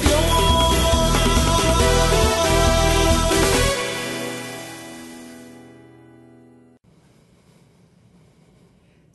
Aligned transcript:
de 0.00 0.06
Dios. 0.06 0.57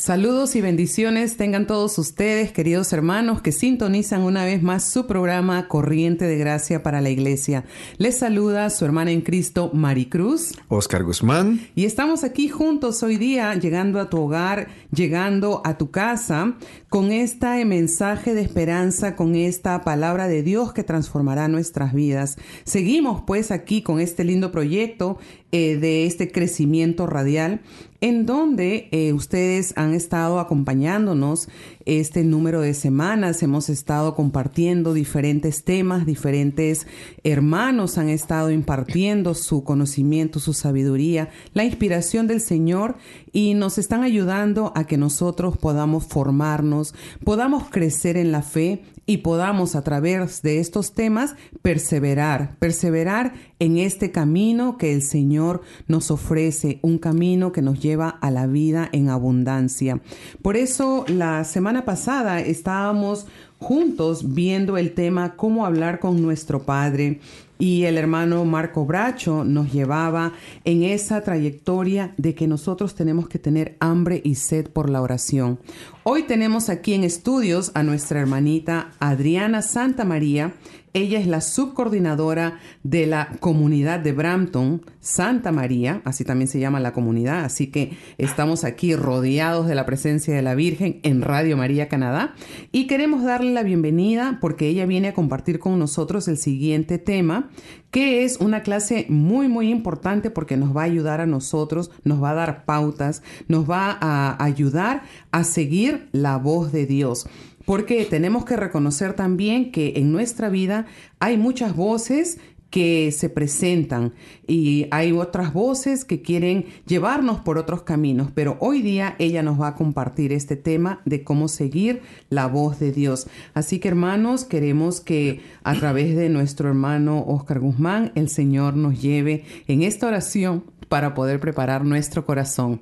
Saludos 0.03 0.57
y 0.57 0.59
bendiciones 0.59 1.37
tengan 1.37 1.65
todos 1.65 1.97
ustedes, 1.97 2.51
queridos 2.51 2.91
hermanos, 2.91 3.41
que 3.41 3.53
sintonizan 3.53 4.23
una 4.23 4.43
vez 4.43 4.61
más 4.61 4.83
su 4.83 5.07
programa 5.07 5.69
Corriente 5.69 6.25
de 6.25 6.37
Gracia 6.37 6.83
para 6.83 6.99
la 6.99 7.09
Iglesia. 7.09 7.63
Les 7.99 8.17
saluda 8.17 8.69
su 8.69 8.83
hermana 8.83 9.11
en 9.11 9.21
Cristo, 9.21 9.71
Maricruz. 9.73 10.55
Oscar 10.67 11.05
Guzmán. 11.05 11.61
Y 11.73 11.85
estamos 11.85 12.25
aquí 12.25 12.49
juntos 12.49 13.01
hoy 13.01 13.15
día, 13.15 13.55
llegando 13.55 14.01
a 14.01 14.09
tu 14.09 14.19
hogar, 14.19 14.67
llegando 14.91 15.61
a 15.63 15.77
tu 15.77 15.89
casa, 15.89 16.57
con 16.89 17.13
este 17.13 17.63
mensaje 17.63 18.33
de 18.33 18.41
esperanza, 18.41 19.15
con 19.15 19.35
esta 19.35 19.83
palabra 19.85 20.27
de 20.27 20.43
Dios 20.43 20.73
que 20.73 20.83
transformará 20.83 21.47
nuestras 21.47 21.93
vidas. 21.93 22.35
Seguimos 22.65 23.23
pues 23.25 23.51
aquí 23.51 23.81
con 23.81 24.01
este 24.01 24.25
lindo 24.25 24.51
proyecto 24.51 25.17
eh, 25.55 25.77
de 25.77 26.07
este 26.07 26.31
crecimiento 26.31 27.05
radial 27.05 27.61
en 28.01 28.25
donde 28.25 28.89
eh, 28.91 29.13
ustedes 29.13 29.73
han 29.77 29.93
estado 29.93 30.39
acompañándonos 30.39 31.47
este 31.85 32.23
número 32.23 32.59
de 32.59 32.73
semanas. 32.73 33.41
Hemos 33.43 33.69
estado 33.69 34.15
compartiendo 34.15 34.93
diferentes 34.93 35.63
temas, 35.63 36.05
diferentes 36.07 36.85
hermanos 37.23 37.97
han 37.97 38.09
estado 38.09 38.49
impartiendo 38.51 39.35
su 39.35 39.63
conocimiento, 39.63 40.39
su 40.39 40.53
sabiduría, 40.53 41.29
la 41.53 41.63
inspiración 41.63 42.27
del 42.27 42.41
Señor 42.41 42.97
y 43.33 43.55
nos 43.55 43.79
están 43.79 44.03
ayudando 44.03 44.71
a 44.75 44.85
que 44.85 44.95
nosotros 44.95 45.57
podamos 45.57 46.05
formarnos, 46.05 46.93
podamos 47.25 47.69
crecer 47.69 48.15
en 48.15 48.31
la 48.31 48.43
fe 48.43 48.83
y 49.05 49.17
podamos 49.17 49.75
a 49.75 49.83
través 49.83 50.41
de 50.43 50.59
estos 50.59 50.93
temas 50.93 51.35
perseverar, 51.61 52.55
perseverar 52.59 53.33
en 53.59 53.77
este 53.77 54.11
camino 54.11 54.77
que 54.77 54.93
el 54.93 55.01
Señor 55.01 55.61
nos 55.87 56.11
ofrece, 56.11 56.79
un 56.83 56.99
camino 56.99 57.51
que 57.51 57.61
nos 57.61 57.79
lleva 57.81 58.07
a 58.07 58.31
la 58.31 58.47
vida 58.47 58.87
en 58.93 59.09
abundancia. 59.09 59.99
Por 60.41 60.55
eso 60.55 61.03
la 61.07 61.43
semana 61.43 61.83
pasada 61.83 62.39
estábamos 62.39 63.25
juntos 63.59 64.33
viendo 64.33 64.77
el 64.77 64.93
tema 64.93 65.35
cómo 65.35 65.65
hablar 65.65 65.99
con 65.99 66.21
nuestro 66.21 66.63
Padre 66.63 67.19
y 67.63 67.85
el 67.85 67.97
hermano 67.97 68.43
Marco 68.43 68.85
Bracho 68.85 69.45
nos 69.45 69.71
llevaba 69.71 70.33
en 70.65 70.83
esa 70.83 71.21
trayectoria 71.21 72.13
de 72.17 72.35
que 72.35 72.45
nosotros 72.45 72.93
tenemos 72.93 73.29
que 73.29 73.39
tener 73.39 73.77
hambre 73.79 74.19
y 74.21 74.35
sed 74.35 74.67
por 74.67 74.89
la 74.89 75.01
oración. 75.01 75.59
Hoy 76.03 76.23
tenemos 76.23 76.67
aquí 76.67 76.93
en 76.93 77.05
estudios 77.05 77.71
a 77.73 77.81
nuestra 77.81 78.19
hermanita 78.19 78.91
Adriana 78.99 79.61
Santa 79.61 80.03
María. 80.03 80.55
Ella 80.93 81.17
es 81.19 81.25
la 81.25 81.41
subcoordinadora 81.41 82.59
de 82.83 83.07
la 83.07 83.29
comunidad 83.39 83.99
de 83.99 84.11
Brampton, 84.11 84.83
Santa 84.99 85.51
María, 85.51 86.03
así 86.05 86.23
también 86.23 86.47
se 86.47 86.59
llama 86.59 86.79
la 86.79 86.93
comunidad, 86.93 87.45
así 87.45 87.67
que 87.67 87.97
estamos 88.19 88.63
aquí 88.63 88.95
rodeados 88.95 89.65
de 89.65 89.73
la 89.73 89.87
presencia 89.87 90.35
de 90.35 90.43
la 90.43 90.53
Virgen 90.53 90.99
en 91.01 91.23
Radio 91.23 91.57
María 91.57 91.89
Canadá 91.89 92.35
y 92.71 92.85
queremos 92.85 93.23
darle 93.23 93.53
la 93.53 93.63
bienvenida 93.63 94.37
porque 94.39 94.67
ella 94.67 94.85
viene 94.85 95.07
a 95.07 95.13
compartir 95.15 95.57
con 95.57 95.79
nosotros 95.79 96.27
el 96.27 96.37
siguiente 96.37 96.99
tema, 96.99 97.49
que 97.89 98.23
es 98.23 98.37
una 98.37 98.61
clase 98.61 99.07
muy 99.09 99.47
muy 99.47 99.71
importante 99.71 100.29
porque 100.29 100.57
nos 100.57 100.77
va 100.77 100.81
a 100.81 100.85
ayudar 100.85 101.21
a 101.21 101.25
nosotros, 101.25 101.89
nos 102.03 102.21
va 102.21 102.31
a 102.31 102.35
dar 102.35 102.65
pautas, 102.65 103.23
nos 103.47 103.67
va 103.67 103.97
a 103.99 104.43
ayudar 104.43 105.01
a 105.31 105.43
seguir 105.43 106.07
la 106.11 106.37
voz 106.37 106.71
de 106.71 106.85
Dios. 106.85 107.27
Porque 107.65 108.05
tenemos 108.05 108.45
que 108.45 108.57
reconocer 108.57 109.13
también 109.13 109.71
que 109.71 109.93
en 109.95 110.11
nuestra 110.11 110.49
vida 110.49 110.85
hay 111.19 111.37
muchas 111.37 111.75
voces 111.75 112.39
que 112.73 113.11
se 113.11 113.29
presentan 113.29 114.13
y 114.47 114.87
hay 114.89 115.11
otras 115.11 115.53
voces 115.53 116.05
que 116.05 116.23
quieren 116.23 116.65
llevarnos 116.87 117.39
por 117.39 117.59
otros 117.59 117.83
caminos, 117.83 118.31
pero 118.33 118.57
hoy 118.61 118.81
día 118.81 119.15
ella 119.19 119.43
nos 119.43 119.61
va 119.61 119.67
a 119.67 119.75
compartir 119.75 120.33
este 120.33 120.55
tema 120.55 120.99
de 121.05 121.23
cómo 121.23 121.49
seguir 121.49 122.01
la 122.31 122.47
voz 122.47 122.79
de 122.79 122.91
Dios. 122.91 123.27
Así 123.53 123.77
que 123.77 123.89
hermanos, 123.89 124.43
queremos 124.43 125.01
que 125.01 125.41
a 125.63 125.75
través 125.75 126.15
de 126.15 126.29
nuestro 126.29 126.67
hermano 126.67 127.23
Oscar 127.27 127.59
Guzmán 127.59 128.11
el 128.15 128.27
Señor 128.27 128.75
nos 128.75 128.99
lleve 128.99 129.45
en 129.67 129.83
esta 129.83 130.07
oración 130.07 130.63
para 130.89 131.13
poder 131.13 131.39
preparar 131.39 131.85
nuestro 131.85 132.25
corazón. 132.25 132.81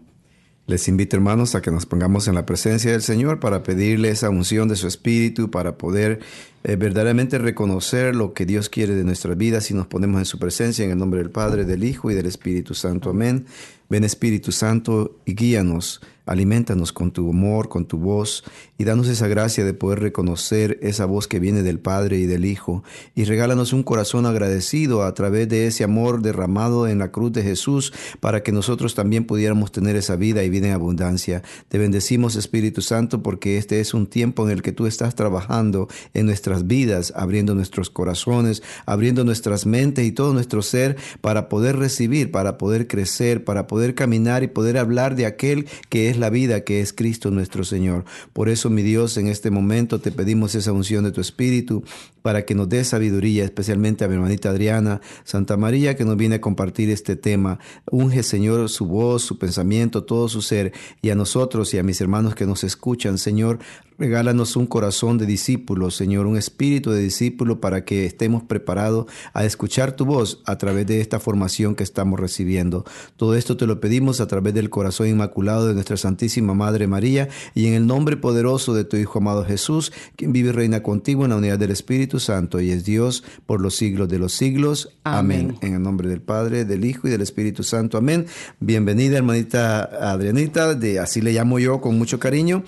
Les 0.67 0.87
invito 0.87 1.15
hermanos 1.15 1.55
a 1.55 1.61
que 1.61 1.71
nos 1.71 1.85
pongamos 1.85 2.27
en 2.27 2.35
la 2.35 2.45
presencia 2.45 2.91
del 2.91 3.01
Señor 3.01 3.39
para 3.39 3.63
pedirle 3.63 4.09
esa 4.09 4.29
unción 4.29 4.69
de 4.69 4.75
su 4.75 4.87
Espíritu, 4.87 5.49
para 5.49 5.77
poder 5.77 6.19
eh, 6.63 6.75
verdaderamente 6.75 7.39
reconocer 7.39 8.15
lo 8.15 8.33
que 8.33 8.45
Dios 8.45 8.69
quiere 8.69 8.93
de 8.95 9.03
nuestras 9.03 9.35
vidas 9.37 9.71
y 9.71 9.73
nos 9.73 9.87
ponemos 9.87 10.19
en 10.19 10.25
su 10.25 10.39
presencia 10.39 10.85
en 10.85 10.91
el 10.91 10.97
nombre 10.97 11.19
del 11.19 11.31
Padre, 11.31 11.65
del 11.65 11.83
Hijo 11.83 12.11
y 12.11 12.13
del 12.13 12.27
Espíritu 12.27 12.73
Santo. 12.75 13.09
Amén. 13.09 13.45
Ven 13.91 14.05
Espíritu 14.05 14.53
Santo 14.53 15.19
y 15.25 15.35
guíanos, 15.35 15.99
alimentanos 16.25 16.93
con 16.93 17.11
tu 17.11 17.29
amor, 17.29 17.67
con 17.67 17.85
tu 17.85 17.97
voz 17.97 18.43
y 18.77 18.83
danos 18.83 19.07
esa 19.07 19.27
gracia 19.27 19.65
de 19.65 19.73
poder 19.73 19.99
reconocer 19.99 20.79
esa 20.81 21.05
voz 21.05 21.27
que 21.27 21.39
viene 21.39 21.63
del 21.63 21.79
Padre 21.79 22.17
y 22.17 22.25
del 22.25 22.45
Hijo 22.45 22.83
y 23.15 23.25
regálanos 23.25 23.73
un 23.73 23.83
corazón 23.83 24.25
agradecido 24.25 25.03
a 25.03 25.13
través 25.13 25.49
de 25.49 25.67
ese 25.67 25.83
amor 25.83 26.21
derramado 26.21 26.87
en 26.87 26.99
la 26.99 27.11
cruz 27.11 27.33
de 27.33 27.43
Jesús 27.43 27.91
para 28.19 28.43
que 28.43 28.51
nosotros 28.51 28.95
también 28.95 29.25
pudiéramos 29.25 29.71
tener 29.71 29.95
esa 29.95 30.15
vida 30.15 30.43
y 30.43 30.49
vida 30.49 30.67
en 30.67 30.73
abundancia. 30.73 31.43
Te 31.67 31.77
bendecimos 31.77 32.35
Espíritu 32.35 32.81
Santo 32.81 33.21
porque 33.21 33.57
este 33.57 33.79
es 33.79 33.93
un 33.93 34.07
tiempo 34.07 34.45
en 34.45 34.51
el 34.51 34.61
que 34.61 34.71
tú 34.71 34.87
estás 34.87 35.15
trabajando 35.15 35.87
en 36.13 36.25
nuestras 36.27 36.67
vidas, 36.67 37.13
abriendo 37.15 37.55
nuestros 37.55 37.89
corazones, 37.89 38.63
abriendo 38.85 39.23
nuestras 39.23 39.65
mentes 39.65 40.05
y 40.05 40.11
todo 40.11 40.33
nuestro 40.33 40.61
ser 40.61 40.97
para 41.21 41.49
poder 41.49 41.77
recibir, 41.77 42.31
para 42.31 42.57
poder 42.57 42.87
crecer, 42.87 43.43
para 43.43 43.67
poder 43.67 43.80
caminar 43.95 44.43
y 44.43 44.47
poder 44.47 44.77
hablar 44.77 45.15
de 45.15 45.25
aquel 45.25 45.67
que 45.89 46.09
es 46.09 46.17
la 46.17 46.29
vida, 46.29 46.61
que 46.61 46.81
es 46.81 46.93
Cristo 46.93 47.31
nuestro 47.31 47.63
Señor. 47.63 48.05
Por 48.33 48.49
eso, 48.49 48.69
mi 48.69 48.83
Dios, 48.83 49.17
en 49.17 49.27
este 49.27 49.51
momento 49.51 49.99
te 49.99 50.11
pedimos 50.11 50.55
esa 50.55 50.71
unción 50.71 51.03
de 51.03 51.11
tu 51.11 51.21
Espíritu 51.21 51.83
para 52.21 52.45
que 52.45 52.55
nos 52.55 52.69
dé 52.69 52.83
sabiduría, 52.83 53.43
especialmente 53.43 54.03
a 54.03 54.07
mi 54.07 54.15
hermanita 54.15 54.49
Adriana 54.49 55.01
Santa 55.23 55.57
María, 55.57 55.95
que 55.95 56.05
nos 56.05 56.17
viene 56.17 56.35
a 56.35 56.41
compartir 56.41 56.89
este 56.89 57.15
tema. 57.15 57.59
Unge, 57.89 58.23
Señor, 58.23 58.69
su 58.69 58.85
voz, 58.85 59.23
su 59.23 59.37
pensamiento, 59.37 60.03
todo 60.03 60.29
su 60.29 60.41
ser, 60.41 60.73
y 61.01 61.09
a 61.09 61.15
nosotros 61.15 61.73
y 61.73 61.77
a 61.77 61.83
mis 61.83 62.01
hermanos 62.01 62.35
que 62.35 62.45
nos 62.45 62.63
escuchan, 62.63 63.17
Señor, 63.17 63.59
Regálanos 64.01 64.55
un 64.55 64.65
corazón 64.65 65.19
de 65.19 65.27
discípulo, 65.27 65.91
Señor, 65.91 66.25
un 66.25 66.35
espíritu 66.35 66.89
de 66.89 67.03
discípulo 67.03 67.61
para 67.61 67.85
que 67.85 68.07
estemos 68.07 68.41
preparados 68.41 69.05
a 69.31 69.45
escuchar 69.45 69.95
tu 69.95 70.05
voz 70.05 70.41
a 70.47 70.57
través 70.57 70.87
de 70.87 71.01
esta 71.01 71.19
formación 71.19 71.75
que 71.75 71.83
estamos 71.83 72.19
recibiendo. 72.19 72.83
Todo 73.15 73.35
esto 73.35 73.57
te 73.57 73.67
lo 73.67 73.79
pedimos 73.79 74.19
a 74.19 74.25
través 74.25 74.55
del 74.55 74.71
corazón 74.71 75.07
inmaculado 75.07 75.67
de 75.67 75.75
nuestra 75.75 75.97
Santísima 75.97 76.55
Madre 76.55 76.87
María 76.87 77.29
y 77.53 77.67
en 77.67 77.75
el 77.75 77.85
nombre 77.85 78.17
poderoso 78.17 78.73
de 78.73 78.85
tu 78.85 78.97
Hijo 78.97 79.19
amado 79.19 79.45
Jesús, 79.45 79.93
quien 80.15 80.33
vive 80.33 80.49
y 80.49 80.53
reina 80.53 80.81
contigo 80.81 81.25
en 81.25 81.29
la 81.29 81.37
unidad 81.37 81.59
del 81.59 81.69
Espíritu 81.69 82.10
Espíritu 82.11 82.19
Santo 82.19 82.59
y 82.59 82.71
es 82.71 82.83
Dios 82.83 83.23
por 83.45 83.61
los 83.61 83.75
siglos 83.75 84.09
de 84.09 84.19
los 84.19 84.33
siglos. 84.33 84.97
Amén. 85.03 85.57
En 85.61 85.75
el 85.75 85.81
nombre 85.81 86.09
del 86.09 86.21
Padre, 86.21 86.65
del 86.65 86.83
Hijo 86.83 87.07
y 87.07 87.11
del 87.11 87.21
Espíritu 87.21 87.63
Santo. 87.63 87.97
Amén. 87.97 88.25
Bienvenida, 88.59 89.17
hermanita 89.17 89.83
Adrianita, 90.11 90.75
de 90.75 90.99
así 90.99 91.21
le 91.21 91.31
llamo 91.31 91.57
yo 91.59 91.79
con 91.79 91.97
mucho 91.97 92.19
cariño. 92.19 92.63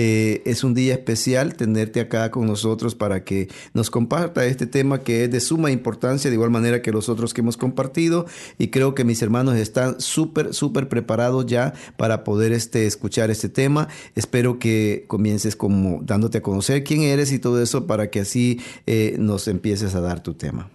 Eh, 0.00 0.42
es 0.44 0.62
un 0.62 0.74
día 0.74 0.94
especial 0.94 1.56
tenerte 1.56 1.98
acá 1.98 2.30
con 2.30 2.46
nosotros 2.46 2.94
para 2.94 3.24
que 3.24 3.48
nos 3.74 3.90
comparta 3.90 4.46
este 4.46 4.68
tema 4.68 5.00
que 5.00 5.24
es 5.24 5.30
de 5.32 5.40
suma 5.40 5.72
importancia, 5.72 6.30
de 6.30 6.34
igual 6.36 6.50
manera 6.50 6.82
que 6.82 6.92
los 6.92 7.08
otros 7.08 7.34
que 7.34 7.40
hemos 7.40 7.56
compartido. 7.56 8.24
Y 8.58 8.68
creo 8.68 8.94
que 8.94 9.02
mis 9.02 9.20
hermanos 9.22 9.56
están 9.56 10.00
súper, 10.00 10.54
súper 10.54 10.88
preparados 10.88 11.46
ya 11.46 11.74
para 11.96 12.22
poder 12.22 12.52
este, 12.52 12.86
escuchar 12.86 13.32
este 13.32 13.48
tema. 13.48 13.88
Espero 14.14 14.60
que 14.60 15.04
comiences 15.08 15.56
como 15.56 16.00
dándote 16.04 16.38
a 16.38 16.42
conocer 16.42 16.84
quién 16.84 17.02
eres 17.02 17.32
y 17.32 17.40
todo 17.40 17.60
eso 17.60 17.88
para 17.88 18.08
que 18.08 18.20
así 18.20 18.60
eh, 18.86 19.16
nos 19.18 19.48
empieces 19.48 19.96
a 19.96 20.00
dar 20.00 20.22
tu 20.22 20.34
tema. 20.34 20.70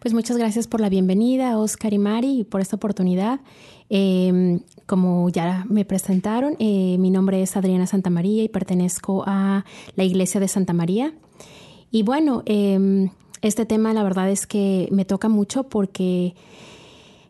Pues 0.00 0.14
muchas 0.14 0.36
gracias 0.36 0.66
por 0.66 0.80
la 0.80 0.88
bienvenida, 0.88 1.58
Oscar 1.58 1.92
y 1.92 1.98
Mari, 1.98 2.40
y 2.40 2.44
por 2.44 2.60
esta 2.60 2.76
oportunidad. 2.76 3.40
Em, 3.90 4.60
como 4.86 5.28
ya 5.30 5.64
me 5.68 5.84
presentaron, 5.84 6.56
eh, 6.58 6.96
mi 6.98 7.10
nombre 7.10 7.42
es 7.42 7.56
Adriana 7.56 7.86
Santa 7.86 8.10
María 8.10 8.42
y 8.42 8.48
pertenezco 8.48 9.24
a 9.26 9.64
la 9.96 10.04
Iglesia 10.04 10.40
de 10.40 10.48
Santa 10.48 10.72
María. 10.72 11.14
Y 11.90 12.02
bueno, 12.02 12.42
em, 12.46 13.10
este 13.40 13.64
tema 13.64 13.94
la 13.94 14.02
verdad 14.02 14.30
es 14.30 14.46
que 14.46 14.88
me 14.90 15.04
toca 15.04 15.28
mucho 15.28 15.64
porque 15.64 16.34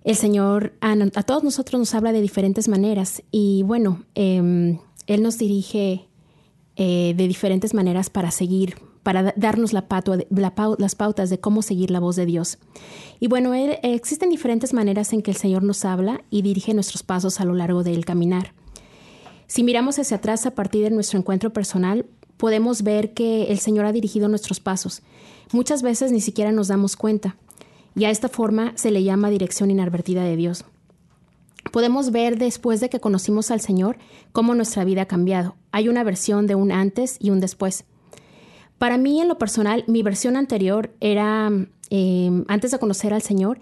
el 0.04 0.16
Señor 0.16 0.72
a, 0.80 0.96
todos 1.22 1.44
nosotros 1.44 1.78
nos 1.78 1.94
habla 1.94 2.12
de 2.12 2.20
diferentes 2.20 2.68
maneras 2.68 3.22
y 3.30 3.62
bueno, 3.62 4.02
em, 4.14 4.78
Él 5.06 5.22
nos 5.22 5.38
dirige 5.38 6.06
eh, 6.76 7.14
de 7.16 7.28
diferentes 7.28 7.74
maneras 7.74 8.08
para 8.08 8.30
seguir, 8.30 8.76
para 9.08 9.32
darnos 9.36 9.72
la 9.72 9.86
las 10.76 10.94
pautas 10.94 11.30
de 11.30 11.40
cómo 11.40 11.62
seguir 11.62 11.90
la 11.90 11.98
voz 11.98 12.14
de 12.14 12.26
Dios. 12.26 12.58
Y 13.20 13.28
bueno, 13.28 13.54
existen 13.54 14.28
diferentes 14.28 14.74
maneras 14.74 15.14
en 15.14 15.22
que 15.22 15.30
el 15.30 15.36
Señor 15.38 15.62
nos 15.62 15.86
habla 15.86 16.20
y 16.28 16.42
dirige 16.42 16.74
nuestros 16.74 17.02
pasos 17.02 17.40
a 17.40 17.46
lo 17.46 17.54
largo 17.54 17.82
del 17.82 18.04
caminar. 18.04 18.52
Si 19.46 19.62
miramos 19.62 19.98
hacia 19.98 20.18
atrás 20.18 20.44
a 20.44 20.50
partir 20.50 20.84
de 20.84 20.90
nuestro 20.90 21.18
encuentro 21.18 21.54
personal, 21.54 22.04
podemos 22.36 22.82
ver 22.82 23.14
que 23.14 23.44
el 23.44 23.60
Señor 23.60 23.86
ha 23.86 23.92
dirigido 23.92 24.28
nuestros 24.28 24.60
pasos. 24.60 25.00
Muchas 25.52 25.80
veces 25.80 26.12
ni 26.12 26.20
siquiera 26.20 26.52
nos 26.52 26.68
damos 26.68 26.94
cuenta. 26.94 27.36
Y 27.96 28.04
a 28.04 28.10
esta 28.10 28.28
forma 28.28 28.74
se 28.76 28.90
le 28.90 29.04
llama 29.04 29.30
dirección 29.30 29.70
inadvertida 29.70 30.22
de 30.22 30.36
Dios. 30.36 30.66
Podemos 31.72 32.12
ver 32.12 32.36
después 32.36 32.80
de 32.80 32.90
que 32.90 33.00
conocimos 33.00 33.50
al 33.50 33.62
Señor 33.62 33.96
cómo 34.32 34.54
nuestra 34.54 34.84
vida 34.84 35.00
ha 35.00 35.06
cambiado. 35.06 35.56
Hay 35.72 35.88
una 35.88 36.04
versión 36.04 36.46
de 36.46 36.56
un 36.56 36.72
antes 36.72 37.16
y 37.18 37.30
un 37.30 37.40
después. 37.40 37.86
Para 38.78 38.96
mí, 38.96 39.20
en 39.20 39.28
lo 39.28 39.38
personal, 39.38 39.84
mi 39.86 40.02
versión 40.02 40.36
anterior 40.36 40.94
era, 41.00 41.50
em, 41.90 42.44
antes 42.48 42.70
de 42.70 42.78
conocer 42.78 43.12
al 43.12 43.22
Señor, 43.22 43.58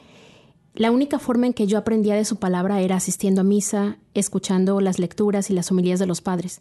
la 0.74 0.90
única 0.90 1.18
forma 1.18 1.46
en 1.46 1.54
que 1.54 1.66
yo 1.66 1.78
aprendía 1.78 2.14
de 2.14 2.26
su 2.26 2.36
palabra 2.36 2.80
era 2.82 2.96
asistiendo 2.96 3.40
a 3.40 3.44
misa, 3.44 3.96
escuchando 4.12 4.80
las 4.80 4.98
lecturas 4.98 5.50
y 5.50 5.54
las 5.54 5.70
homilías 5.72 5.98
de 5.98 6.06
los 6.06 6.20
padres. 6.20 6.60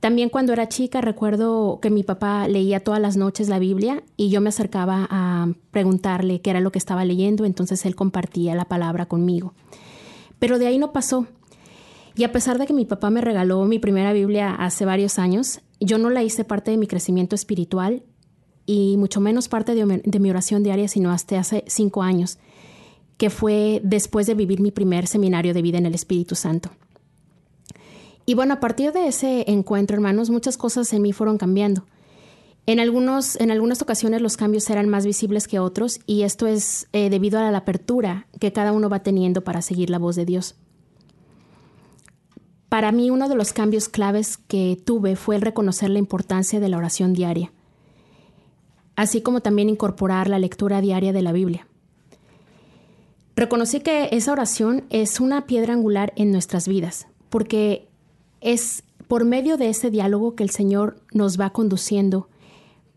También 0.00 0.28
cuando 0.28 0.52
era 0.52 0.68
chica 0.68 1.00
recuerdo 1.00 1.78
que 1.80 1.90
mi 1.90 2.04
papá 2.04 2.46
leía 2.46 2.80
todas 2.80 3.00
las 3.00 3.16
noches 3.16 3.48
la 3.48 3.58
Biblia 3.58 4.02
y 4.16 4.28
yo 4.28 4.40
me 4.40 4.48
acercaba 4.48 5.06
a 5.10 5.48
preguntarle 5.72 6.40
qué 6.40 6.50
era 6.50 6.60
lo 6.60 6.70
que 6.70 6.78
estaba 6.78 7.04
leyendo, 7.04 7.44
entonces 7.44 7.84
él 7.84 7.96
compartía 7.96 8.54
la 8.54 8.64
palabra 8.64 9.06
conmigo. 9.06 9.54
Pero 10.38 10.58
de 10.58 10.68
ahí 10.68 10.78
no 10.78 10.92
pasó. 10.92 11.26
Y 12.14 12.24
a 12.24 12.32
pesar 12.32 12.58
de 12.58 12.66
que 12.66 12.72
mi 12.72 12.84
papá 12.84 13.10
me 13.10 13.20
regaló 13.20 13.64
mi 13.64 13.78
primera 13.78 14.12
Biblia 14.12 14.54
hace 14.54 14.84
varios 14.84 15.18
años, 15.18 15.60
yo 15.80 15.98
no 15.98 16.10
la 16.10 16.22
hice 16.22 16.44
parte 16.44 16.70
de 16.70 16.76
mi 16.76 16.86
crecimiento 16.86 17.34
espiritual 17.34 18.02
y 18.66 18.96
mucho 18.98 19.20
menos 19.20 19.48
parte 19.48 19.74
de, 19.74 20.20
mi 20.20 20.30
oración 20.30 20.62
diaria, 20.62 20.88
sino 20.88 21.10
hasta 21.10 21.38
hace 21.38 21.64
cinco 21.66 22.02
años, 22.02 22.38
que 23.16 23.30
fue 23.30 23.80
después 23.82 24.26
de 24.26 24.34
vivir 24.34 24.60
mi 24.60 24.70
primer 24.70 25.06
seminario 25.06 25.54
de 25.54 25.62
vida 25.62 25.78
en 25.78 25.86
el 25.86 25.94
Espíritu 25.94 26.34
Santo. 26.34 26.70
Y 28.26 28.34
bueno, 28.34 28.54
a 28.54 28.60
partir 28.60 28.92
de 28.92 29.08
ese 29.08 29.50
encuentro, 29.50 29.96
hermanos, 29.96 30.28
muchas 30.28 30.58
cosas 30.58 30.92
en 30.92 31.00
mí 31.00 31.14
fueron 31.14 31.38
cambiando. 31.38 31.86
En, 32.66 32.78
algunos, 32.78 33.40
en 33.40 33.50
algunas 33.50 33.80
ocasiones 33.80 34.20
los 34.20 34.36
cambios 34.36 34.68
eran 34.68 34.90
más 34.90 35.06
visibles 35.06 35.48
que 35.48 35.58
otros 35.58 36.00
y 36.04 36.24
esto 36.24 36.46
es 36.46 36.88
eh, 36.92 37.08
debido 37.08 37.38
a 37.38 37.50
la 37.50 37.58
apertura 37.58 38.26
que 38.38 38.52
cada 38.52 38.72
uno 38.72 38.90
va 38.90 39.02
teniendo 39.02 39.42
para 39.42 39.62
seguir 39.62 39.88
la 39.88 39.98
voz 39.98 40.16
de 40.16 40.26
Dios. 40.26 40.56
Para 42.68 42.92
mí 42.92 43.10
uno 43.10 43.28
de 43.28 43.34
los 43.34 43.52
cambios 43.52 43.88
claves 43.88 44.36
que 44.36 44.80
tuve 44.84 45.16
fue 45.16 45.36
el 45.36 45.42
reconocer 45.42 45.88
la 45.90 45.98
importancia 45.98 46.60
de 46.60 46.68
la 46.68 46.76
oración 46.76 47.14
diaria, 47.14 47.52
así 48.94 49.22
como 49.22 49.40
también 49.40 49.70
incorporar 49.70 50.28
la 50.28 50.38
lectura 50.38 50.80
diaria 50.80 51.12
de 51.12 51.22
la 51.22 51.32
Biblia. 51.32 51.66
Reconocí 53.36 53.80
que 53.80 54.08
esa 54.12 54.32
oración 54.32 54.84
es 54.90 55.20
una 55.20 55.46
piedra 55.46 55.72
angular 55.72 56.12
en 56.16 56.32
nuestras 56.32 56.66
vidas, 56.68 57.06
porque 57.30 57.88
es 58.40 58.82
por 59.06 59.24
medio 59.24 59.56
de 59.56 59.70
ese 59.70 59.90
diálogo 59.90 60.34
que 60.34 60.42
el 60.42 60.50
Señor 60.50 61.00
nos 61.12 61.40
va 61.40 61.50
conduciendo, 61.50 62.28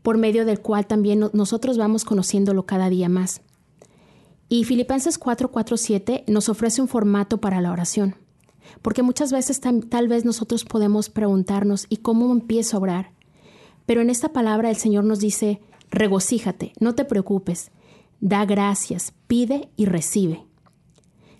por 0.02 0.18
medio 0.18 0.46
del 0.46 0.60
cual 0.60 0.88
también 0.88 1.30
nosotros 1.32 1.78
vamos 1.78 2.04
conociéndolo 2.04 2.66
cada 2.66 2.90
día 2.90 3.08
más. 3.08 3.42
Y 4.50 4.66
Filipenses 4.66 5.18
4:47 5.18 6.26
nos 6.28 6.50
ofrece 6.50 6.82
un 6.82 6.90
formato 6.90 7.38
para 7.38 7.62
la 7.62 7.72
oración. 7.72 8.16
Porque 8.82 9.04
muchas 9.04 9.32
veces 9.32 9.62
tal 9.62 10.08
vez 10.08 10.26
nosotros 10.26 10.66
podemos 10.66 11.10
preguntarnos, 11.10 11.86
¿y 11.90 11.98
cómo 11.98 12.32
empiezo 12.32 12.78
a 12.78 12.80
orar? 12.82 13.12
Pero 13.86 14.02
en 14.02 14.10
esta 14.10 14.30
palabra 14.30 14.70
el 14.70 14.76
Señor 14.76 15.04
nos 15.04 15.20
dice, 15.20 15.62
regocíjate, 15.90 16.74
no 16.80 16.96
te 16.96 17.06
preocupes, 17.06 17.72
da 18.20 18.46
gracias, 18.46 19.14
pide 19.28 19.70
y 19.76 19.86
recibe. 19.86 20.46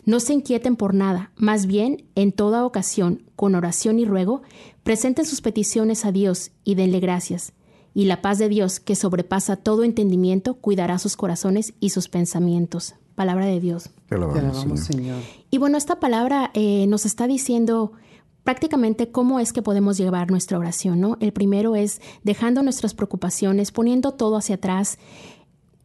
No 0.06 0.20
se 0.20 0.34
inquieten 0.34 0.76
por 0.76 0.94
nada, 0.94 1.32
más 1.36 1.68
bien, 1.68 2.06
en 2.16 2.32
toda 2.32 2.66
ocasión, 2.66 3.24
con 3.36 3.56
oración 3.56 4.00
y 4.00 4.06
ruego, 4.06 4.42
presenten 4.84 5.26
sus 5.26 5.42
peticiones 5.42 6.06
a 6.06 6.12
Dios 6.12 6.52
y 6.64 6.76
denle 6.76 7.00
gracias. 7.00 7.54
Y 7.94 8.06
la 8.06 8.22
paz 8.22 8.40
de 8.40 8.50
Dios, 8.50 8.80
que 8.80 8.96
sobrepasa 8.96 9.58
todo 9.58 9.84
entendimiento, 9.84 10.56
cuidará 10.56 10.98
sus 10.98 11.18
corazones 11.18 11.74
y 11.80 11.90
sus 11.90 12.08
pensamientos 12.08 12.96
palabra 13.22 13.46
de 13.46 13.60
Dios. 13.60 13.92
Te 14.10 14.16
alabamos, 14.16 14.80
Señor. 14.80 15.22
Y 15.52 15.60
bueno, 15.60 15.78
esta 15.78 16.00
palabra 16.00 16.50
eh, 16.56 16.88
nos 16.88 17.06
está 17.06 17.28
diciendo 17.28 17.92
prácticamente 18.44 19.12
cómo 19.12 19.40
es 19.40 19.54
que 19.54 19.62
podemos 19.62 19.96
llevar 19.96 20.32
nuestra 20.32 20.58
oración, 20.58 21.00
¿no? 21.00 21.18
El 21.20 21.32
primero 21.32 21.76
es 21.76 22.02
dejando 22.24 22.64
nuestras 22.64 22.96
preocupaciones, 22.96 23.72
poniendo 23.72 24.14
todo 24.14 24.38
hacia 24.38 24.56
atrás, 24.56 24.98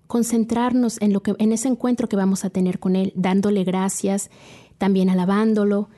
concentrarnos 0.07 0.99
en 1.03 1.13
lo 1.13 1.23
que 1.23 1.35
en 1.39 1.53
ese 1.53 1.69
encuentro 1.69 2.09
que 2.09 2.17
vamos 2.17 2.47
a 2.47 2.49
tener 2.49 2.79
con 2.79 2.97
él, 2.97 3.13
dándole 3.15 3.65
gracias, 3.65 4.31
también 4.79 5.11
alabándolo 5.11 5.91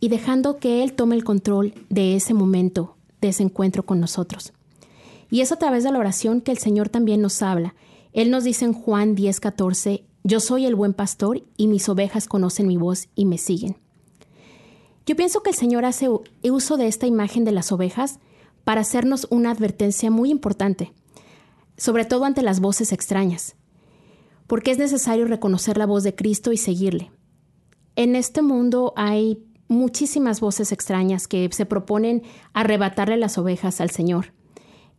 y 0.00 0.08
dejando 0.08 0.56
que 0.56 0.82
él 0.82 0.94
tome 0.94 1.16
el 1.16 1.24
control 1.24 1.74
de 1.90 2.16
ese 2.16 2.32
momento, 2.32 2.96
de 3.20 3.28
ese 3.28 3.42
encuentro 3.42 3.84
con 3.84 4.00
nosotros. 4.00 4.54
Y 5.30 5.42
es 5.42 5.52
a 5.52 5.56
través 5.56 5.84
de 5.84 5.92
la 5.92 5.98
oración 5.98 6.40
que 6.40 6.52
el 6.52 6.58
Señor 6.58 6.88
también 6.88 7.20
nos 7.20 7.42
habla. 7.42 7.74
Él 8.14 8.30
nos 8.30 8.44
dice 8.44 8.64
en 8.64 8.72
Juan 8.72 9.14
10:14, 9.14 10.07
yo 10.24 10.40
soy 10.40 10.66
el 10.66 10.74
buen 10.74 10.94
pastor 10.94 11.42
y 11.56 11.68
mis 11.68 11.88
ovejas 11.88 12.26
conocen 12.26 12.66
mi 12.66 12.76
voz 12.76 13.08
y 13.14 13.24
me 13.24 13.38
siguen. 13.38 13.76
Yo 15.06 15.16
pienso 15.16 15.42
que 15.42 15.50
el 15.50 15.56
Señor 15.56 15.84
hace 15.84 16.08
uso 16.42 16.76
de 16.76 16.86
esta 16.86 17.06
imagen 17.06 17.44
de 17.44 17.52
las 17.52 17.72
ovejas 17.72 18.18
para 18.64 18.82
hacernos 18.82 19.26
una 19.30 19.50
advertencia 19.50 20.10
muy 20.10 20.30
importante, 20.30 20.92
sobre 21.78 22.04
todo 22.04 22.26
ante 22.26 22.42
las 22.42 22.60
voces 22.60 22.92
extrañas, 22.92 23.56
porque 24.46 24.70
es 24.70 24.78
necesario 24.78 25.26
reconocer 25.26 25.78
la 25.78 25.86
voz 25.86 26.02
de 26.02 26.14
Cristo 26.14 26.52
y 26.52 26.58
seguirle. 26.58 27.10
En 27.96 28.16
este 28.16 28.42
mundo 28.42 28.92
hay 28.96 29.42
muchísimas 29.68 30.40
voces 30.40 30.72
extrañas 30.72 31.28
que 31.28 31.48
se 31.52 31.66
proponen 31.66 32.22
arrebatarle 32.52 33.16
las 33.16 33.38
ovejas 33.38 33.80
al 33.80 33.90
Señor. 33.90 34.32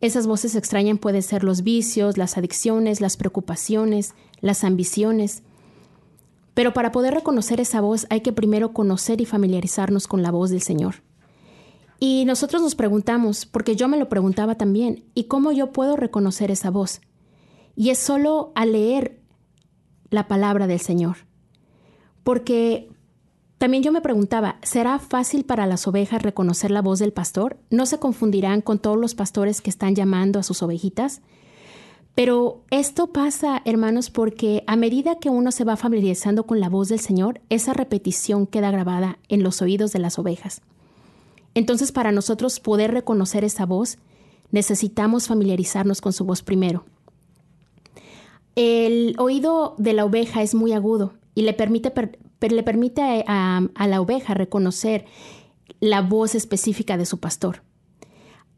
Esas 0.00 0.26
voces 0.26 0.54
extrañas 0.54 0.98
pueden 0.98 1.22
ser 1.22 1.44
los 1.44 1.62
vicios, 1.62 2.16
las 2.16 2.38
adicciones, 2.38 3.00
las 3.00 3.16
preocupaciones, 3.16 4.14
las 4.40 4.64
ambiciones. 4.64 5.42
Pero 6.54 6.72
para 6.72 6.92
poder 6.92 7.14
reconocer 7.14 7.60
esa 7.60 7.80
voz 7.80 8.06
hay 8.10 8.20
que 8.20 8.32
primero 8.32 8.72
conocer 8.72 9.20
y 9.20 9.26
familiarizarnos 9.26 10.06
con 10.06 10.22
la 10.22 10.30
voz 10.30 10.50
del 10.50 10.62
Señor. 10.62 10.96
Y 11.98 12.24
nosotros 12.24 12.62
nos 12.62 12.74
preguntamos, 12.74 13.44
porque 13.44 13.76
yo 13.76 13.86
me 13.86 13.98
lo 13.98 14.08
preguntaba 14.08 14.54
también, 14.54 15.04
¿y 15.14 15.24
cómo 15.24 15.52
yo 15.52 15.70
puedo 15.70 15.96
reconocer 15.96 16.50
esa 16.50 16.70
voz? 16.70 17.02
Y 17.76 17.90
es 17.90 17.98
solo 17.98 18.52
al 18.54 18.72
leer 18.72 19.20
la 20.08 20.26
palabra 20.26 20.66
del 20.66 20.80
Señor. 20.80 21.18
Porque 22.24 22.90
también 23.58 23.82
yo 23.82 23.92
me 23.92 24.00
preguntaba, 24.00 24.56
¿será 24.62 24.98
fácil 24.98 25.44
para 25.44 25.66
las 25.66 25.86
ovejas 25.86 26.22
reconocer 26.22 26.70
la 26.70 26.80
voz 26.80 26.98
del 26.98 27.12
pastor? 27.12 27.58
¿No 27.68 27.84
se 27.84 27.98
confundirán 27.98 28.62
con 28.62 28.78
todos 28.78 28.96
los 28.96 29.14
pastores 29.14 29.60
que 29.60 29.68
están 29.68 29.94
llamando 29.94 30.38
a 30.38 30.42
sus 30.42 30.62
ovejitas? 30.62 31.20
Pero 32.14 32.62
esto 32.70 33.08
pasa, 33.08 33.62
hermanos, 33.64 34.10
porque 34.10 34.64
a 34.66 34.76
medida 34.76 35.18
que 35.18 35.30
uno 35.30 35.52
se 35.52 35.64
va 35.64 35.76
familiarizando 35.76 36.44
con 36.44 36.60
la 36.60 36.68
voz 36.68 36.88
del 36.88 37.00
Señor, 37.00 37.40
esa 37.48 37.72
repetición 37.72 38.46
queda 38.46 38.70
grabada 38.70 39.18
en 39.28 39.42
los 39.42 39.62
oídos 39.62 39.92
de 39.92 40.00
las 40.00 40.18
ovejas. 40.18 40.60
Entonces, 41.54 41.92
para 41.92 42.12
nosotros 42.12 42.60
poder 42.60 42.92
reconocer 42.92 43.44
esa 43.44 43.64
voz, 43.64 43.98
necesitamos 44.50 45.28
familiarizarnos 45.28 46.00
con 46.00 46.12
su 46.12 46.24
voz 46.24 46.42
primero. 46.42 46.84
El 48.56 49.14
oído 49.18 49.74
de 49.78 49.92
la 49.92 50.04
oveja 50.04 50.42
es 50.42 50.54
muy 50.54 50.72
agudo 50.72 51.14
y 51.34 51.42
le 51.42 51.54
permite, 51.54 51.92
le 52.40 52.62
permite 52.62 53.24
a, 53.26 53.62
a 53.74 53.86
la 53.86 54.00
oveja 54.00 54.34
reconocer 54.34 55.06
la 55.78 56.02
voz 56.02 56.34
específica 56.34 56.96
de 56.96 57.06
su 57.06 57.18
pastor. 57.18 57.62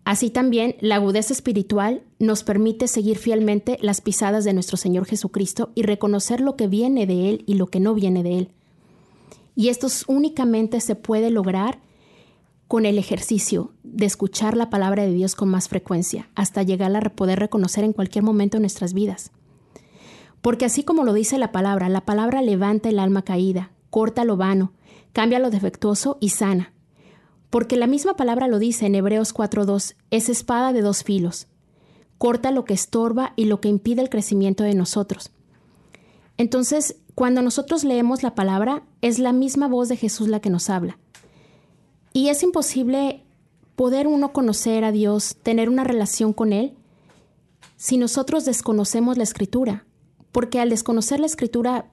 Así 0.04 0.30
también, 0.30 0.74
la 0.80 0.96
agudeza 0.96 1.32
espiritual 1.32 2.02
nos 2.18 2.42
permite 2.42 2.88
seguir 2.88 3.18
fielmente 3.18 3.78
las 3.80 4.00
pisadas 4.00 4.44
de 4.44 4.52
nuestro 4.52 4.76
Señor 4.76 5.06
Jesucristo 5.06 5.70
y 5.74 5.82
reconocer 5.82 6.40
lo 6.40 6.56
que 6.56 6.66
viene 6.66 7.06
de 7.06 7.30
Él 7.30 7.44
y 7.46 7.54
lo 7.54 7.68
que 7.68 7.78
no 7.78 7.94
viene 7.94 8.22
de 8.22 8.38
Él. 8.38 8.48
Y 9.54 9.68
esto 9.68 9.86
únicamente 10.08 10.80
se 10.80 10.96
puede 10.96 11.30
lograr 11.30 11.78
con 12.66 12.86
el 12.86 12.98
ejercicio 12.98 13.72
de 13.84 14.06
escuchar 14.06 14.56
la 14.56 14.70
palabra 14.70 15.04
de 15.04 15.12
Dios 15.12 15.34
con 15.34 15.50
más 15.50 15.68
frecuencia, 15.68 16.30
hasta 16.34 16.62
llegar 16.62 16.96
a 16.96 17.10
poder 17.10 17.38
reconocer 17.38 17.84
en 17.84 17.92
cualquier 17.92 18.24
momento 18.24 18.58
nuestras 18.58 18.94
vidas. 18.94 19.30
Porque 20.40 20.64
así 20.64 20.82
como 20.82 21.04
lo 21.04 21.12
dice 21.12 21.38
la 21.38 21.52
palabra, 21.52 21.88
la 21.88 22.04
palabra 22.04 22.42
levanta 22.42 22.88
el 22.88 22.98
alma 22.98 23.22
caída, 23.22 23.70
corta 23.90 24.24
lo 24.24 24.36
vano, 24.36 24.72
cambia 25.12 25.38
lo 25.38 25.50
defectuoso 25.50 26.16
y 26.20 26.30
sana. 26.30 26.71
Porque 27.52 27.76
la 27.76 27.86
misma 27.86 28.16
palabra 28.16 28.48
lo 28.48 28.58
dice 28.58 28.86
en 28.86 28.94
Hebreos 28.94 29.34
4.2, 29.34 29.94
es 30.10 30.30
espada 30.30 30.72
de 30.72 30.80
dos 30.80 31.04
filos, 31.04 31.48
corta 32.16 32.50
lo 32.50 32.64
que 32.64 32.72
estorba 32.72 33.34
y 33.36 33.44
lo 33.44 33.60
que 33.60 33.68
impide 33.68 34.00
el 34.00 34.08
crecimiento 34.08 34.64
de 34.64 34.72
nosotros. 34.72 35.32
Entonces, 36.38 36.96
cuando 37.14 37.42
nosotros 37.42 37.84
leemos 37.84 38.22
la 38.22 38.34
palabra, 38.34 38.84
es 39.02 39.18
la 39.18 39.34
misma 39.34 39.68
voz 39.68 39.90
de 39.90 39.98
Jesús 39.98 40.28
la 40.28 40.40
que 40.40 40.48
nos 40.48 40.70
habla. 40.70 40.98
Y 42.14 42.30
es 42.30 42.42
imposible 42.42 43.22
poder 43.76 44.06
uno 44.06 44.32
conocer 44.32 44.82
a 44.82 44.90
Dios, 44.90 45.36
tener 45.42 45.68
una 45.68 45.84
relación 45.84 46.32
con 46.32 46.54
Él, 46.54 46.72
si 47.76 47.98
nosotros 47.98 48.46
desconocemos 48.46 49.18
la 49.18 49.24
escritura, 49.24 49.84
porque 50.32 50.58
al 50.58 50.70
desconocer 50.70 51.20
la 51.20 51.26
escritura 51.26 51.90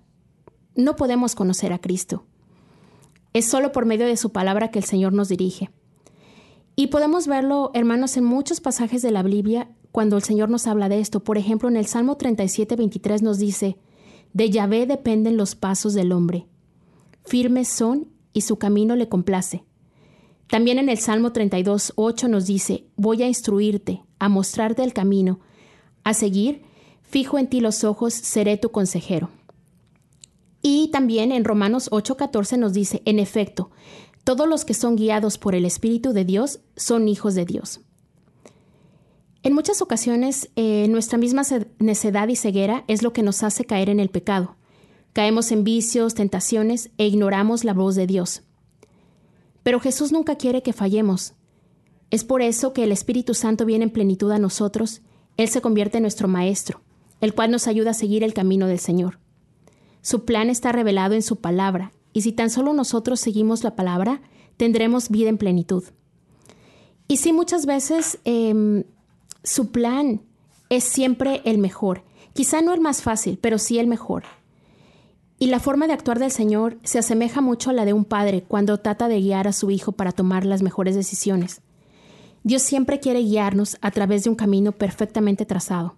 no 0.76 0.96
podemos 0.96 1.36
conocer 1.36 1.74
a 1.74 1.80
Cristo. 1.80 2.29
Es 3.34 3.46
solo 3.46 3.72
por 3.72 3.86
medio 3.86 4.06
de 4.06 4.18
su 4.18 4.32
palabra 4.32 4.72
que 4.72 4.80
el 4.80 4.86
Señor 4.86 5.14
nos 5.14 5.30
dirige. 5.30 5.70
Y 6.76 6.88
podemos 6.88 7.28
verlo, 7.28 7.72
hermanos, 7.74 8.18
en 8.18 8.24
muchos 8.24 8.62
pasajes 8.62 9.02
de 9.02 9.12
la 9.12 9.22
Biblia 9.22 9.70
cuando 9.92 10.16
el 10.16 10.24
Señor 10.24 10.50
nos 10.50 10.66
habla 10.66 10.90
de 10.90 11.00
esto. 11.00 11.24
Por 11.24 11.38
ejemplo, 11.38 11.68
en 11.68 11.76
el 11.76 11.86
Salmo 11.86 12.16
37, 12.16 12.76
23 12.76 13.22
nos 13.22 13.38
dice, 13.38 13.78
de 14.34 14.50
Yahvé 14.50 14.86
dependen 14.86 15.38
los 15.38 15.56
pasos 15.56 15.94
del 15.94 16.12
hombre. 16.12 16.48
Firmes 17.26 17.68
son 17.68 18.08
y 18.34 18.42
su 18.42 18.58
camino 18.58 18.96
le 18.96 19.10
complace. 19.10 19.64
También 20.48 20.80
en 20.80 20.90
el 20.90 20.98
Salmo 20.98 21.32
32, 21.32 21.94
8 21.96 22.28
nos 22.28 22.48
dice, 22.48 22.86
voy 22.96 23.22
a 23.24 23.28
instruirte, 23.28 24.02
a 24.18 24.30
mostrarte 24.30 24.84
el 24.84 24.94
camino, 24.94 25.40
a 26.04 26.14
seguir, 26.14 26.64
fijo 27.04 27.38
en 27.38 27.48
ti 27.48 27.60
los 27.62 27.84
ojos, 27.84 28.14
seré 28.14 28.58
tu 28.58 28.72
consejero. 28.72 29.30
Y 30.62 30.90
también 30.92 31.32
en 31.32 31.46
Romanos 31.46 31.90
8:14 31.92 32.58
nos 32.58 32.74
dice, 32.74 33.02
en 33.06 33.20
efecto, 33.20 33.72
todos 34.24 34.48
los 34.48 34.66
que 34.66 34.74
son 34.74 34.96
guiados 34.96 35.38
por 35.38 35.56
el 35.56 35.66
Espíritu 35.66 36.14
de 36.14 36.26
Dios 36.26 36.60
son 36.76 37.08
hijos 37.08 37.36
de 37.36 37.46
Dios. 37.46 37.82
En 39.42 39.54
muchas 39.54 39.82
ocasiones, 39.82 40.50
eh, 40.58 40.88
nuestra 40.90 41.18
misma 41.18 41.44
necedad 41.80 42.28
y 42.28 42.36
ceguera 42.36 42.84
es 42.88 43.04
lo 43.04 43.14
que 43.14 43.24
nos 43.24 43.42
hace 43.42 43.64
caer 43.64 43.90
en 43.90 44.02
el 44.02 44.10
pecado. 44.10 44.58
Caemos 45.14 45.52
en 45.52 45.64
vicios, 45.64 46.14
tentaciones 46.14 46.92
e 46.98 47.08
ignoramos 47.08 47.64
la 47.64 47.74
voz 47.74 47.96
de 47.96 48.06
Dios. 48.06 48.44
Pero 49.64 49.80
Jesús 49.80 50.12
nunca 50.12 50.36
quiere 50.36 50.62
que 50.62 50.74
fallemos. 50.74 51.34
Es 52.12 52.24
por 52.26 52.42
eso 52.42 52.74
que 52.74 52.84
el 52.84 52.92
Espíritu 52.92 53.34
Santo 53.34 53.66
viene 53.66 53.86
en 53.86 53.92
plenitud 53.92 54.32
a 54.32 54.40
nosotros. 54.40 55.02
Él 55.38 55.48
se 55.48 55.62
convierte 55.62 55.98
en 55.98 56.04
nuestro 56.04 56.28
Maestro, 56.28 56.82
el 57.22 57.34
cual 57.34 57.50
nos 57.50 57.68
ayuda 57.68 57.92
a 57.92 57.96
seguir 57.96 58.24
el 58.24 58.34
camino 58.34 58.68
del 58.68 58.80
Señor. 58.80 59.20
Su 60.02 60.26
plan 60.26 60.50
está 60.50 60.72
revelado 60.72 61.16
en 61.16 61.22
su 61.22 61.38
palabra, 61.38 61.92
y 62.14 62.22
si 62.22 62.32
tan 62.32 62.50
solo 62.50 62.74
nosotros 62.74 63.20
seguimos 63.20 63.64
la 63.64 63.76
palabra, 63.76 64.22
tendremos 64.58 65.10
vida 65.10 65.30
en 65.30 65.38
plenitud. 65.38 65.84
Y 67.08 67.18
sí, 67.18 67.34
muchas 67.34 67.66
veces 67.66 68.20
em, 68.24 68.84
su 69.44 69.72
plan 69.72 70.22
es 70.70 70.84
siempre 70.84 71.42
el 71.46 71.58
mejor. 71.58 72.04
Quizá 72.34 72.62
no 72.62 72.74
el 72.74 72.82
más 72.82 73.02
fácil, 73.02 73.40
pero 73.42 73.58
sí 73.58 73.80
el 73.80 73.88
mejor. 73.88 74.24
Y 75.40 75.48
la 75.48 75.60
forma 75.60 75.88
de 75.88 75.94
actuar 75.94 76.20
del 76.20 76.32
Señor 76.32 76.78
se 76.84 77.00
asemeja 77.00 77.42
mucho 77.42 77.70
a 77.70 77.74
la 77.74 77.86
de 77.86 77.94
un 77.94 78.06
padre 78.06 78.44
cuando 78.48 78.78
trata 78.80 79.08
de 79.08 79.22
guiar 79.22 79.48
a 79.48 79.54
su 79.54 79.72
hijo 79.72 79.94
para 79.94 80.12
tomar 80.12 80.46
las 80.46 80.62
mejores 80.62 80.96
decisiones. 80.96 81.62
Dios 82.44 82.62
siempre 82.62 83.00
quiere 83.00 83.22
guiarnos 83.22 83.78
a 83.82 83.92
través 83.92 84.24
de 84.24 84.30
un 84.30 84.36
camino 84.36 84.72
perfectamente 84.74 85.46
trazado. 85.46 85.96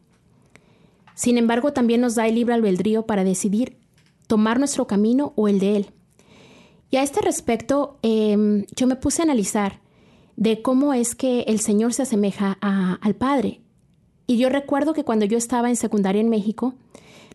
Sin 1.15 1.37
embargo, 1.37 1.73
también 1.73 2.01
nos 2.01 2.15
da 2.15 2.27
el 2.27 2.35
libre 2.35 2.53
albedrío 2.53 3.05
para 3.05 3.23
decidir 3.23 3.80
tomar 4.31 4.59
nuestro 4.59 4.87
camino 4.87 5.33
o 5.35 5.49
el 5.49 5.59
de 5.59 5.75
Él. 5.75 5.87
Y 6.89 6.95
a 6.95 7.03
este 7.03 7.19
respecto, 7.19 7.99
em, 8.01 8.65
yo 8.73 8.87
me 8.87 8.95
puse 8.95 9.21
a 9.21 9.25
analizar 9.25 9.81
de 10.37 10.61
cómo 10.61 10.93
es 10.93 11.15
que 11.15 11.41
el 11.49 11.59
Señor 11.59 11.93
se 11.93 12.03
asemeja 12.03 12.57
al 12.61 13.13
Padre. 13.15 13.59
Y 14.27 14.37
yo 14.37 14.47
recuerdo 14.47 14.93
que 14.93 15.03
cuando 15.03 15.25
yo 15.25 15.37
estaba 15.37 15.67
en 15.67 15.75
secundaria 15.75 16.21
en 16.21 16.29
México, 16.29 16.75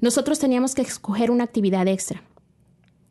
nosotros 0.00 0.38
teníamos 0.38 0.74
que 0.74 0.80
escoger 0.80 1.30
una 1.30 1.44
actividad 1.44 1.86
extra. 1.86 2.22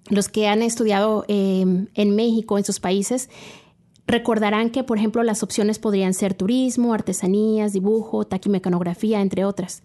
Los 0.09 0.29
que 0.29 0.47
han 0.47 0.63
estudiado 0.63 1.23
em, 1.27 1.85
en 1.93 2.15
México, 2.15 2.57
en 2.57 2.63
sus 2.63 2.79
países, 2.79 3.29
recordarán 4.07 4.71
que, 4.71 4.83
por 4.83 4.97
ejemplo, 4.97 5.21
las 5.21 5.43
opciones 5.43 5.77
podrían 5.77 6.15
ser 6.15 6.33
turismo, 6.33 6.95
artesanías, 6.95 7.71
dibujo, 7.71 8.25
taquimecanografía, 8.25 9.21
entre 9.21 9.45
otras. 9.45 9.83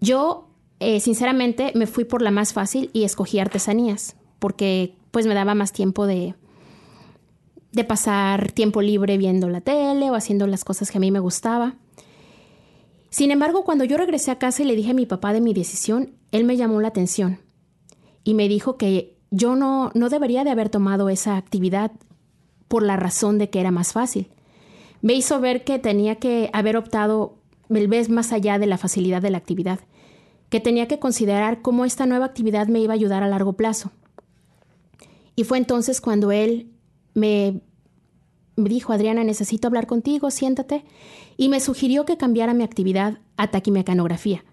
Yo 0.00 0.46
eh, 0.78 1.00
sinceramente 1.00 1.72
me 1.74 1.86
fui 1.86 2.04
por 2.04 2.22
la 2.22 2.30
más 2.30 2.52
fácil 2.52 2.90
y 2.92 3.04
escogí 3.04 3.38
artesanías, 3.38 4.16
porque 4.38 4.94
pues 5.10 5.26
me 5.26 5.34
daba 5.34 5.54
más 5.54 5.72
tiempo 5.72 6.06
de, 6.06 6.34
de 7.72 7.84
pasar 7.84 8.52
tiempo 8.52 8.82
libre 8.82 9.16
viendo 9.16 9.48
la 9.48 9.62
tele 9.62 10.10
o 10.10 10.14
haciendo 10.14 10.46
las 10.46 10.64
cosas 10.64 10.90
que 10.90 10.98
a 10.98 11.00
mí 11.00 11.10
me 11.10 11.20
gustaba. 11.20 11.76
Sin 13.08 13.30
embargo, 13.30 13.64
cuando 13.64 13.84
yo 13.84 13.96
regresé 13.96 14.30
a 14.30 14.38
casa 14.38 14.62
y 14.62 14.66
le 14.66 14.76
dije 14.76 14.90
a 14.90 14.94
mi 14.94 15.06
papá 15.06 15.32
de 15.32 15.40
mi 15.40 15.54
decisión, 15.54 16.12
él 16.32 16.44
me 16.44 16.56
llamó 16.56 16.80
la 16.80 16.88
atención 16.88 17.40
y 18.24 18.34
me 18.34 18.48
dijo 18.48 18.76
que 18.76 19.16
yo 19.30 19.56
no, 19.56 19.90
no 19.94 20.10
debería 20.10 20.44
de 20.44 20.50
haber 20.50 20.68
tomado 20.68 21.08
esa 21.08 21.36
actividad 21.36 21.92
por 22.68 22.82
la 22.82 22.96
razón 22.96 23.38
de 23.38 23.48
que 23.48 23.60
era 23.60 23.70
más 23.70 23.92
fácil. 23.92 24.28
Me 25.00 25.14
hizo 25.14 25.40
ver 25.40 25.64
que 25.64 25.78
tenía 25.78 26.16
que 26.16 26.50
haber 26.52 26.76
optado 26.76 27.38
el 27.70 27.88
vez 27.88 28.10
más 28.10 28.32
allá 28.32 28.58
de 28.58 28.66
la 28.66 28.76
facilidad 28.76 29.22
de 29.22 29.30
la 29.30 29.38
actividad 29.38 29.80
que 30.48 30.60
tenía 30.60 30.86
que 30.88 30.98
considerar 30.98 31.62
cómo 31.62 31.84
esta 31.84 32.06
nueva 32.06 32.26
actividad 32.26 32.68
me 32.68 32.80
iba 32.80 32.92
a 32.92 32.96
ayudar 32.96 33.22
a 33.22 33.28
largo 33.28 33.54
plazo. 33.54 33.90
Y 35.34 35.44
fue 35.44 35.58
entonces 35.58 36.00
cuando 36.00 36.32
él 36.32 36.70
me, 37.14 37.60
dijo, 38.56 38.92
Adriana, 38.92 39.24
necesito 39.24 39.68
hablar 39.68 39.86
contigo, 39.86 40.30
siéntate, 40.30 40.84
y 41.36 41.48
me 41.48 41.60
sugirió 41.60 42.04
que 42.04 42.16
cambiara 42.16 42.54
mi 42.54 42.64
actividad 42.64 43.18
a 43.36 43.50
taquimecanografía, 43.50 44.44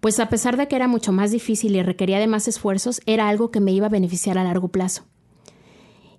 pues 0.00 0.20
a 0.20 0.28
pesar 0.28 0.56
de 0.56 0.68
que 0.68 0.76
era 0.76 0.88
mucho 0.88 1.12
más 1.12 1.30
difícil 1.30 1.74
y 1.74 1.82
requería 1.82 2.18
de 2.18 2.26
más 2.26 2.46
esfuerzos, 2.48 3.00
era 3.06 3.28
algo 3.28 3.50
que 3.50 3.60
me 3.60 3.72
iba 3.72 3.86
a 3.86 3.90
beneficiar 3.90 4.38
a 4.38 4.44
largo 4.44 4.68
plazo. 4.68 5.04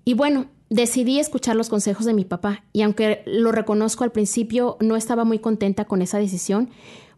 Y 0.06 0.16
bueno, 0.16 0.48
decidí 0.70 1.20
escuchar 1.20 1.56
los 1.56 1.70
consejos 1.70 2.06
de 2.06 2.14
mi 2.14 2.26
papá, 2.26 2.66
y 2.74 2.82
aunque 2.82 3.24
lo 3.26 3.52
reconozco 3.52 4.04
al 4.04 4.12
principio, 4.12 4.78
no 4.82 4.98
estaba 4.98 5.24
muy 5.24 5.40
contenta 5.40 5.86
con 5.86 6.02
esa 6.02 6.18
decisión, 6.18 6.70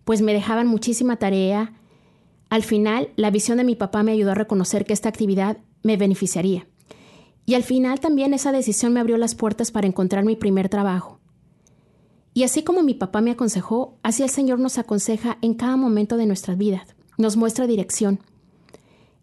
pues 0.03 0.21
me 0.21 0.33
dejaban 0.33 0.67
muchísima 0.67 1.17
tarea, 1.17 1.73
al 2.49 2.63
final, 2.63 3.09
la 3.15 3.31
visión 3.31 3.57
de 3.57 3.63
mi 3.63 3.75
papá 3.75 4.03
me 4.03 4.11
ayudó 4.11 4.31
a 4.31 4.35
reconocer 4.35 4.85
que 4.85 4.93
esta 4.93 5.09
actividad 5.09 5.57
me 5.83 5.97
beneficiaría. 5.97 6.67
Y 7.45 7.55
al 7.55 7.63
final 7.63 7.99
también 7.99 8.33
esa 8.33 8.51
decisión 8.51 8.93
me 8.93 8.99
abrió 8.99 9.17
las 9.17 9.35
puertas 9.35 9.71
para 9.71 9.87
encontrar 9.87 10.25
mi 10.25 10.35
primer 10.35 10.69
trabajo. 10.69 11.19
Y 12.33 12.43
así 12.43 12.63
como 12.63 12.83
mi 12.83 12.93
papá 12.93 13.21
me 13.21 13.31
aconsejó, 13.31 13.97
así 14.03 14.23
el 14.23 14.29
Señor 14.29 14.59
nos 14.59 14.77
aconseja 14.77 15.37
en 15.41 15.53
cada 15.53 15.77
momento 15.77 16.17
de 16.17 16.25
nuestra 16.25 16.55
vida, 16.55 16.85
nos 17.17 17.37
muestra 17.37 17.67
dirección. 17.67 18.19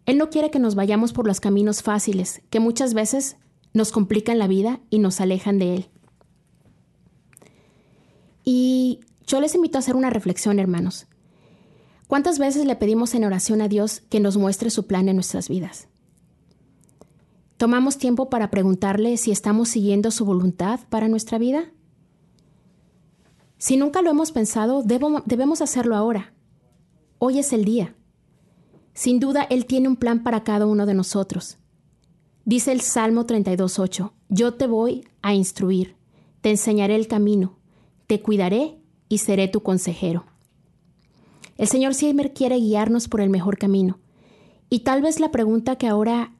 Él 0.05 0.17
no 0.17 0.29
quiere 0.29 0.51
que 0.51 0.59
nos 0.59 0.75
vayamos 0.75 1.13
por 1.13 1.27
los 1.27 1.39
caminos 1.39 1.83
fáciles, 1.83 2.41
que 2.49 2.59
muchas 2.59 2.93
veces 2.93 3.37
nos 3.73 3.91
complican 3.91 4.39
la 4.39 4.47
vida 4.47 4.79
y 4.89 4.99
nos 4.99 5.21
alejan 5.21 5.59
de 5.59 5.75
Él. 5.75 5.89
Y 8.43 8.99
yo 9.27 9.39
les 9.39 9.55
invito 9.55 9.77
a 9.77 9.79
hacer 9.79 9.95
una 9.95 10.09
reflexión, 10.09 10.59
hermanos. 10.59 11.07
¿Cuántas 12.13 12.37
veces 12.37 12.67
le 12.67 12.75
pedimos 12.75 13.15
en 13.15 13.23
oración 13.23 13.59
a 13.59 13.67
Dios 13.67 14.01
que 14.01 14.19
nos 14.19 14.37
muestre 14.37 14.69
su 14.69 14.85
plan 14.85 15.09
en 15.09 15.15
nuestras 15.15 15.49
vidas? 15.49 15.87
¿Tomamos 17.57 17.97
tiempo 17.97 18.29
para 18.29 18.51
preguntarle 18.51 19.17
si 19.17 19.31
estamos 19.31 19.69
siguiendo 19.69 20.11
su 20.11 20.23
voluntad 20.23 20.81
para 20.91 21.07
nuestra 21.07 21.39
vida? 21.39 21.71
Si 23.57 23.77
nunca 23.77 24.03
lo 24.03 24.11
hemos 24.11 24.31
pensado, 24.31 24.83
debemos 24.83 25.61
hacerlo 25.63 25.95
ahora. 25.95 26.35
Hoy 27.17 27.39
es 27.39 27.51
el 27.51 27.65
día. 27.65 27.95
Sin 28.93 29.19
duda, 29.19 29.41
Él 29.49 29.65
tiene 29.65 29.87
un 29.87 29.95
plan 29.95 30.21
para 30.21 30.43
cada 30.43 30.67
uno 30.67 30.85
de 30.85 30.93
nosotros. 30.93 31.57
Dice 32.45 32.73
el 32.73 32.81
Salmo 32.81 33.25
32.8, 33.25 34.11
Yo 34.29 34.53
te 34.53 34.67
voy 34.67 35.03
a 35.23 35.33
instruir, 35.33 35.95
te 36.41 36.51
enseñaré 36.51 36.93
el 36.93 37.07
camino, 37.07 37.57
te 38.05 38.21
cuidaré 38.21 38.77
y 39.09 39.17
seré 39.17 39.47
tu 39.47 39.63
consejero. 39.63 40.25
El 41.57 41.67
Señor 41.67 41.93
siempre 41.93 42.33
quiere 42.33 42.57
guiarnos 42.57 43.07
por 43.07 43.21
el 43.21 43.29
mejor 43.29 43.57
camino. 43.57 43.99
Y 44.69 44.79
tal 44.79 45.01
vez 45.01 45.19
la 45.19 45.31
pregunta 45.31 45.77
que 45.77 45.87
ahora 45.87 46.33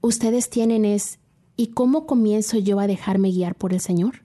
ustedes 0.00 0.50
tienen 0.50 0.84
es, 0.84 1.18
¿y 1.56 1.68
cómo 1.68 2.06
comienzo 2.06 2.58
yo 2.58 2.78
a 2.80 2.86
dejarme 2.86 3.30
guiar 3.30 3.54
por 3.54 3.72
el 3.72 3.80
Señor? 3.80 4.22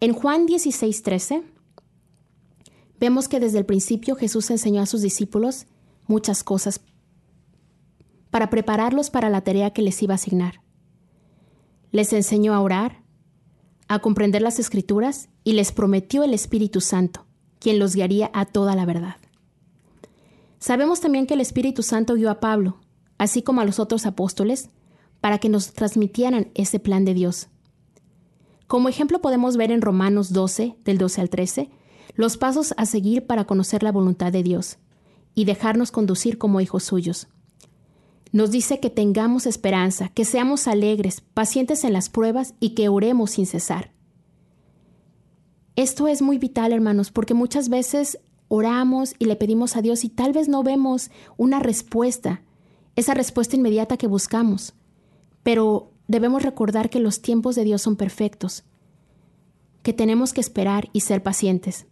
En 0.00 0.12
Juan 0.12 0.46
16:13 0.46 1.42
vemos 3.00 3.28
que 3.28 3.40
desde 3.40 3.58
el 3.58 3.66
principio 3.66 4.14
Jesús 4.14 4.50
enseñó 4.50 4.82
a 4.82 4.86
sus 4.86 5.02
discípulos 5.02 5.66
muchas 6.06 6.44
cosas 6.44 6.80
para 8.30 8.50
prepararlos 8.50 9.10
para 9.10 9.30
la 9.30 9.40
tarea 9.40 9.72
que 9.72 9.82
les 9.82 10.02
iba 10.02 10.14
a 10.14 10.16
asignar. 10.16 10.60
Les 11.90 12.12
enseñó 12.12 12.54
a 12.54 12.60
orar, 12.60 13.02
a 13.88 14.00
comprender 14.00 14.42
las 14.42 14.58
escrituras 14.58 15.30
y 15.44 15.54
les 15.54 15.72
prometió 15.72 16.22
el 16.22 16.34
Espíritu 16.34 16.80
Santo, 16.80 17.26
quien 17.58 17.78
los 17.78 17.94
guiaría 17.94 18.30
a 18.34 18.44
toda 18.46 18.74
la 18.74 18.84
verdad. 18.84 19.16
Sabemos 20.58 21.00
también 21.00 21.26
que 21.26 21.34
el 21.34 21.40
Espíritu 21.40 21.82
Santo 21.82 22.14
guió 22.14 22.30
a 22.30 22.40
Pablo, 22.40 22.78
así 23.16 23.42
como 23.42 23.60
a 23.60 23.64
los 23.64 23.78
otros 23.78 24.06
apóstoles, 24.06 24.70
para 25.20 25.38
que 25.38 25.48
nos 25.48 25.72
transmitieran 25.72 26.50
ese 26.54 26.78
plan 26.78 27.04
de 27.04 27.14
Dios. 27.14 27.48
Como 28.66 28.88
ejemplo 28.88 29.20
podemos 29.20 29.56
ver 29.56 29.70
en 29.70 29.80
Romanos 29.80 30.32
12, 30.32 30.76
del 30.84 30.98
12 30.98 31.20
al 31.20 31.30
13, 31.30 31.70
los 32.14 32.36
pasos 32.36 32.74
a 32.76 32.86
seguir 32.86 33.26
para 33.26 33.44
conocer 33.44 33.82
la 33.82 33.92
voluntad 33.92 34.32
de 34.32 34.42
Dios 34.42 34.78
y 35.34 35.44
dejarnos 35.44 35.90
conducir 35.90 36.36
como 36.36 36.60
hijos 36.60 36.84
suyos. 36.84 37.28
Nos 38.32 38.50
dice 38.50 38.78
que 38.80 38.90
tengamos 38.90 39.46
esperanza, 39.46 40.08
que 40.08 40.24
seamos 40.24 40.68
alegres, 40.68 41.22
pacientes 41.32 41.84
en 41.84 41.92
las 41.92 42.10
pruebas 42.10 42.54
y 42.60 42.70
que 42.70 42.88
oremos 42.88 43.30
sin 43.30 43.46
cesar. 43.46 43.92
Esto 45.78 46.08
es 46.08 46.22
muy 46.22 46.38
vital, 46.38 46.72
hermanos, 46.72 47.12
porque 47.12 47.34
muchas 47.34 47.68
veces 47.68 48.18
oramos 48.48 49.14
y 49.20 49.26
le 49.26 49.36
pedimos 49.36 49.76
a 49.76 49.80
Dios 49.80 50.02
y 50.02 50.08
tal 50.08 50.32
vez 50.32 50.48
no 50.48 50.64
vemos 50.64 51.08
una 51.36 51.60
respuesta, 51.60 52.42
esa 52.96 53.14
respuesta 53.14 53.54
inmediata 53.54 53.96
que 53.96 54.08
buscamos. 54.08 54.74
Pero 55.44 55.92
debemos 56.08 56.42
recordar 56.42 56.90
que 56.90 56.98
los 56.98 57.22
tiempos 57.22 57.54
de 57.54 57.62
Dios 57.62 57.80
son 57.80 57.94
perfectos, 57.94 58.64
que 59.84 59.92
tenemos 59.92 60.32
que 60.32 60.40
esperar 60.40 60.88
y 60.92 61.02
ser 61.02 61.22
pacientes. 61.22 61.86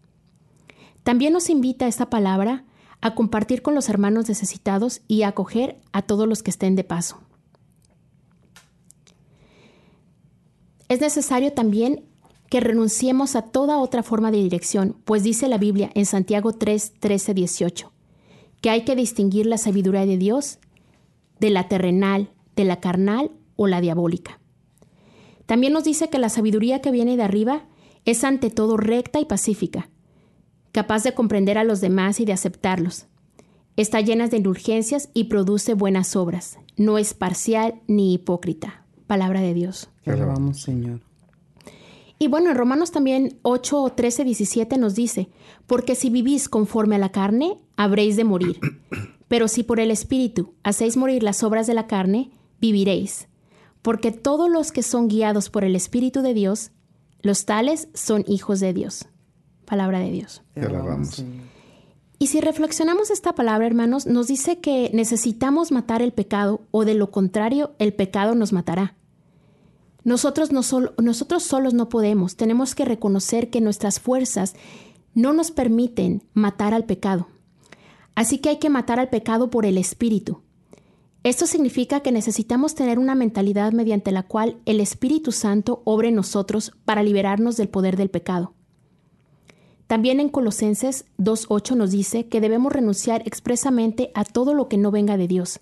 También 1.04 1.32
nos 1.32 1.48
invita 1.48 1.86
esta 1.86 2.10
palabra 2.10 2.64
a 3.00 3.14
compartir 3.14 3.62
con 3.62 3.76
los 3.76 3.88
hermanos 3.88 4.28
necesitados 4.28 5.02
y 5.06 5.22
a 5.22 5.28
acoger 5.28 5.78
a 5.92 6.02
todos 6.02 6.26
los 6.26 6.42
que 6.42 6.50
estén 6.50 6.74
de 6.74 6.82
paso. 6.82 7.20
Es 10.88 11.00
necesario 11.00 11.52
también 11.52 12.04
que 12.48 12.60
renunciemos 12.60 13.36
a 13.36 13.42
toda 13.42 13.78
otra 13.78 14.02
forma 14.02 14.30
de 14.30 14.38
dirección, 14.38 14.96
pues 15.04 15.22
dice 15.22 15.48
la 15.48 15.58
Biblia 15.58 15.90
en 15.94 16.06
Santiago 16.06 16.52
3, 16.52 16.94
13, 16.98 17.34
18, 17.34 17.92
que 18.60 18.70
hay 18.70 18.84
que 18.84 18.96
distinguir 18.96 19.46
la 19.46 19.58
sabiduría 19.58 20.06
de 20.06 20.16
Dios 20.16 20.58
de 21.40 21.50
la 21.50 21.68
terrenal, 21.68 22.30
de 22.54 22.64
la 22.64 22.80
carnal 22.80 23.32
o 23.56 23.66
la 23.66 23.80
diabólica. 23.80 24.40
También 25.46 25.72
nos 25.72 25.84
dice 25.84 26.08
que 26.08 26.18
la 26.18 26.28
sabiduría 26.28 26.80
que 26.80 26.90
viene 26.90 27.16
de 27.16 27.22
arriba 27.22 27.66
es 28.04 28.24
ante 28.24 28.50
todo 28.50 28.76
recta 28.76 29.20
y 29.20 29.24
pacífica, 29.24 29.90
capaz 30.72 31.02
de 31.02 31.14
comprender 31.14 31.58
a 31.58 31.64
los 31.64 31.80
demás 31.80 32.20
y 32.20 32.24
de 32.24 32.32
aceptarlos. 32.32 33.06
Está 33.76 34.00
llena 34.00 34.28
de 34.28 34.38
indulgencias 34.38 35.10
y 35.12 35.24
produce 35.24 35.74
buenas 35.74 36.16
obras. 36.16 36.58
No 36.76 36.98
es 36.98 37.12
parcial 37.14 37.82
ni 37.86 38.14
hipócrita. 38.14 38.86
Palabra 39.06 39.40
de 39.40 39.54
Dios. 39.54 39.90
Te 40.02 40.12
alabamos, 40.12 40.62
Señor. 40.62 41.00
Y 42.18 42.28
bueno, 42.28 42.50
en 42.50 42.56
Romanos 42.56 42.92
también 42.92 43.38
8, 43.42 43.92
13, 43.94 44.24
17 44.24 44.78
nos 44.78 44.94
dice, 44.94 45.28
porque 45.66 45.94
si 45.94 46.08
vivís 46.08 46.48
conforme 46.48 46.96
a 46.96 46.98
la 46.98 47.12
carne, 47.12 47.58
habréis 47.76 48.16
de 48.16 48.24
morir. 48.24 48.58
Pero 49.28 49.48
si 49.48 49.62
por 49.62 49.80
el 49.80 49.90
Espíritu 49.90 50.54
hacéis 50.62 50.96
morir 50.96 51.22
las 51.22 51.42
obras 51.42 51.66
de 51.66 51.74
la 51.74 51.86
carne, 51.86 52.30
viviréis. 52.60 53.28
Porque 53.82 54.12
todos 54.12 54.50
los 54.50 54.72
que 54.72 54.82
son 54.82 55.08
guiados 55.08 55.50
por 55.50 55.64
el 55.64 55.76
Espíritu 55.76 56.22
de 56.22 56.32
Dios, 56.32 56.70
los 57.20 57.44
tales 57.44 57.88
son 57.92 58.24
hijos 58.26 58.60
de 58.60 58.72
Dios. 58.72 59.06
Palabra 59.64 59.98
de 59.98 60.10
Dios. 60.10 60.42
Te 60.54 60.60
alabamos. 60.60 61.24
Y 62.18 62.28
si 62.28 62.40
reflexionamos 62.40 63.10
esta 63.10 63.34
palabra, 63.34 63.66
hermanos, 63.66 64.06
nos 64.06 64.28
dice 64.28 64.58
que 64.58 64.90
necesitamos 64.94 65.70
matar 65.70 66.00
el 66.02 66.12
pecado 66.12 66.62
o 66.70 66.84
de 66.84 66.94
lo 66.94 67.10
contrario, 67.10 67.74
el 67.78 67.92
pecado 67.92 68.34
nos 68.34 68.52
matará. 68.52 68.94
Nosotros, 70.06 70.52
no 70.52 70.60
nosotros 71.02 71.42
solos 71.42 71.74
no 71.74 71.88
podemos, 71.88 72.36
tenemos 72.36 72.76
que 72.76 72.84
reconocer 72.84 73.50
que 73.50 73.60
nuestras 73.60 73.98
fuerzas 73.98 74.54
no 75.14 75.32
nos 75.32 75.50
permiten 75.50 76.22
matar 76.32 76.74
al 76.74 76.84
pecado. 76.84 77.26
Así 78.14 78.38
que 78.38 78.50
hay 78.50 78.58
que 78.60 78.70
matar 78.70 79.00
al 79.00 79.08
pecado 79.08 79.50
por 79.50 79.66
el 79.66 79.76
Espíritu. 79.76 80.42
Esto 81.24 81.48
significa 81.48 82.02
que 82.02 82.12
necesitamos 82.12 82.76
tener 82.76 83.00
una 83.00 83.16
mentalidad 83.16 83.72
mediante 83.72 84.12
la 84.12 84.22
cual 84.22 84.60
el 84.64 84.78
Espíritu 84.78 85.32
Santo 85.32 85.82
obre 85.84 86.10
en 86.10 86.14
nosotros 86.14 86.70
para 86.84 87.02
liberarnos 87.02 87.56
del 87.56 87.68
poder 87.68 87.96
del 87.96 88.08
pecado. 88.08 88.54
También 89.88 90.20
en 90.20 90.28
Colosenses 90.28 91.06
2.8 91.18 91.74
nos 91.74 91.90
dice 91.90 92.28
que 92.28 92.40
debemos 92.40 92.72
renunciar 92.72 93.22
expresamente 93.26 94.12
a 94.14 94.22
todo 94.22 94.54
lo 94.54 94.68
que 94.68 94.78
no 94.78 94.92
venga 94.92 95.16
de 95.16 95.26
Dios. 95.26 95.58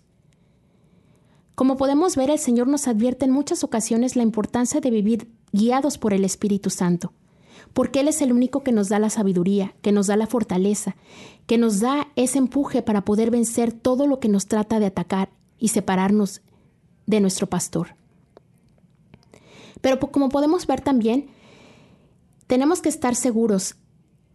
Como 1.54 1.76
podemos 1.76 2.16
ver, 2.16 2.30
el 2.30 2.38
Señor 2.38 2.66
nos 2.66 2.88
advierte 2.88 3.26
en 3.26 3.30
muchas 3.30 3.62
ocasiones 3.62 4.16
la 4.16 4.22
importancia 4.24 4.80
de 4.80 4.90
vivir 4.90 5.30
guiados 5.52 5.98
por 5.98 6.12
el 6.12 6.24
Espíritu 6.24 6.68
Santo, 6.68 7.12
porque 7.72 8.00
Él 8.00 8.08
es 8.08 8.22
el 8.22 8.32
único 8.32 8.64
que 8.64 8.72
nos 8.72 8.88
da 8.88 8.98
la 8.98 9.10
sabiduría, 9.10 9.74
que 9.80 9.92
nos 9.92 10.08
da 10.08 10.16
la 10.16 10.26
fortaleza, 10.26 10.96
que 11.46 11.56
nos 11.56 11.78
da 11.78 12.08
ese 12.16 12.38
empuje 12.38 12.82
para 12.82 13.04
poder 13.04 13.30
vencer 13.30 13.72
todo 13.72 14.06
lo 14.08 14.18
que 14.18 14.28
nos 14.28 14.46
trata 14.46 14.80
de 14.80 14.86
atacar 14.86 15.30
y 15.58 15.68
separarnos 15.68 16.42
de 17.06 17.20
nuestro 17.20 17.46
pastor. 17.46 17.94
Pero 19.80 20.00
como 20.00 20.30
podemos 20.30 20.66
ver 20.66 20.80
también, 20.80 21.28
tenemos 22.48 22.80
que 22.80 22.88
estar 22.88 23.14
seguros 23.14 23.76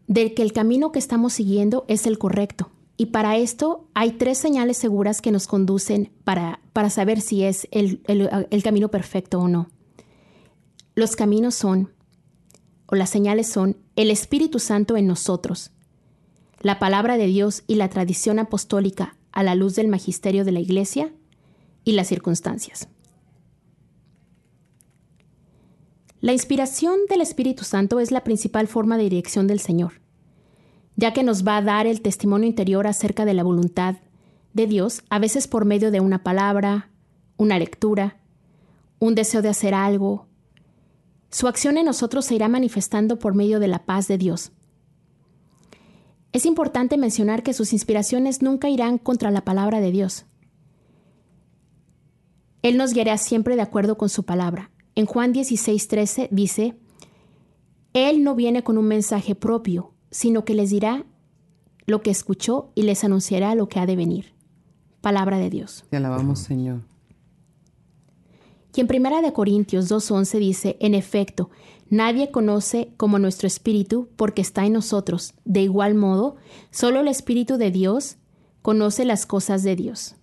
de 0.07 0.33
que 0.33 0.41
el 0.41 0.53
camino 0.53 0.91
que 0.91 0.99
estamos 0.99 1.33
siguiendo 1.33 1.85
es 1.87 2.05
el 2.05 2.17
correcto. 2.17 2.71
Y 3.01 3.05
para 3.05 3.37
esto 3.37 3.87
hay 3.93 4.11
tres 4.11 4.37
señales 4.37 4.75
seguras 4.75 5.21
que 5.21 5.31
nos 5.31 5.47
conducen 5.47 6.11
para, 6.25 6.59
para 6.73 6.89
saber 6.89 7.21
si 7.21 7.45
es 7.45 7.65
el, 7.71 8.01
el 8.05 8.61
camino 8.61 8.91
perfecto 8.91 9.39
o 9.39 9.47
no. 9.47 9.69
Los 10.95 11.15
caminos 11.15 11.55
son, 11.55 11.93
o 12.87 12.95
las 12.95 13.09
señales 13.09 13.47
son, 13.47 13.77
el 13.95 14.11
Espíritu 14.11 14.59
Santo 14.59 14.97
en 14.97 15.07
nosotros, 15.07 15.71
la 16.59 16.77
palabra 16.77 17.15
de 17.15 17.27
Dios 17.27 17.63
y 17.67 17.75
la 17.75 17.89
tradición 17.89 18.37
apostólica 18.37 19.15
a 19.31 19.43
la 19.43 19.55
luz 19.55 19.75
del 19.75 19.87
magisterio 19.87 20.43
de 20.43 20.51
la 20.51 20.59
Iglesia 20.59 21.13
y 21.85 21.93
las 21.93 22.07
circunstancias. 22.07 22.89
La 26.19 26.33
inspiración 26.33 26.99
del 27.07 27.21
Espíritu 27.21 27.63
Santo 27.63 28.01
es 28.01 28.11
la 28.11 28.25
principal 28.25 28.67
forma 28.67 28.97
de 28.97 29.03
dirección 29.03 29.47
del 29.47 29.61
Señor, 29.61 30.01
ya 30.99 31.13
que 31.13 31.23
nos 31.23 31.47
va 31.47 31.55
a 31.55 31.61
dar 31.61 31.87
el 31.87 32.01
testimonio 32.01 32.45
interior 32.45 32.85
acerca 32.85 33.23
de 33.23 33.33
la 33.33 33.43
voluntad 33.43 33.95
de 34.53 34.67
Dios, 34.67 35.03
a 35.09 35.17
veces 35.17 35.47
por 35.47 35.63
medio 35.63 35.91
de 35.91 36.01
una 36.01 36.23
palabra, 36.23 36.89
una 37.37 37.57
lectura, 37.57 38.17
un 38.99 39.15
deseo 39.15 39.41
de 39.41 39.47
hacer 39.47 39.73
algo. 39.73 40.27
Su 41.31 41.47
acción 41.47 41.77
en 41.77 41.85
nosotros 41.85 42.25
se 42.25 42.35
irá 42.35 42.49
manifestando 42.49 43.17
por 43.17 43.33
medio 43.33 43.61
de 43.61 43.69
la 43.69 43.85
paz 43.85 44.09
de 44.09 44.17
Dios. 44.17 44.51
Es 46.33 46.45
importante 46.45 46.97
mencionar 46.97 47.43
que 47.43 47.53
sus 47.53 47.71
inspiraciones 47.71 48.41
nunca 48.41 48.67
irán 48.67 48.97
contra 48.97 49.31
la 49.31 49.45
palabra 49.45 49.79
de 49.79 49.91
Dios. 49.91 50.25
Él 52.61 52.75
nos 52.75 52.93
guiará 52.93 53.17
siempre 53.17 53.55
de 53.55 53.61
acuerdo 53.61 53.97
con 53.97 54.09
su 54.09 54.23
palabra. 54.23 54.69
En 54.95 55.05
Juan 55.05 55.33
16:13 55.33 56.27
dice, 56.29 56.75
Él 57.93 58.21
no 58.21 58.35
viene 58.35 58.63
con 58.63 58.77
un 58.77 58.85
mensaje 58.85 59.33
propio, 59.33 59.93
sino 60.11 60.45
que 60.45 60.53
les 60.53 60.69
dirá 60.69 61.05
lo 61.85 62.01
que 62.01 62.11
escuchó 62.11 62.71
y 62.75 62.83
les 62.83 63.03
anunciará 63.03 63.55
lo 63.55 63.67
que 63.67 63.79
ha 63.79 63.85
de 63.85 63.95
venir. 63.95 64.33
Palabra 65.01 65.37
de 65.37 65.49
Dios. 65.49 65.85
Te 65.89 65.97
alabamos, 65.97 66.39
Señor. 66.39 66.81
Y 68.79 68.81
en 68.81 68.87
Primera 68.87 69.21
de 69.21 69.33
Corintios 69.33 69.89
2:11 69.89 70.39
dice, 70.39 70.77
en 70.79 70.93
efecto, 70.95 71.49
nadie 71.89 72.31
conoce 72.31 72.93
como 72.95 73.19
nuestro 73.19 73.45
espíritu 73.45 74.07
porque 74.15 74.41
está 74.41 74.65
en 74.65 74.71
nosotros. 74.71 75.33
De 75.43 75.61
igual 75.61 75.95
modo, 75.95 76.37
solo 76.71 77.01
el 77.01 77.09
espíritu 77.09 77.57
de 77.57 77.71
Dios 77.71 78.15
conoce 78.61 79.03
las 79.03 79.25
cosas 79.25 79.63
de 79.63 79.75
Dios. 79.75 80.15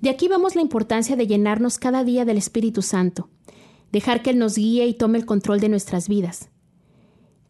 De 0.00 0.10
aquí 0.10 0.28
vamos 0.28 0.54
la 0.54 0.62
importancia 0.62 1.16
de 1.16 1.26
llenarnos 1.26 1.78
cada 1.78 2.04
día 2.04 2.24
del 2.24 2.38
Espíritu 2.38 2.82
Santo, 2.82 3.28
dejar 3.90 4.22
que 4.22 4.30
Él 4.30 4.38
nos 4.38 4.54
guíe 4.54 4.86
y 4.86 4.94
tome 4.94 5.18
el 5.18 5.26
control 5.26 5.58
de 5.58 5.68
nuestras 5.68 6.08
vidas. 6.08 6.50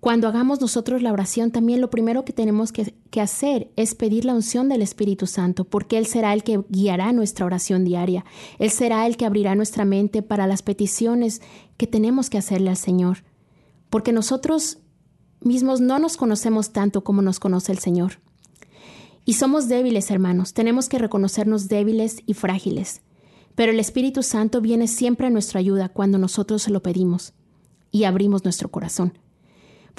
Cuando 0.00 0.28
hagamos 0.28 0.62
nosotros 0.62 1.02
la 1.02 1.12
oración, 1.12 1.50
también 1.50 1.82
lo 1.82 1.90
primero 1.90 2.24
que 2.24 2.32
tenemos 2.32 2.72
que, 2.72 2.94
hacer 3.20 3.70
es 3.76 3.94
pedir 3.94 4.24
la 4.24 4.34
unción 4.34 4.70
del 4.70 4.80
Espíritu 4.80 5.26
Santo, 5.26 5.64
porque 5.64 5.98
Él 5.98 6.06
será 6.06 6.32
el 6.32 6.42
que 6.42 6.64
guiará 6.70 7.12
nuestra 7.12 7.44
oración 7.44 7.84
diaria. 7.84 8.24
Él 8.58 8.70
será 8.70 9.06
el 9.06 9.18
que 9.18 9.26
abrirá 9.26 9.54
nuestra 9.54 9.84
mente 9.84 10.22
para 10.22 10.46
las 10.46 10.62
peticiones 10.62 11.42
que 11.76 11.86
tenemos 11.86 12.30
que 12.30 12.38
hacerle 12.38 12.70
al 12.70 12.78
Señor, 12.78 13.24
porque 13.90 14.12
nosotros 14.12 14.78
mismos 15.42 15.82
no 15.82 15.98
nos 15.98 16.16
conocemos 16.16 16.72
tanto 16.72 17.04
como 17.04 17.20
nos 17.20 17.38
conoce 17.38 17.70
el 17.70 17.78
Señor. 17.78 18.20
Y 19.26 19.34
somos 19.34 19.68
débiles, 19.68 20.10
hermanos, 20.10 20.54
tenemos 20.54 20.88
que 20.88 20.98
reconocernos 20.98 21.68
débiles 21.68 22.22
y 22.24 22.32
frágiles, 22.32 23.02
pero 23.54 23.70
el 23.70 23.78
Espíritu 23.78 24.22
Santo 24.22 24.62
viene 24.62 24.88
siempre 24.88 25.26
a 25.26 25.30
nuestra 25.30 25.60
ayuda 25.60 25.90
cuando 25.90 26.16
nosotros 26.16 26.62
se 26.62 26.70
lo 26.70 26.82
pedimos 26.82 27.34
y 27.90 28.04
abrimos 28.04 28.44
nuestro 28.44 28.70
corazón. 28.70 29.12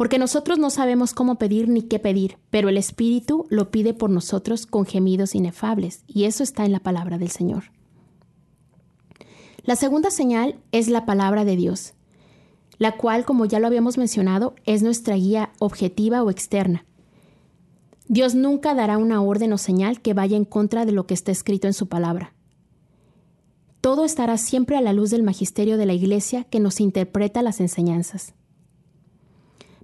Porque 0.02 0.18
nosotros 0.18 0.58
no 0.58 0.72
sabemos 0.72 1.14
cómo 1.14 1.36
pedir 1.36 1.70
ni 1.70 1.84
qué 1.84 2.00
pedir, 2.00 2.40
pero 2.50 2.70
el 2.70 2.78
Espíritu 2.78 3.46
lo 3.52 3.70
pide 3.70 3.94
por 3.94 4.10
nosotros 4.10 4.66
con 4.66 4.88
gemidos 4.88 5.36
inefables, 5.36 6.04
y 6.08 6.24
eso 6.24 6.42
está 6.42 6.66
en 6.66 6.72
la 6.72 6.80
palabra 6.80 7.20
del 7.20 7.30
Señor. 7.30 7.66
La 9.62 9.76
segunda 9.76 10.10
señal 10.10 10.60
es 10.72 10.88
la 10.88 11.06
palabra 11.06 11.46
de 11.46 11.56
Dios, 11.56 11.94
la 12.80 12.98
cual, 12.98 13.26
como 13.26 13.46
ya 13.46 13.60
lo 13.60 13.68
habíamos 13.68 14.00
mencionado, 14.00 14.56
es 14.66 14.82
nuestra 14.82 15.18
guía 15.18 15.52
objetiva 15.60 16.24
o 16.24 16.32
externa. 16.32 16.84
Dios 18.08 18.34
nunca 18.34 18.74
dará 18.74 18.98
una 18.98 19.22
orden 19.22 19.54
o 19.54 19.60
señal 19.60 20.02
que 20.02 20.16
vaya 20.16 20.36
en 20.36 20.46
contra 20.46 20.84
de 20.84 20.94
lo 20.94 21.06
que 21.06 21.14
está 21.14 21.32
escrito 21.32 21.68
en 21.68 21.74
su 21.74 21.90
palabra. 21.90 22.34
Todo 23.82 24.04
estará 24.04 24.40
siempre 24.40 24.78
a 24.78 24.82
la 24.82 24.94
luz 24.94 25.12
del 25.12 25.22
magisterio 25.22 25.78
de 25.78 25.86
la 25.86 25.94
Iglesia 25.94 26.46
que 26.46 26.60
nos 26.60 26.80
interpreta 26.80 27.44
las 27.44 27.60
enseñanzas. 27.60 28.34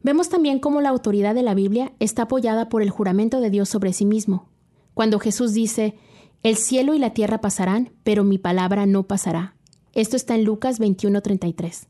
Vemos 0.04 0.30
también 0.30 0.60
cómo 0.60 0.82
la 0.82 0.90
autoridad 0.90 1.36
de 1.36 1.44
la 1.44 1.54
Biblia 1.54 1.94
está 2.00 2.24
apoyada 2.24 2.70
por 2.70 2.82
el 2.82 2.90
juramento 2.90 3.42
de 3.42 3.50
Dios 3.50 3.70
sobre 3.70 3.94
sí 3.94 4.06
mismo, 4.06 4.48
cuando 4.94 5.20
Jesús 5.20 5.54
dice, 5.54 5.96
El 6.44 6.56
cielo 6.56 6.94
y 6.94 7.00
la 7.00 7.14
tierra 7.14 7.42
pasarán, 7.42 7.92
pero 8.04 8.24
mi 8.24 8.38
palabra 8.38 8.86
no 8.86 9.04
pasará. 9.04 9.56
Esto 9.94 10.16
está 10.16 10.36
en 10.36 10.44
Lucas 10.44 10.80
21:33. 10.80 11.88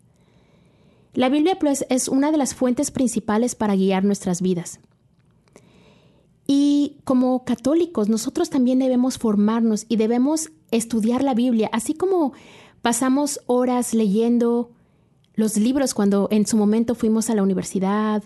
La 1.13 1.29
Biblia 1.29 1.57
pues, 1.59 1.85
es 1.89 2.07
una 2.07 2.31
de 2.31 2.37
las 2.37 2.53
fuentes 2.53 2.91
principales 2.91 3.55
para 3.55 3.75
guiar 3.75 4.03
nuestras 4.03 4.41
vidas. 4.41 4.79
Y 6.45 6.97
como 7.03 7.43
católicos, 7.43 8.07
nosotros 8.07 8.49
también 8.49 8.79
debemos 8.79 9.17
formarnos 9.17 9.85
y 9.89 9.97
debemos 9.97 10.51
estudiar 10.71 11.23
la 11.23 11.33
Biblia, 11.33 11.69
así 11.73 11.93
como 11.93 12.33
pasamos 12.81 13.41
horas 13.47 13.93
leyendo 13.93 14.71
los 15.37 15.55
libros 15.55 15.93
cuando 15.93 16.27
en 16.31 16.47
su 16.47 16.57
momento 16.57 16.95
fuimos 16.95 17.29
a 17.29 17.35
la 17.35 17.43
universidad, 17.43 18.23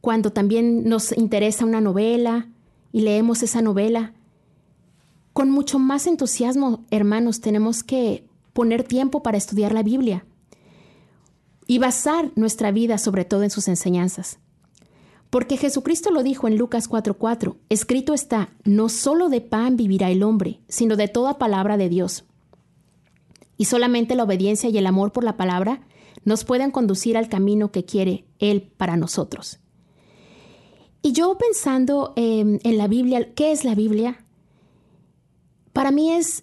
cuando 0.00 0.32
también 0.32 0.88
nos 0.88 1.16
interesa 1.16 1.66
una 1.66 1.82
novela 1.82 2.48
y 2.92 3.02
leemos 3.02 3.42
esa 3.42 3.60
novela. 3.60 4.14
Con 5.34 5.50
mucho 5.50 5.78
más 5.78 6.06
entusiasmo, 6.06 6.82
hermanos, 6.90 7.42
tenemos 7.42 7.84
que 7.84 8.24
poner 8.54 8.84
tiempo 8.84 9.22
para 9.22 9.36
estudiar 9.36 9.72
la 9.72 9.82
Biblia 9.82 10.24
y 11.66 11.78
basar 11.78 12.32
nuestra 12.36 12.72
vida 12.72 12.96
sobre 12.96 13.26
todo 13.26 13.42
en 13.42 13.50
sus 13.50 13.68
enseñanzas. 13.68 14.38
Porque 15.28 15.58
Jesucristo 15.58 16.10
lo 16.10 16.22
dijo 16.22 16.48
en 16.48 16.56
Lucas 16.56 16.88
4:4, 16.88 17.56
escrito 17.68 18.14
está, 18.14 18.48
no 18.64 18.88
solo 18.88 19.28
de 19.28 19.42
pan 19.42 19.76
vivirá 19.76 20.10
el 20.10 20.22
hombre, 20.22 20.60
sino 20.68 20.96
de 20.96 21.08
toda 21.08 21.36
palabra 21.36 21.76
de 21.76 21.90
Dios. 21.90 22.24
Y 23.62 23.66
solamente 23.66 24.16
la 24.16 24.24
obediencia 24.24 24.70
y 24.70 24.76
el 24.76 24.88
amor 24.88 25.12
por 25.12 25.22
la 25.22 25.36
palabra 25.36 25.82
nos 26.24 26.42
pueden 26.42 26.72
conducir 26.72 27.16
al 27.16 27.28
camino 27.28 27.70
que 27.70 27.84
quiere 27.84 28.26
Él 28.40 28.72
para 28.76 28.96
nosotros. 28.96 29.60
Y 31.00 31.12
yo 31.12 31.38
pensando 31.38 32.12
em, 32.16 32.58
en 32.64 32.76
la 32.76 32.88
Biblia, 32.88 33.32
¿qué 33.34 33.52
es 33.52 33.64
la 33.64 33.76
Biblia? 33.76 34.24
Para 35.72 35.92
mí 35.92 36.10
es 36.10 36.42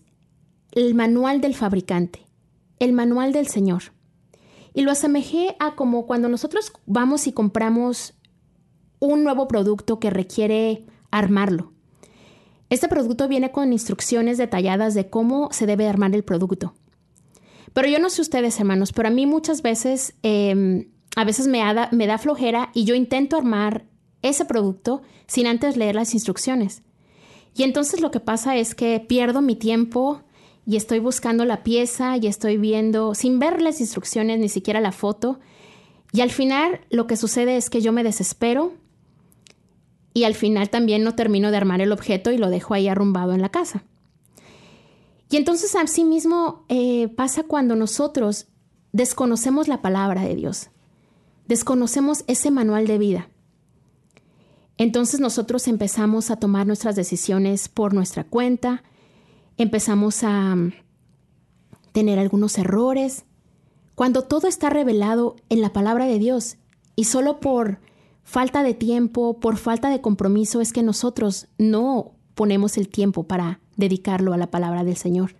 el 0.71 0.95
manual 0.95 1.41
del 1.41 1.55
fabricante, 1.55 2.25
el 2.79 2.93
manual 2.93 3.33
del 3.33 3.47
Señor. 3.47 3.91
Y 4.73 4.83
lo 4.83 4.91
asemejé 4.91 5.57
a 5.59 5.75
como 5.75 6.05
cuando 6.05 6.29
nosotros 6.29 6.71
vamos 6.85 7.27
y 7.27 7.33
compramos 7.33 8.13
un 8.99 9.25
nuevo 9.25 9.49
producto 9.49 9.99
que 9.99 10.09
requiere 10.09 10.85
armarlo. 11.11 11.73
Este 12.69 12.87
producto 12.87 13.27
viene 13.27 13.51
con 13.51 13.73
instrucciones 13.73 14.37
detalladas 14.37 14.93
de 14.93 15.09
cómo 15.09 15.49
se 15.51 15.65
debe 15.65 15.85
armar 15.85 16.15
el 16.15 16.23
producto. 16.23 16.75
Pero 17.73 17.87
yo 17.87 17.99
no 17.99 18.09
sé 18.09 18.21
ustedes, 18.21 18.59
hermanos, 18.59 18.93
pero 18.93 19.07
a 19.07 19.11
mí 19.11 19.25
muchas 19.25 19.61
veces, 19.61 20.15
em, 20.23 20.89
a 21.15 21.23
veces 21.23 21.47
me, 21.47 21.61
me 21.91 22.07
da 22.07 22.17
flojera 22.17 22.69
y 22.73 22.85
yo 22.85 22.95
intento 22.95 23.37
armar 23.37 23.85
ese 24.21 24.45
producto 24.45 25.01
sin 25.27 25.47
antes 25.47 25.77
leer 25.77 25.95
las 25.95 26.13
instrucciones. 26.13 26.83
Y 27.55 27.63
entonces 27.63 28.01
lo 28.01 28.11
que 28.11 28.19
pasa 28.19 28.57
es 28.57 28.75
que 28.75 28.99
pierdo 28.99 29.41
mi 29.41 29.55
tiempo 29.55 30.21
y 30.65 30.75
estoy 30.75 30.99
buscando 30.99 31.45
la 31.45 31.63
pieza 31.63 32.17
y 32.17 32.27
estoy 32.27 32.57
viendo, 32.57 33.15
sin 33.15 33.39
ver 33.39 33.61
las 33.61 33.81
instrucciones, 33.81 34.39
ni 34.39 34.49
siquiera 34.49 34.81
la 34.81 34.91
foto. 34.91 35.39
Y 36.11 36.21
al 36.21 36.31
final 36.31 36.81
lo 36.89 37.07
que 37.07 37.17
sucede 37.17 37.57
es 37.57 37.69
que 37.69 37.81
yo 37.81 37.91
me 37.91 38.03
desespero 38.03 38.73
y 40.13 40.23
al 40.23 40.35
final 40.35 40.69
también 40.69 41.03
no 41.03 41.15
termino 41.15 41.51
de 41.51 41.57
armar 41.57 41.81
el 41.81 41.91
objeto 41.91 42.31
y 42.31 42.37
lo 42.37 42.49
dejo 42.49 42.73
ahí 42.73 42.87
arrumbado 42.87 43.33
en 43.33 43.41
la 43.41 43.49
casa. 43.49 43.83
Y 45.29 45.37
entonces 45.37 45.75
así 45.75 46.03
mismo 46.03 46.65
eh, 46.69 47.07
pasa 47.09 47.43
cuando 47.43 47.75
nosotros 47.75 48.47
desconocemos 48.91 49.67
la 49.67 49.81
palabra 49.81 50.23
de 50.23 50.35
Dios, 50.35 50.69
desconocemos 51.47 52.23
ese 52.27 52.49
manual 52.49 52.87
de 52.87 52.97
vida. 52.97 53.29
Entonces 54.77 55.19
nosotros 55.19 55.67
empezamos 55.67 56.31
a 56.31 56.37
tomar 56.37 56.65
nuestras 56.65 56.95
decisiones 56.95 57.69
por 57.69 57.93
nuestra 57.93 58.23
cuenta, 58.23 58.83
empezamos 59.57 60.23
a 60.23 60.55
mm, 60.55 60.73
tener 61.91 62.17
algunos 62.17 62.57
errores, 62.57 63.25
cuando 63.93 64.23
todo 64.23 64.47
está 64.47 64.69
revelado 64.69 65.35
en 65.49 65.61
la 65.61 65.73
palabra 65.73 66.05
de 66.05 66.17
Dios 66.17 66.55
y 66.95 67.03
solo 67.03 67.39
por 67.41 67.79
falta 68.23 68.63
de 68.63 68.73
tiempo, 68.73 69.39
por 69.39 69.57
falta 69.57 69.89
de 69.89 70.01
compromiso 70.01 70.61
es 70.61 70.71
que 70.71 70.83
nosotros 70.83 71.49
no 71.57 72.13
ponemos 72.39 72.77
el 72.77 72.87
tiempo 72.87 73.23
para 73.23 73.59
dedicarlo 73.75 74.31
a 74.31 74.37
la 74.37 74.49
palabra 74.49 74.85
del 74.85 74.95
Señor, 74.95 75.35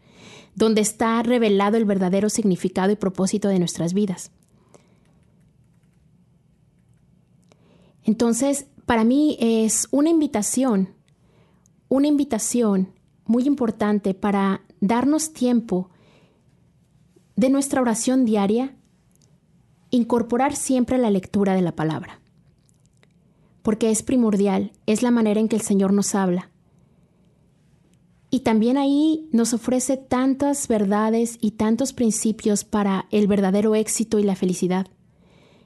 donde 0.53 0.81
está 0.81 1.23
revelado 1.23 1.77
el 1.77 1.85
verdadero 1.85 2.27
significado 2.27 2.91
y 2.91 2.97
propósito 2.97 3.47
de 3.47 3.57
nuestras 3.57 3.93
vidas. 3.93 4.31
Entonces, 8.03 8.65
para 8.85 9.05
mí 9.05 9.37
es 9.39 9.87
una 9.91 10.09
invitación, 10.09 10.89
una 11.87 12.07
invitación 12.07 12.89
muy 13.23 13.43
importante 13.43 14.13
para 14.13 14.63
darnos 14.81 15.31
tiempo 15.31 15.89
de 17.37 17.49
nuestra 17.49 17.79
oración 17.79 18.25
diaria, 18.25 18.75
incorporar 19.89 20.53
siempre 20.53 20.97
la 20.97 21.11
lectura 21.11 21.53
de 21.53 21.61
la 21.61 21.77
palabra, 21.77 22.19
porque 23.61 23.89
es 23.89 24.03
primordial, 24.03 24.73
es 24.85 25.01
la 25.01 25.11
manera 25.11 25.39
en 25.39 25.47
que 25.47 25.55
el 25.55 25.61
Señor 25.61 25.93
nos 25.93 26.13
habla. 26.13 26.48
Y 28.31 28.41
también 28.41 28.77
ahí 28.77 29.27
nos 29.31 29.53
ofrece 29.53 29.97
tantas 29.97 30.67
verdades 30.67 31.37
y 31.41 31.51
tantos 31.51 31.93
principios 31.93 32.63
para 32.63 33.05
el 33.11 33.27
verdadero 33.27 33.75
éxito 33.75 34.19
y 34.19 34.23
la 34.23 34.35
felicidad, 34.35 34.87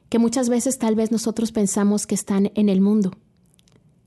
que 0.09 0.19
muchas 0.19 0.49
veces 0.49 0.77
tal 0.77 0.95
vez 0.95 1.11
nosotros 1.11 1.51
pensamos 1.51 2.07
que 2.07 2.15
están 2.15 2.51
en 2.55 2.69
el 2.69 2.79
mundo, 2.79 3.11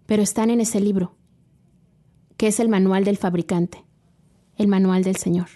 pero 0.06 0.22
están 0.22 0.50
en 0.50 0.60
ese 0.60 0.80
libro 0.80 1.16
que 2.36 2.48
es 2.48 2.60
el 2.60 2.68
manual 2.68 3.04
del 3.04 3.16
fabricante, 3.16 3.84
el 4.56 4.68
manual 4.68 5.02
del 5.02 5.16
Señor. 5.16 5.48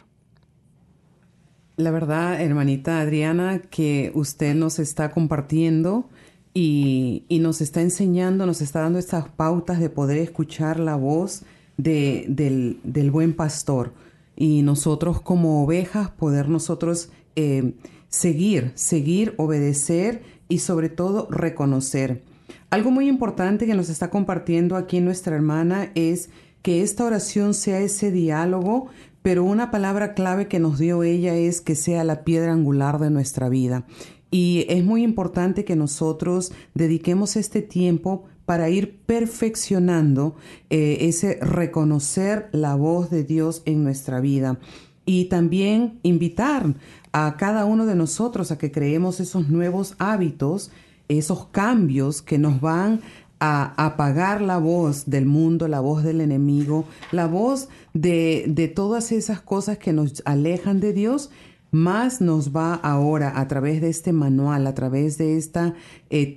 La 1.77 1.91
verdad, 1.91 2.41
hermanita 2.41 3.01
Adriana, 3.01 3.61
que 3.61 4.13
usted 4.15 4.55
nos 4.55 4.79
está 4.79 5.11
compartiendo 5.11 6.09
y, 6.53 7.25
nos 7.31 7.61
está 7.61 7.81
enseñando, 7.81 8.45
nos 8.45 8.61
está 8.61 8.81
dando 8.81 8.99
estas 8.99 9.29
pautas 9.29 9.81
de 9.81 9.89
poder 9.89 10.19
escuchar 10.19 10.79
la 10.79 10.97
voz 10.97 11.43
del, 11.83 13.11
buen 13.11 13.35
pastor 13.35 13.93
y 14.37 14.63
nosotros 14.63 15.21
como 15.21 15.63
ovejas 15.65 16.11
poder 16.11 16.49
nosotros 16.49 17.11
eh, 17.37 17.75
seguir, 18.09 18.73
seguir, 18.75 19.35
obedecer 19.37 20.23
y 20.49 20.59
sobre 20.59 20.89
todo 20.89 21.29
reconocer. 21.31 22.23
Algo 22.71 22.91
muy 22.91 23.09
importante 23.09 23.67
que 23.67 23.75
nos 23.75 23.89
está 23.89 24.11
compartiendo 24.11 24.77
aquí 24.77 25.01
nuestra 25.01 25.35
hermana 25.35 25.91
es 25.95 26.31
que 26.63 26.83
esta 26.83 27.05
oración 27.05 27.55
sea 27.55 27.81
ese 27.81 28.11
diálogo, 28.11 28.89
pero 29.23 29.45
una 29.45 29.71
palabra 29.71 30.15
clave 30.15 30.47
que 30.47 30.61
nos 30.61 30.79
dio 30.79 31.03
ella 31.03 31.35
es 31.35 31.61
que 31.61 31.75
sea 31.75 32.05
la 32.05 32.25
piedra 32.25 32.53
angular 32.53 32.99
de 32.99 33.11
nuestra 33.11 33.49
vida. 33.49 33.87
Y 34.31 34.67
es 34.69 34.85
muy 34.85 35.03
importante 35.03 35.65
que 35.65 35.75
nosotros 35.75 36.53
dediquemos 36.75 37.37
este 37.37 37.63
tiempo 37.63 38.25
para 38.51 38.69
ir 38.69 38.99
perfeccionando 39.07 40.35
eh, 40.71 40.97
ese 41.03 41.39
reconocer 41.41 42.49
la 42.51 42.75
voz 42.75 43.09
de 43.09 43.23
Dios 43.23 43.63
en 43.65 43.85
nuestra 43.85 44.19
vida. 44.19 44.59
Y 45.07 45.27
también 45.27 46.01
invitar 46.03 46.75
a 47.13 47.37
cada 47.37 47.65
uno 47.65 47.87
de 47.87 47.95
nosotros 47.95 48.51
a 48.51 48.59
que 48.59 48.73
creemos 48.73 49.21
esos 49.21 49.51
nuevos 49.51 49.95
hábitos, 50.01 50.73
esos 51.07 51.47
cambios 51.53 52.23
que 52.23 52.39
nos 52.39 52.61
van 52.61 53.03
a 53.39 53.73
apagar 53.77 54.43
la 54.43 54.59
voz 54.59 55.09
del 55.09 55.27
mundo, 55.27 55.69
la 55.69 55.79
voz 55.79 56.03
del 56.03 56.21
enemigo, 56.21 56.87
la 57.13 57.29
voz 57.29 57.69
de, 57.95 58.47
de 58.49 58.67
todas 58.67 59.13
esas 59.13 59.41
cosas 59.41 59.79
que 59.79 59.93
nos 59.93 60.25
alejan 60.25 60.81
de 60.81 60.93
Dios 60.93 61.31
más 61.71 62.21
nos 62.21 62.55
va 62.55 62.75
ahora 62.75 63.39
a 63.39 63.49
través 63.49 63.81
de 63.81 63.89
este 63.89 64.13
manual, 64.13 64.67
a 64.67 64.75
través 64.75 65.19
de 65.19 65.37
este 65.37 65.75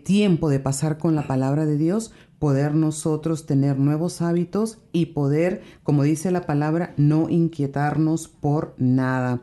tiempo 0.03 0.49
de 0.49 0.59
pasar 0.59 0.97
con 0.97 1.15
la 1.15 1.27
palabra 1.27 1.65
de 1.65 1.77
Dios, 1.77 2.13
poder 2.39 2.75
nosotros 2.75 3.45
tener 3.45 3.79
nuevos 3.79 4.21
hábitos 4.21 4.79
y 4.91 5.07
poder, 5.07 5.61
como 5.83 6.03
dice 6.03 6.29
la 6.29 6.45
palabra, 6.45 6.93
no 6.97 7.29
inquietarnos 7.29 8.27
por 8.27 8.75
nada, 8.77 9.41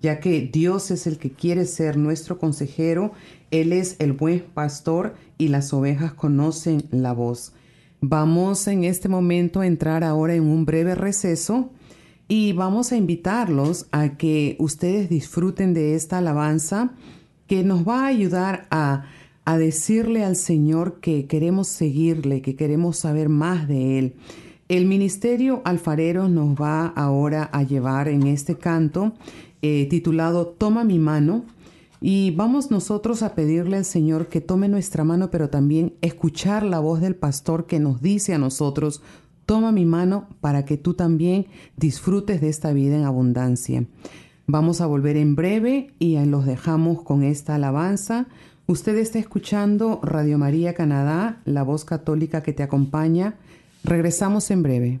ya 0.00 0.20
que 0.20 0.42
Dios 0.52 0.90
es 0.90 1.06
el 1.06 1.18
que 1.18 1.32
quiere 1.32 1.64
ser 1.64 1.96
nuestro 1.96 2.38
consejero, 2.38 3.12
Él 3.50 3.72
es 3.72 3.96
el 4.00 4.12
buen 4.12 4.40
pastor 4.40 5.14
y 5.38 5.48
las 5.48 5.72
ovejas 5.72 6.12
conocen 6.12 6.84
la 6.90 7.12
voz. 7.12 7.54
Vamos 8.00 8.66
en 8.66 8.84
este 8.84 9.08
momento 9.08 9.60
a 9.60 9.66
entrar 9.66 10.04
ahora 10.04 10.34
en 10.34 10.42
un 10.42 10.64
breve 10.64 10.94
receso 10.94 11.70
y 12.28 12.52
vamos 12.52 12.92
a 12.92 12.96
invitarlos 12.96 13.86
a 13.92 14.16
que 14.16 14.56
ustedes 14.58 15.08
disfruten 15.08 15.74
de 15.74 15.94
esta 15.94 16.18
alabanza 16.18 16.92
que 17.46 17.64
nos 17.64 17.86
va 17.86 18.04
a 18.04 18.06
ayudar 18.06 18.66
a, 18.70 19.04
a 19.44 19.58
decirle 19.58 20.24
al 20.24 20.36
Señor 20.36 21.00
que 21.00 21.26
queremos 21.26 21.68
seguirle, 21.68 22.42
que 22.42 22.56
queremos 22.56 22.96
saber 22.96 23.28
más 23.28 23.68
de 23.68 23.98
Él. 23.98 24.14
El 24.68 24.86
ministerio 24.86 25.60
alfarero 25.64 26.28
nos 26.28 26.54
va 26.54 26.86
ahora 26.86 27.50
a 27.52 27.62
llevar 27.62 28.08
en 28.08 28.26
este 28.26 28.56
canto 28.56 29.12
eh, 29.60 29.86
titulado 29.90 30.46
Toma 30.46 30.82
mi 30.82 30.98
mano. 30.98 31.44
Y 32.00 32.32
vamos 32.32 32.72
nosotros 32.72 33.22
a 33.22 33.36
pedirle 33.36 33.76
al 33.76 33.84
Señor 33.84 34.26
que 34.26 34.40
tome 34.40 34.68
nuestra 34.68 35.04
mano, 35.04 35.30
pero 35.30 35.50
también 35.50 35.94
escuchar 36.00 36.64
la 36.64 36.80
voz 36.80 37.00
del 37.00 37.14
pastor 37.14 37.66
que 37.66 37.78
nos 37.78 38.02
dice 38.02 38.34
a 38.34 38.38
nosotros, 38.38 39.02
Toma 39.46 39.72
mi 39.72 39.84
mano 39.84 40.28
para 40.40 40.64
que 40.64 40.76
tú 40.76 40.94
también 40.94 41.46
disfrutes 41.76 42.40
de 42.40 42.48
esta 42.48 42.72
vida 42.72 42.96
en 42.96 43.04
abundancia. 43.04 43.84
Vamos 44.46 44.80
a 44.80 44.86
volver 44.86 45.16
en 45.16 45.34
breve 45.34 45.92
y 45.98 46.22
los 46.24 46.46
dejamos 46.46 47.02
con 47.02 47.22
esta 47.22 47.54
alabanza. 47.54 48.26
Usted 48.66 48.96
está 48.96 49.18
escuchando 49.18 50.00
Radio 50.02 50.38
María 50.38 50.74
Canadá, 50.74 51.40
la 51.44 51.62
voz 51.62 51.84
católica 51.84 52.42
que 52.42 52.52
te 52.52 52.62
acompaña. 52.62 53.36
Regresamos 53.84 54.50
en 54.50 54.62
breve. 54.62 55.00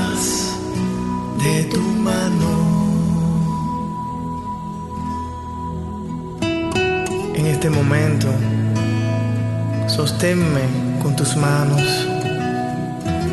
sosténme 10.21 10.61
con 11.01 11.15
tus 11.15 11.35
manos. 11.35 11.81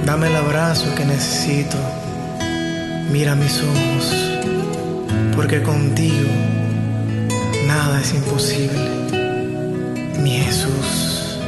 Dame 0.06 0.28
el 0.28 0.36
abrazo 0.36 0.86
que 0.94 1.04
necesito. 1.04 1.76
Mira 3.12 3.34
mis 3.34 3.62
ojos, 3.62 4.04
porque 5.36 5.62
contigo 5.62 6.30
nada 7.66 8.00
es 8.00 8.14
imposible. 8.14 8.88
Mi 10.22 10.38
Jesús. 10.38 11.38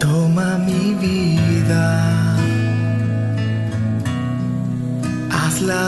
Toma 0.00 0.58
mi 0.58 0.94
vida 0.94 2.36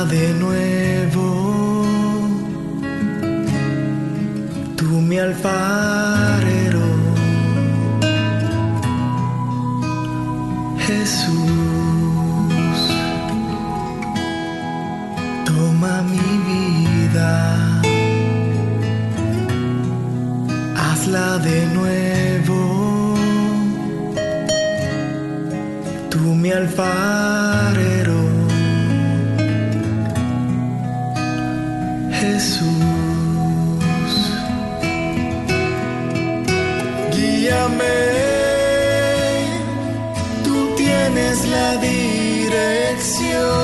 de 0.04 0.34
nuevo. 0.34 1.61
Mi 5.12 5.18
alfarero, 5.18 6.86
Jesús, 10.86 12.78
toma 15.44 15.94
mi 16.12 16.28
vida, 16.48 17.30
hazla 20.82 21.36
de 21.48 21.58
nuevo. 21.76 22.60
Tú 26.08 26.20
mi 26.42 26.50
alfarero. 26.52 27.91
La 41.52 41.76
dirección. 41.76 43.61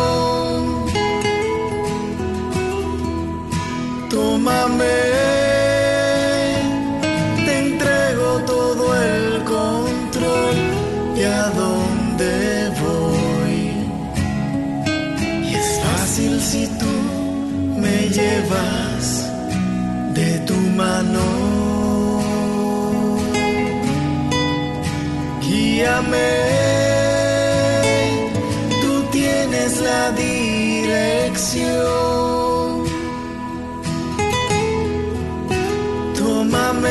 Tómame, 36.14 36.90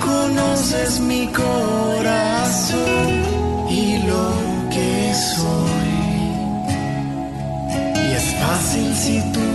conoces 0.00 1.00
mi 1.00 1.26
corazón 1.26 3.08
y 3.68 3.98
lo 4.08 4.32
que 4.70 5.12
soy. 5.12 5.92
Y 7.96 8.12
es 8.12 8.26
fácil 8.40 8.94
si 8.94 9.20
tú 9.34 9.46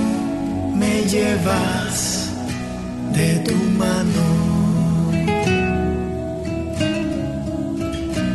me 0.76 1.02
llevas 1.06 2.30
de 3.12 3.40
tu 3.40 3.56
mano. 3.82 4.26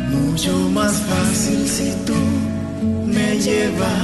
Mucho 0.09 0.51
más 0.73 0.91
fácil 1.09 1.65
si 1.65 1.93
tú 2.05 2.19
me 3.05 3.37
llevas 3.39 4.00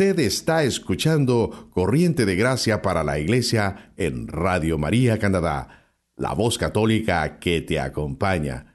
Usted 0.00 0.18
está 0.20 0.62
escuchando 0.64 1.68
Corriente 1.74 2.24
de 2.24 2.34
Gracia 2.34 2.80
para 2.80 3.04
la 3.04 3.18
Iglesia 3.18 3.92
en 3.98 4.28
Radio 4.28 4.78
María 4.78 5.18
Canadá, 5.18 5.90
la 6.16 6.32
voz 6.32 6.56
católica 6.56 7.38
que 7.38 7.60
te 7.60 7.78
acompaña. 7.78 8.69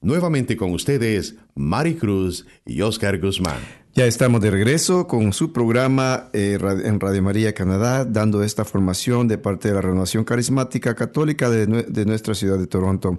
Nuevamente 0.00 0.56
con 0.56 0.70
ustedes, 0.70 1.34
Mari 1.56 1.96
Cruz 1.96 2.46
y 2.64 2.82
Oscar 2.82 3.18
Guzmán. 3.18 3.58
Ya 3.96 4.06
estamos 4.06 4.40
de 4.40 4.52
regreso 4.52 5.08
con 5.08 5.32
su 5.32 5.52
programa 5.52 6.28
eh, 6.32 6.56
en 6.84 7.00
Radio 7.00 7.20
María 7.20 7.52
Canadá, 7.52 8.04
dando 8.04 8.44
esta 8.44 8.64
formación 8.64 9.26
de 9.26 9.38
parte 9.38 9.66
de 9.66 9.74
la 9.74 9.80
Renovación 9.80 10.22
Carismática 10.22 10.94
Católica 10.94 11.50
de, 11.50 12.04
nuestra 12.06 12.36
ciudad 12.36 12.60
de 12.60 12.68
Toronto. 12.68 13.18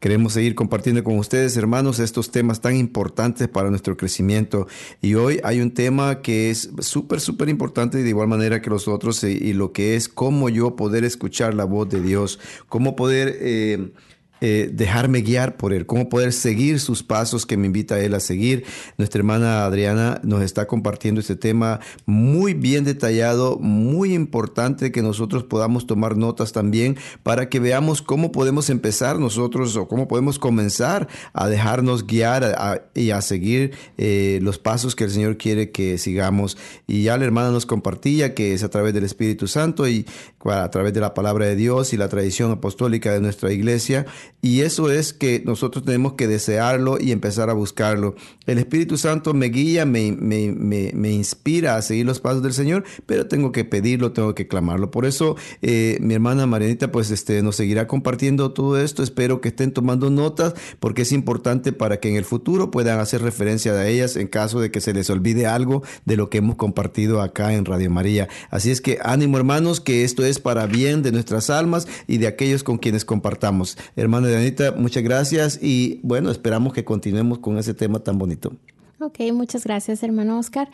Queremos 0.00 0.34
seguir 0.34 0.54
compartiendo 0.54 1.02
con 1.02 1.16
ustedes, 1.16 1.56
hermanos, 1.56 1.98
estos 1.98 2.30
temas 2.30 2.60
tan 2.60 2.76
importantes 2.76 3.48
para 3.48 3.70
nuestro 3.70 3.96
crecimiento. 3.96 4.66
Y 5.00 5.14
hoy 5.14 5.40
hay 5.44 5.62
un 5.62 5.70
tema 5.70 6.20
que 6.20 6.50
es 6.50 6.70
súper, 6.80 7.22
súper 7.22 7.48
importante 7.48 8.02
de 8.02 8.08
igual 8.08 8.28
manera 8.28 8.60
que 8.60 8.68
los 8.68 8.86
otros, 8.86 9.24
y, 9.24 9.28
y, 9.28 9.54
lo 9.54 9.72
que 9.72 9.96
es 9.96 10.10
cómo 10.10 10.50
yo 10.50 10.76
poder 10.76 11.04
escuchar 11.04 11.54
la 11.54 11.64
voz 11.64 11.88
de 11.88 12.02
Dios, 12.02 12.38
cómo 12.68 12.96
poder... 12.96 13.34
Eh, 13.40 13.92
eh, 14.40 14.70
dejarme 14.72 15.22
guiar 15.22 15.56
por 15.56 15.72
Él, 15.72 15.86
cómo 15.86 16.08
poder 16.08 16.32
seguir 16.32 16.80
sus 16.80 17.02
pasos 17.02 17.46
que 17.46 17.56
me 17.56 17.66
invita 17.66 17.96
a 17.96 18.00
Él 18.00 18.14
a 18.14 18.20
seguir. 18.20 18.64
Nuestra 18.96 19.18
hermana 19.20 19.64
Adriana 19.64 20.20
nos 20.22 20.42
está 20.42 20.66
compartiendo 20.66 21.20
este 21.20 21.36
tema 21.36 21.80
muy 22.06 22.54
bien 22.54 22.84
detallado, 22.84 23.58
muy 23.58 24.14
importante 24.14 24.92
que 24.92 25.02
nosotros 25.02 25.44
podamos 25.44 25.86
tomar 25.86 26.16
notas 26.16 26.52
también 26.52 26.96
para 27.22 27.48
que 27.48 27.60
veamos 27.60 28.02
cómo 28.02 28.32
podemos 28.32 28.70
empezar 28.70 29.18
nosotros 29.18 29.76
o 29.76 29.88
cómo 29.88 30.08
podemos 30.08 30.38
comenzar 30.38 31.08
a 31.32 31.48
dejarnos 31.48 32.06
guiar 32.06 32.44
a, 32.44 32.82
y 32.94 33.10
a 33.10 33.20
seguir 33.22 33.72
eh, 33.96 34.38
los 34.42 34.58
pasos 34.58 34.94
que 34.94 35.04
el 35.04 35.10
Señor 35.10 35.36
quiere 35.36 35.70
que 35.70 35.98
sigamos. 35.98 36.56
Y 36.86 37.02
ya 37.02 37.16
la 37.18 37.24
hermana 37.24 37.50
nos 37.50 37.66
compartía 37.66 38.34
que 38.34 38.54
es 38.54 38.62
a 38.62 38.68
través 38.68 38.94
del 38.94 39.04
Espíritu 39.04 39.48
Santo 39.48 39.88
y 39.88 40.06
a 40.44 40.70
través 40.70 40.92
de 40.92 41.00
la 41.00 41.14
palabra 41.14 41.46
de 41.46 41.56
Dios 41.56 41.92
y 41.92 41.96
la 41.96 42.08
tradición 42.08 42.50
apostólica 42.52 43.12
de 43.12 43.20
nuestra 43.20 43.52
iglesia 43.52 44.06
y 44.40 44.60
eso 44.60 44.90
es 44.90 45.12
que 45.12 45.42
nosotros 45.44 45.84
tenemos 45.84 46.12
que 46.12 46.28
desearlo 46.28 46.98
y 47.00 47.10
empezar 47.10 47.50
a 47.50 47.54
buscarlo. 47.54 48.14
El 48.46 48.58
Espíritu 48.58 48.96
Santo 48.96 49.34
me 49.34 49.46
guía, 49.46 49.84
me, 49.84 50.12
me, 50.12 50.52
me, 50.52 51.10
inspira 51.10 51.76
a 51.76 51.82
seguir 51.82 52.06
los 52.06 52.20
pasos 52.20 52.42
del 52.42 52.52
Señor, 52.52 52.84
pero 53.04 53.26
tengo 53.26 53.50
que 53.50 53.64
pedirlo, 53.64 54.12
tengo 54.12 54.34
que 54.34 54.46
clamarlo. 54.46 54.90
Por 54.90 55.06
eso 55.06 55.36
eh, 55.60 55.98
mi 56.00 56.14
hermana 56.14 56.46
Marianita 56.46 56.92
pues 56.92 57.10
este, 57.10 57.42
nos 57.42 57.56
seguirá 57.56 57.88
compartiendo 57.88 58.52
todo 58.52 58.80
esto. 58.80 59.02
Espero 59.02 59.40
que 59.40 59.48
estén 59.48 59.72
tomando 59.72 60.08
notas 60.08 60.54
porque 60.78 61.02
es 61.02 61.12
importante 61.12 61.72
para 61.72 61.98
que 61.98 62.08
en 62.08 62.16
el 62.16 62.24
futuro 62.24 62.70
puedan 62.70 63.00
hacer 63.00 63.22
referencia 63.22 63.72
a 63.72 63.88
ellas 63.88 64.16
en 64.16 64.28
caso 64.28 64.60
de 64.60 64.70
que 64.70 64.80
se 64.80 64.94
les 64.94 65.10
olvide 65.10 65.46
algo 65.46 65.82
de 66.04 66.16
lo 66.16 66.30
que 66.30 66.38
hemos 66.38 66.56
compartido 66.56 67.22
acá 67.22 67.54
en 67.54 67.64
Radio 67.64 67.90
María. 67.90 68.28
Así 68.50 68.70
es 68.70 68.80
que 68.80 68.98
ánimo 69.02 69.36
hermanos, 69.36 69.80
que 69.80 70.04
esto 70.04 70.24
es 70.24 70.38
para 70.38 70.66
bien 70.66 71.02
de 71.02 71.10
nuestras 71.10 71.50
almas 71.50 71.88
y 72.06 72.18
de 72.18 72.28
aquellos 72.28 72.62
con 72.62 72.78
quienes 72.78 73.04
compartamos. 73.04 73.76
Hermana 74.18 74.38
Anita, 74.38 74.72
muchas 74.72 75.04
gracias 75.04 75.58
y 75.62 76.00
bueno, 76.02 76.30
esperamos 76.32 76.72
que 76.72 76.84
continuemos 76.84 77.38
con 77.38 77.56
ese 77.56 77.72
tema 77.72 78.00
tan 78.00 78.18
bonito. 78.18 78.52
Ok, 78.98 79.20
muchas 79.32 79.62
gracias, 79.62 80.02
hermano 80.02 80.40
Oscar. 80.40 80.68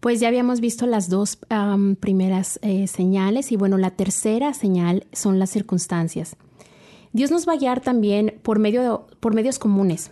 Pues 0.00 0.18
ya 0.18 0.26
habíamos 0.26 0.60
visto 0.60 0.86
las 0.86 1.08
dos 1.08 1.38
primeras 2.00 2.58
eh, 2.62 2.88
señales 2.88 3.52
y 3.52 3.56
bueno, 3.56 3.78
la 3.78 3.90
tercera 3.90 4.52
señal 4.52 5.06
son 5.12 5.38
las 5.38 5.50
circunstancias. 5.50 6.34
Dios 7.12 7.30
nos 7.30 7.46
va 7.46 7.52
a 7.52 7.56
guiar 7.56 7.80
también 7.80 8.40
por, 8.42 8.58
medio 8.58 9.06
por 9.20 9.32
medios 9.32 9.60
comunes. 9.60 10.10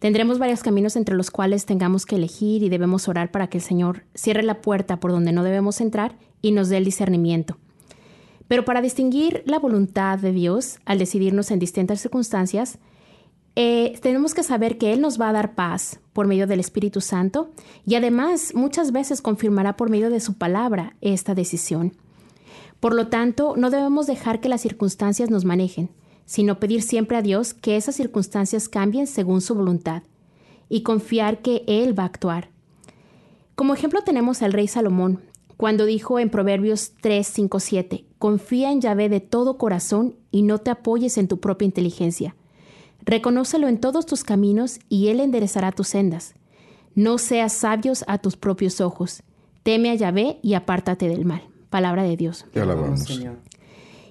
Tendremos 0.00 0.40
varios 0.40 0.64
caminos 0.64 0.96
entre 0.96 1.14
los 1.14 1.30
cuales 1.30 1.66
tengamos 1.66 2.04
que 2.04 2.16
elegir 2.16 2.64
y 2.64 2.68
debemos 2.68 3.06
orar 3.06 3.30
para 3.30 3.46
que 3.46 3.58
el 3.58 3.64
Señor 3.64 4.02
cierre 4.14 4.42
la 4.42 4.60
puerta 4.60 4.98
por 4.98 5.12
donde 5.12 5.30
no 5.30 5.44
debemos 5.44 5.80
entrar 5.80 6.18
y 6.40 6.50
nos 6.50 6.68
dé 6.68 6.78
el 6.78 6.84
discernimiento. 6.84 7.58
Pero 8.52 8.66
para 8.66 8.82
distinguir 8.82 9.42
la 9.46 9.58
voluntad 9.58 10.18
de 10.18 10.30
Dios 10.30 10.78
al 10.84 10.98
decidirnos 10.98 11.50
en 11.50 11.58
distintas 11.58 12.02
circunstancias, 12.02 12.76
eh, 13.56 13.98
tenemos 14.02 14.34
que 14.34 14.42
saber 14.42 14.76
que 14.76 14.92
Él 14.92 15.00
nos 15.00 15.18
va 15.18 15.30
a 15.30 15.32
dar 15.32 15.54
paz 15.54 16.00
por 16.12 16.26
medio 16.26 16.46
del 16.46 16.60
Espíritu 16.60 17.00
Santo 17.00 17.48
y 17.86 17.94
además 17.94 18.52
muchas 18.54 18.92
veces 18.92 19.22
confirmará 19.22 19.78
por 19.78 19.88
medio 19.88 20.10
de 20.10 20.20
su 20.20 20.34
palabra 20.34 20.96
esta 21.00 21.34
decisión. 21.34 21.94
Por 22.78 22.92
lo 22.92 23.08
tanto, 23.08 23.54
no 23.56 23.70
debemos 23.70 24.06
dejar 24.06 24.42
que 24.42 24.50
las 24.50 24.60
circunstancias 24.60 25.30
nos 25.30 25.46
manejen, 25.46 25.88
sino 26.26 26.60
pedir 26.60 26.82
siempre 26.82 27.16
a 27.16 27.22
Dios 27.22 27.54
que 27.54 27.78
esas 27.78 27.94
circunstancias 27.94 28.68
cambien 28.68 29.06
según 29.06 29.40
su 29.40 29.54
voluntad 29.54 30.02
y 30.68 30.82
confiar 30.82 31.40
que 31.40 31.64
Él 31.66 31.98
va 31.98 32.02
a 32.02 32.08
actuar. 32.08 32.50
Como 33.54 33.72
ejemplo 33.72 34.02
tenemos 34.02 34.42
al 34.42 34.52
rey 34.52 34.68
Salomón, 34.68 35.22
cuando 35.56 35.86
dijo 35.86 36.18
en 36.18 36.30
Proverbios 36.30 36.92
3, 37.00 37.26
5, 37.26 37.60
7, 37.60 38.04
Confía 38.18 38.70
en 38.70 38.80
Yahvé 38.80 39.08
de 39.08 39.20
todo 39.20 39.58
corazón 39.58 40.16
y 40.30 40.42
no 40.42 40.58
te 40.58 40.70
apoyes 40.70 41.18
en 41.18 41.28
tu 41.28 41.40
propia 41.40 41.66
inteligencia. 41.66 42.36
Reconócelo 43.04 43.68
en 43.68 43.80
todos 43.80 44.06
tus 44.06 44.22
caminos 44.22 44.78
y 44.88 45.08
Él 45.08 45.20
enderezará 45.20 45.72
tus 45.72 45.88
sendas. 45.88 46.34
No 46.94 47.18
seas 47.18 47.52
sabios 47.52 48.04
a 48.06 48.18
tus 48.18 48.36
propios 48.36 48.80
ojos. 48.80 49.22
Teme 49.62 49.90
a 49.90 49.94
Yahvé 49.94 50.38
y 50.42 50.54
apártate 50.54 51.08
del 51.08 51.24
mal. 51.24 51.42
Palabra 51.70 52.02
de 52.02 52.16
Dios. 52.16 52.44
Te 52.52 52.60
alabamos. 52.60 53.08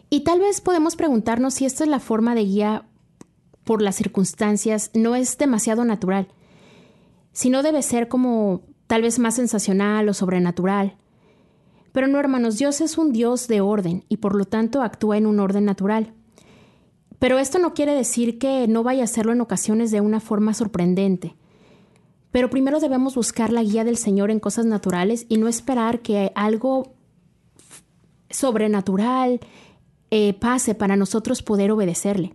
Y 0.09 0.21
tal 0.21 0.39
vez 0.39 0.59
podemos 0.59 0.95
preguntarnos 0.95 1.53
si 1.53 1.65
esta 1.65 1.83
es 1.83 1.89
la 1.89 1.99
forma 1.99 2.35
de 2.35 2.43
guía 2.43 2.85
por 3.63 3.81
las 3.81 3.95
circunstancias, 3.95 4.91
no 4.93 5.15
es 5.15 5.37
demasiado 5.37 5.85
natural, 5.85 6.27
sino 7.31 7.63
debe 7.63 7.81
ser 7.81 8.07
como 8.07 8.63
tal 8.87 9.03
vez 9.03 9.19
más 9.19 9.35
sensacional 9.35 10.09
o 10.09 10.13
sobrenatural. 10.13 10.97
Pero 11.91 12.07
no, 12.07 12.19
hermanos, 12.19 12.57
Dios 12.57 12.81
es 12.81 12.97
un 12.97 13.11
Dios 13.11 13.47
de 13.47 13.61
orden 13.61 14.05
y 14.07 14.17
por 14.17 14.35
lo 14.35 14.45
tanto 14.45 14.81
actúa 14.81 15.17
en 15.17 15.25
un 15.25 15.39
orden 15.39 15.65
natural. 15.65 16.13
Pero 17.19 17.37
esto 17.37 17.59
no 17.59 17.73
quiere 17.73 17.93
decir 17.93 18.39
que 18.39 18.67
no 18.67 18.81
vaya 18.83 19.01
a 19.01 19.05
hacerlo 19.05 19.33
en 19.33 19.41
ocasiones 19.41 19.91
de 19.91 20.01
una 20.01 20.19
forma 20.19 20.53
sorprendente. 20.53 21.35
Pero 22.31 22.49
primero 22.49 22.79
debemos 22.79 23.15
buscar 23.15 23.51
la 23.51 23.61
guía 23.61 23.83
del 23.83 23.97
Señor 23.97 24.31
en 24.31 24.39
cosas 24.39 24.65
naturales 24.65 25.25
y 25.27 25.37
no 25.37 25.47
esperar 25.47 25.99
que 25.99 26.31
algo 26.33 26.93
sobrenatural 28.29 29.41
eh, 30.09 30.33
pase 30.33 30.73
para 30.73 30.95
nosotros 30.95 31.43
poder 31.43 31.71
obedecerle. 31.71 32.33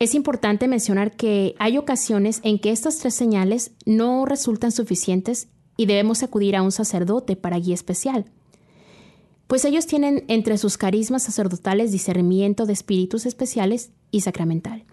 Es 0.00 0.14
importante 0.14 0.66
mencionar 0.66 1.14
que 1.14 1.54
hay 1.58 1.78
ocasiones 1.78 2.40
en 2.42 2.58
que 2.58 2.72
estas 2.72 2.98
tres 2.98 3.14
señales 3.14 3.72
no 3.86 4.24
resultan 4.24 4.72
suficientes 4.72 5.48
y 5.76 5.86
debemos 5.86 6.22
acudir 6.22 6.56
a 6.56 6.62
un 6.62 6.72
sacerdote 6.72 7.36
para 7.36 7.58
guía 7.58 7.74
especial 7.74 8.26
pues 9.50 9.64
ellos 9.64 9.88
tienen 9.88 10.22
entre 10.28 10.56
sus 10.58 10.78
carismas 10.78 11.24
sacerdotales 11.24 11.90
discernimiento 11.90 12.66
de 12.66 12.72
espíritus 12.72 13.26
especiales 13.26 13.90
y 14.12 14.20
sacramental. 14.20 14.84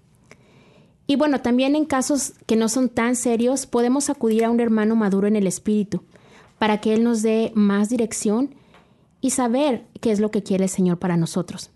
Y 1.05 1.15
bueno, 1.15 1.41
también 1.41 1.75
en 1.75 1.85
casos 1.85 2.33
que 2.47 2.55
no 2.55 2.67
son 2.67 2.89
tan 2.89 3.15
serios, 3.15 3.67
podemos 3.67 4.09
acudir 4.09 4.43
a 4.43 4.49
un 4.49 4.59
hermano 4.59 4.95
maduro 4.95 5.27
en 5.27 5.35
el 5.35 5.45
espíritu 5.45 6.01
para 6.57 6.81
que 6.81 6.95
Él 6.95 7.03
nos 7.03 7.21
dé 7.21 7.51
más 7.53 7.89
dirección 7.89 8.55
y 9.21 9.29
saber 9.29 9.85
qué 10.01 10.09
es 10.09 10.19
lo 10.19 10.31
que 10.31 10.41
quiere 10.41 10.63
el 10.63 10.71
Señor 10.71 10.97
para 10.97 11.17
nosotros. 11.17 11.69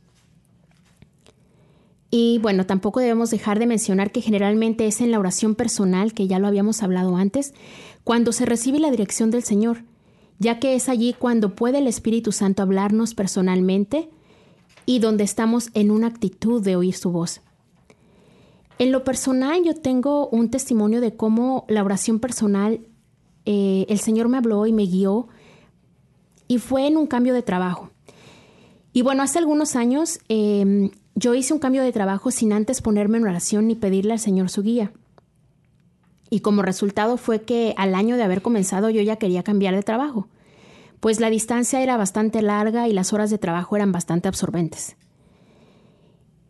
Y 2.10 2.40
bueno, 2.40 2.66
tampoco 2.66 3.00
debemos 3.00 3.30
dejar 3.30 3.60
de 3.60 3.68
mencionar 3.68 4.12
que 4.12 4.22
generalmente 4.22 4.88
es 4.88 5.02
en 5.02 5.12
la 5.12 5.20
oración 5.20 5.54
personal, 5.54 6.16
que 6.16 6.26
ya 6.26 6.40
lo 6.40 6.48
habíamos 6.48 6.82
hablado 6.82 7.16
antes, 7.16 7.54
cuando 8.04 8.32
se 8.32 8.48
recibe 8.48 8.80
la 8.80 8.90
dirección 8.90 9.30
del 9.30 9.44
Señor 9.44 9.84
ya 10.42 10.58
que 10.58 10.74
es 10.74 10.90
allí 10.90 11.14
cuando 11.14 11.54
puede 11.54 11.78
el 11.78 11.88
Espíritu 11.88 12.32
Santo 12.32 12.64
hablarnos 12.64 13.14
personalmente 13.14 14.10
y 14.88 14.98
donde 14.98 15.24
estamos 15.24 15.70
en 15.76 15.92
una 15.92 16.08
actitud 16.08 16.64
de 16.64 16.76
oír 16.76 16.96
su 16.96 17.12
voz. 17.12 17.42
En 18.80 18.92
lo 18.92 19.04
personal 19.04 19.64
yo 19.64 19.76
tengo 19.76 20.28
un 20.30 20.50
testimonio 20.50 21.00
de 21.00 21.16
cómo 21.16 21.66
la 21.68 21.84
oración 21.84 22.18
personal, 22.20 22.82
eh, 23.46 23.86
el 23.88 24.00
Señor 24.00 24.30
me 24.30 24.38
habló 24.38 24.66
y 24.66 24.74
me 24.74 24.88
guió 24.88 25.28
y 26.48 26.58
fue 26.58 26.88
en 26.88 26.98
un 26.98 27.06
cambio 27.06 27.36
de 27.36 27.44
trabajo. 27.44 27.92
Y 28.94 29.04
bueno, 29.04 29.22
hace 29.22 29.38
algunos 29.38 29.76
años 29.76 30.18
em, 30.28 30.90
yo 31.14 31.36
hice 31.36 31.54
un 31.54 31.60
cambio 31.60 31.84
de 31.84 31.92
trabajo 31.92 32.32
sin 32.32 32.52
antes 32.52 32.82
ponerme 32.82 33.20
en 33.20 33.26
oración 33.26 33.68
ni 33.68 33.76
pedirle 33.76 34.14
al 34.14 34.20
Señor 34.20 34.50
su 34.50 34.64
guía. 34.64 34.92
Y 36.32 36.40
como 36.40 36.64
resultado 36.64 37.18
fue 37.18 37.44
que 37.44 37.76
al 37.78 37.94
año 37.94 38.18
de 38.18 38.24
haber 38.24 38.42
comenzado 38.42 38.90
yo 38.90 39.04
ya 39.04 39.18
quería 39.18 39.44
cambiar 39.44 39.76
de 39.76 39.84
trabajo, 39.84 40.30
pues 41.02 41.20
la 41.20 41.30
distancia 41.30 41.84
era 41.84 41.98
bastante 41.98 42.42
larga 42.42 42.88
y 42.88 42.94
las 42.94 43.12
horas 43.12 43.30
de 43.30 43.38
trabajo 43.38 43.76
eran 43.76 43.92
bastante 43.92 44.30
absorbentes. 44.30 44.96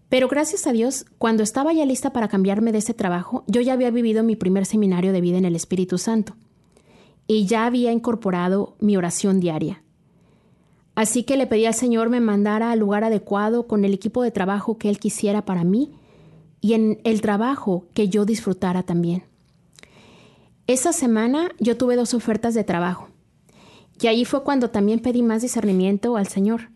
Pero 0.08 0.28
gracias 0.28 0.68
a 0.68 0.72
Dios, 0.72 1.06
cuando 1.18 1.42
estaba 1.42 1.74
ya 1.74 1.86
lista 1.86 2.14
para 2.14 2.28
cambiarme 2.28 2.72
de 2.72 2.78
ese 2.78 2.94
trabajo, 2.94 3.44
yo 3.48 3.60
ya 3.62 3.74
había 3.74 3.90
vivido 3.90 4.24
mi 4.24 4.36
primer 4.36 4.66
seminario 4.66 5.14
de 5.14 5.22
vida 5.22 5.38
en 5.38 5.46
el 5.46 5.56
Espíritu 5.56 5.98
Santo 5.98 6.36
y 7.26 7.46
ya 7.46 7.66
había 7.66 7.92
incorporado 7.92 8.76
mi 8.80 8.98
oración 8.98 9.40
diaria. 9.40 9.82
Así 10.94 11.24
que 11.24 11.38
le 11.38 11.48
pedí 11.48 11.66
al 11.66 11.74
Señor 11.74 12.10
me 12.10 12.20
mandara 12.20 12.72
al 12.72 12.80
lugar 12.80 13.04
adecuado 13.04 13.66
con 13.66 13.84
el 13.84 13.94
equipo 13.94 14.22
de 14.22 14.30
trabajo 14.30 14.78
que 14.78 14.90
Él 14.90 15.00
quisiera 15.00 15.44
para 15.44 15.64
mí 15.64 15.94
y 16.60 16.74
en 16.74 17.00
el 17.04 17.22
trabajo 17.22 17.86
que 17.96 18.10
yo 18.10 18.26
disfrutara 18.26 18.84
también. 18.84 19.31
Esa 20.72 20.94
semana 20.94 21.52
yo 21.60 21.76
tuve 21.76 21.98
dos 21.98 22.14
ofertas 22.14 22.54
de 22.54 22.64
trabajo. 22.64 23.10
Y 24.00 24.08
ahí 24.08 24.24
fue 24.24 24.46
cuando 24.46 24.70
también 24.70 25.02
pedí 25.02 25.22
más 25.22 25.42
discernimiento 25.42 26.16
al 26.16 26.30
Señor, 26.30 26.70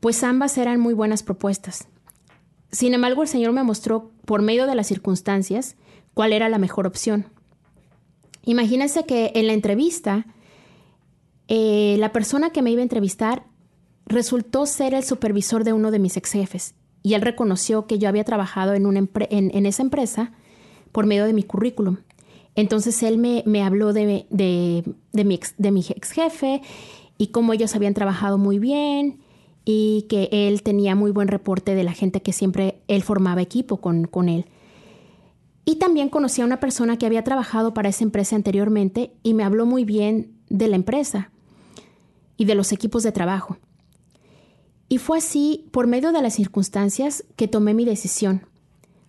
pues 0.00 0.24
ambas 0.24 0.58
eran 0.58 0.80
muy 0.80 0.92
buenas 0.92 1.22
propuestas. 1.22 1.86
Sin 2.72 2.94
embargo, 2.94 3.22
el 3.22 3.28
Señor 3.28 3.52
me 3.52 3.62
mostró, 3.62 4.10
por 4.24 4.42
medio 4.42 4.66
de 4.66 4.74
las 4.74 4.88
circunstancias, 4.88 5.76
cuál 6.14 6.32
era 6.32 6.48
la 6.48 6.58
mejor 6.58 6.84
opción. 6.84 7.26
Imagínense 8.44 9.06
que 9.06 9.30
en 9.36 9.46
la 9.46 9.52
entrevista, 9.52 10.26
eh, 11.46 11.94
la 12.00 12.10
persona 12.10 12.50
que 12.50 12.60
me 12.60 12.72
iba 12.72 12.80
a 12.80 12.82
entrevistar 12.82 13.44
resultó 14.04 14.66
ser 14.66 14.94
el 14.94 15.04
supervisor 15.04 15.62
de 15.62 15.72
uno 15.72 15.92
de 15.92 16.00
mis 16.00 16.16
ex 16.16 16.32
jefes, 16.32 16.74
y 17.04 17.14
él 17.14 17.22
reconoció 17.22 17.86
que 17.86 18.00
yo 18.00 18.08
había 18.08 18.24
trabajado 18.24 18.74
en, 18.74 18.84
en 19.30 19.66
esa 19.66 19.82
empresa 19.84 20.32
por 20.90 21.06
medio 21.06 21.24
de 21.24 21.34
mi 21.34 21.44
currículum. 21.44 21.98
Entonces 22.54 23.02
él 23.02 23.18
me, 23.18 23.62
habló 23.62 23.92
de, 23.92 24.26
mi 25.12 25.34
ex, 25.34 26.10
jefe 26.12 26.62
y 27.16 27.28
cómo 27.28 27.52
ellos 27.52 27.74
habían 27.74 27.94
trabajado 27.94 28.36
muy 28.38 28.58
bien 28.58 29.20
y 29.64 30.06
que 30.08 30.28
él 30.30 30.62
tenía 30.62 30.94
muy 30.94 31.12
buen 31.12 31.28
reporte 31.28 31.74
de 31.74 31.84
la 31.84 31.92
gente 31.92 32.20
que 32.20 32.32
siempre 32.32 32.82
él 32.88 33.02
formaba 33.02 33.40
equipo 33.40 33.78
con, 33.78 34.04
con 34.04 34.28
él. 34.28 34.46
Y 35.64 35.76
también 35.76 36.08
conocí 36.08 36.42
a 36.42 36.44
una 36.44 36.60
persona 36.60 36.98
que 36.98 37.06
había 37.06 37.24
trabajado 37.24 37.72
para 37.72 37.88
esa 37.88 38.04
empresa 38.04 38.36
anteriormente 38.36 39.12
y 39.22 39.32
me 39.34 39.44
habló 39.44 39.64
muy 39.64 39.84
bien 39.84 40.32
de 40.48 40.68
la 40.68 40.76
empresa 40.76 41.30
y 42.36 42.44
de 42.44 42.54
los 42.54 42.72
equipos 42.72 43.02
de 43.02 43.12
trabajo. 43.12 43.56
Y 44.88 44.98
fue 44.98 45.18
así, 45.18 45.68
por 45.70 45.86
medio 45.86 46.12
de 46.12 46.20
las 46.20 46.34
circunstancias, 46.34 47.24
que 47.36 47.48
tomé 47.48 47.72
mi 47.72 47.86
decisión, 47.86 48.42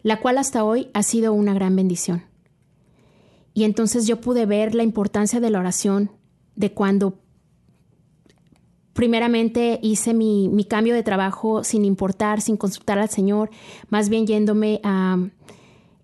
la 0.02 0.22
cual 0.22 0.38
hasta 0.38 0.64
hoy 0.64 0.90
ha 0.94 1.04
sido 1.04 1.34
una 1.34 1.54
gran 1.54 1.76
bendición. 1.76 2.24
Y 3.54 3.64
entonces 3.64 4.08
yo 4.08 4.20
pude 4.20 4.46
ver 4.46 4.74
la 4.76 4.84
importancia 4.84 5.40
de 5.40 5.50
la 5.50 5.60
oración, 5.60 6.12
de 6.56 6.72
cuando 6.72 7.20
primeramente 8.94 9.80
hice 9.82 10.14
mi, 10.14 10.66
cambio 10.70 10.94
de 10.94 11.04
trabajo 11.04 11.64
sin 11.64 11.86
importar, 11.86 12.42
sin 12.42 12.58
consultar 12.58 13.00
al 13.00 13.10
Señor, 13.10 13.50
más 13.90 14.10
bien 14.10 14.26
yéndome 14.26 14.80
a... 14.84 15.18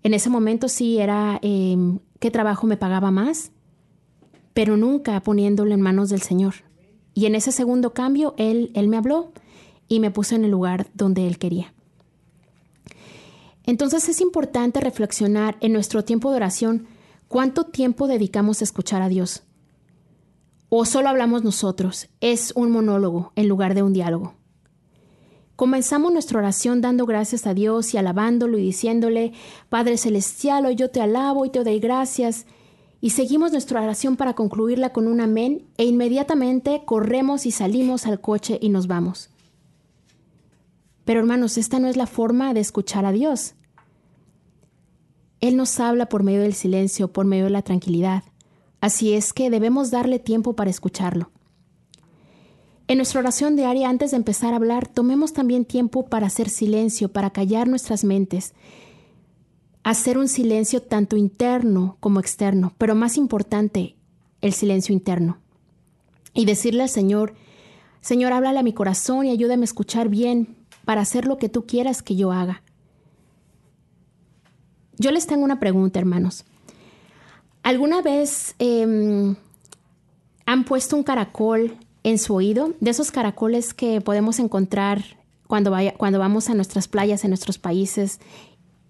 En 0.02 0.14
ese 0.14 0.30
momento 0.30 0.68
sí 0.68 0.98
era 0.98 1.38
em, 1.42 1.98
qué 2.20 2.30
trabajo 2.30 2.66
me 2.66 2.78
pagaba 2.78 3.10
más, 3.10 3.52
pero 4.54 4.78
nunca 4.78 5.20
poniéndolo 5.20 5.74
en 5.74 5.82
manos 5.82 6.08
del 6.08 6.22
Señor. 6.22 6.54
Y 7.12 7.26
en 7.26 7.34
ese 7.34 7.52
segundo 7.52 7.92
cambio, 7.92 8.34
Él, 8.38 8.70
él 8.74 8.88
me 8.88 8.96
habló 8.96 9.32
y 9.88 10.00
me 10.00 10.10
puso 10.10 10.36
en 10.36 10.44
el 10.44 10.52
lugar 10.52 10.86
donde 10.94 11.26
Él 11.26 11.38
quería. 11.38 11.74
Entonces 13.66 14.08
es 14.08 14.22
importante 14.22 14.80
reflexionar 14.80 15.58
en 15.60 15.74
nuestro 15.74 16.02
tiempo 16.02 16.30
de 16.30 16.36
oración 16.36 16.86
¿Cuánto 17.30 17.62
tiempo 17.66 18.08
dedicamos 18.08 18.60
a 18.60 18.64
escuchar 18.64 19.02
a 19.02 19.08
Dios? 19.08 19.44
¿O 20.68 20.84
solo 20.84 21.10
hablamos 21.10 21.44
nosotros? 21.44 22.08
Es 22.20 22.52
un 22.56 22.72
monólogo 22.72 23.30
en 23.36 23.46
lugar 23.46 23.76
de 23.76 23.84
un 23.84 23.92
diálogo. 23.92 24.34
Comenzamos 25.54 26.12
nuestra 26.12 26.40
oración 26.40 26.80
dando 26.80 27.06
gracias 27.06 27.46
a 27.46 27.54
Dios 27.54 27.94
y 27.94 27.98
alabándolo 27.98 28.58
y 28.58 28.62
diciéndole, 28.62 29.32
Padre 29.68 29.96
Celestial, 29.96 30.66
hoy 30.66 30.74
yo 30.74 30.90
te 30.90 31.00
alabo 31.00 31.46
y 31.46 31.50
te 31.50 31.62
doy 31.62 31.78
gracias. 31.78 32.46
Y 33.00 33.10
seguimos 33.10 33.52
nuestra 33.52 33.80
oración 33.80 34.16
para 34.16 34.34
concluirla 34.34 34.92
con 34.92 35.06
un 35.06 35.20
amén 35.20 35.68
e 35.76 35.84
inmediatamente 35.84 36.82
corremos 36.84 37.46
y 37.46 37.52
salimos 37.52 38.08
al 38.08 38.20
coche 38.20 38.58
y 38.60 38.70
nos 38.70 38.88
vamos. 38.88 39.30
Pero 41.04 41.20
hermanos, 41.20 41.58
esta 41.58 41.78
no 41.78 41.86
es 41.86 41.96
la 41.96 42.08
forma 42.08 42.54
de 42.54 42.60
escuchar 42.60 43.06
a 43.06 43.12
Dios. 43.12 43.54
Él 45.40 45.56
nos 45.56 45.80
habla 45.80 46.06
por 46.06 46.22
medio 46.22 46.42
del 46.42 46.54
silencio, 46.54 47.12
por 47.12 47.26
medio 47.26 47.44
de 47.44 47.50
la 47.50 47.62
tranquilidad. 47.62 48.24
Así 48.80 49.12
es 49.14 49.32
que 49.32 49.50
debemos 49.50 49.90
darle 49.90 50.18
tiempo 50.18 50.54
para 50.54 50.70
escucharlo. 50.70 51.30
En 52.88 52.96
nuestra 52.96 53.20
oración 53.20 53.54
diaria, 53.54 53.88
antes 53.88 54.10
de 54.10 54.16
empezar 54.16 54.52
a 54.52 54.56
hablar, 54.56 54.88
tomemos 54.88 55.32
también 55.32 55.64
tiempo 55.64 56.06
para 56.06 56.26
hacer 56.26 56.48
silencio, 56.48 57.08
para 57.12 57.30
callar 57.30 57.68
nuestras 57.68 58.02
mentes, 58.02 58.52
hacer 59.84 60.18
un 60.18 60.28
silencio 60.28 60.82
tanto 60.82 61.16
interno 61.16 61.96
como 62.00 62.20
externo, 62.20 62.74
pero 62.78 62.94
más 62.94 63.16
importante, 63.16 63.94
el 64.40 64.52
silencio 64.52 64.92
interno. 64.92 65.38
Y 66.34 66.46
decirle 66.46 66.82
al 66.82 66.88
Señor, 66.88 67.34
Señor, 68.00 68.32
háblale 68.32 68.58
a 68.58 68.64
mi 68.64 68.72
corazón 68.72 69.26
y 69.26 69.30
ayúdame 69.30 69.62
a 69.62 69.64
escuchar 69.64 70.08
bien 70.08 70.56
para 70.84 71.02
hacer 71.02 71.26
lo 71.26 71.38
que 71.38 71.48
tú 71.48 71.66
quieras 71.66 72.02
que 72.02 72.16
yo 72.16 72.32
haga. 72.32 72.62
Yo 74.98 75.10
les 75.10 75.26
tengo 75.26 75.44
una 75.44 75.60
pregunta, 75.60 75.98
hermanos. 75.98 76.44
¿Alguna 77.62 78.02
vez 78.02 78.54
em, 78.58 79.36
han 80.46 80.64
puesto 80.64 80.96
un 80.96 81.02
caracol 81.02 81.76
en 82.02 82.18
su 82.18 82.34
oído? 82.34 82.74
De 82.80 82.90
esos 82.90 83.10
caracoles 83.10 83.74
que 83.74 84.00
podemos 84.00 84.38
encontrar 84.38 85.02
cuando, 85.46 85.70
vaya, 85.70 85.94
cuando 85.96 86.18
vamos 86.18 86.48
a 86.48 86.54
nuestras 86.54 86.88
playas 86.88 87.24
en 87.24 87.30
nuestros 87.30 87.58
países. 87.58 88.20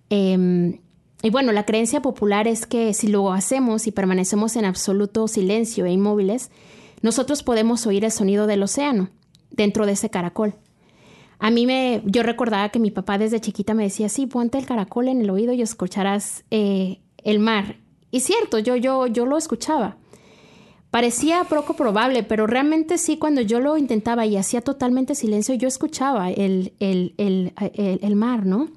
Em, 0.09 0.79
y 1.23 1.31
bueno, 1.31 1.53
la 1.53 1.67
creencia 1.67 2.01
popular 2.01 2.49
es 2.49 2.67
que 2.67 2.95
si 2.95 3.09
lo 3.09 3.33
hacemos 3.33 3.87
y 3.87 3.93
permanecemos 3.93 4.57
en 4.57 4.65
absoluto 4.65 5.29
silencio 5.29 5.85
e 5.85 5.93
inmóviles, 5.93 6.51
nosotros 7.03 7.43
podemos 7.43 7.87
oír 7.87 8.05
el 8.05 8.13
sonido 8.13 8.47
del 8.47 8.63
océano 8.63 9.11
dentro 9.51 9.87
de 9.87 9.93
ese 9.93 10.11
caracol. 10.11 10.55
A 11.41 11.51
mí 11.51 11.67
me, 11.67 12.03
yo 12.05 12.23
recordaba 12.23 12.69
que 12.69 12.79
mi 12.79 12.91
papá 12.91 13.17
desde 13.17 13.41
chiquita 13.41 13.73
me 13.73 13.85
decía, 13.85 14.11
sí, 14.11 14.27
ponte 14.27 14.59
el 14.59 14.67
caracol 14.67 15.09
en 15.09 15.23
el 15.23 15.31
oído 15.31 15.55
y 15.55 15.63
escucharás 15.63 16.45
eh, 16.51 16.99
el 17.25 17.39
mar. 17.39 17.77
Y 18.11 18.21
cierto, 18.21 18.59
yo, 18.59 18.77
yo, 18.77 19.07
yo 19.07 19.25
lo 19.25 19.39
escuchaba. 19.39 19.97
Parecía 20.91 21.45
poco 21.45 21.75
probable, 21.75 22.25
pero 22.25 22.47
realmente 22.47 22.99
sí, 22.99 23.17
cuando 23.17 23.41
yo 23.41 23.61
lo 23.61 23.79
intentaba 23.79 24.27
y 24.27 24.37
hacía 24.37 24.61
totalmente 24.61 25.15
silencio, 25.15 25.55
yo 25.55 25.67
escuchaba 25.67 26.31
el, 26.31 26.75
el, 26.79 27.15
el, 27.17 27.53
el 27.75 28.17
mar, 28.17 28.45
¿no? 28.45 28.69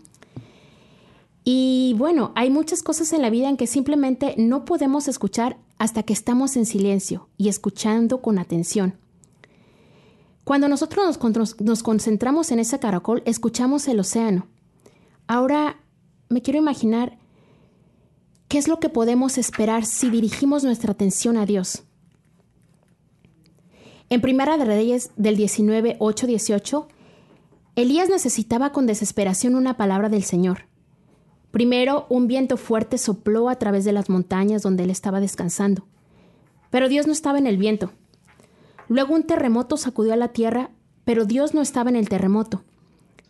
Y 1.43 1.95
bueno, 1.97 2.31
hay 2.35 2.49
muchas 2.49 2.83
cosas 2.83 3.11
en 3.11 3.21
la 3.21 3.29
vida 3.29 3.49
en 3.49 3.57
que 3.57 3.67
simplemente 3.67 4.35
no 4.37 4.63
podemos 4.63 5.09
escuchar 5.09 5.57
hasta 5.77 6.03
que 6.03 6.13
estamos 6.13 6.55
en 6.55 6.65
silencio 6.65 7.27
y 7.37 7.49
escuchando 7.49 8.21
con 8.21 8.39
atención. 8.39 8.93
Cuando 10.43 10.67
nosotros 10.67 11.19
nos, 11.61 11.83
concentramos 11.83 12.51
en 12.51 12.59
ese 12.59 12.79
caracol, 12.79 13.23
escuchamos 13.25 13.87
el 13.87 13.99
océano. 13.99 14.47
Ahora 15.25 15.79
me 16.29 16.41
quiero 16.41 16.59
imaginar 16.59 17.17
qué 18.49 18.57
es 18.57 18.67
lo 18.67 18.79
que 18.79 18.89
podemos 18.89 19.37
esperar 19.37 19.85
si 19.85 20.09
dirigimos 20.09 20.63
nuestra 20.63 20.91
atención 20.91 21.37
a 21.37 21.45
Dios. 21.45 21.83
En 24.09 24.19
Primera 24.19 24.57
de 24.57 24.65
Reyes 24.65 25.11
del 25.15 25.37
19, 25.37 25.95
8, 25.99 26.27
18, 26.27 26.87
Elías 27.75 28.09
necesitaba 28.09 28.71
con 28.71 28.85
desesperación 28.85 29.55
una 29.55 29.77
palabra 29.77 30.09
del 30.09 30.23
Señor. 30.23 30.67
Primero, 31.51 32.05
un 32.09 32.27
viento 32.27 32.57
fuerte 32.57 32.97
sopló 32.97 33.47
a 33.47 33.55
través 33.55 33.85
de 33.85 33.93
las 33.93 34.09
montañas 34.09 34.61
donde 34.61 34.83
él 34.83 34.89
estaba 34.89 35.19
descansando. 35.19 35.87
Pero 36.69 36.89
Dios 36.89 37.07
no 37.07 37.13
estaba 37.13 37.37
en 37.37 37.47
el 37.47 37.57
viento. 37.57 37.93
Luego 38.87 39.13
un 39.13 39.23
terremoto 39.23 39.77
sacudió 39.77 40.13
a 40.13 40.17
la 40.17 40.29
tierra, 40.29 40.71
pero 41.05 41.25
Dios 41.25 41.53
no 41.53 41.61
estaba 41.61 41.89
en 41.89 41.95
el 41.95 42.09
terremoto. 42.09 42.63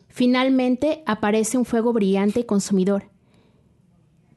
Finalmente 0.08 1.04
aparece 1.06 1.58
un 1.58 1.66
fuego 1.66 1.94
brillante 1.94 2.42
y 2.42 2.44
consumidor. 2.44 3.10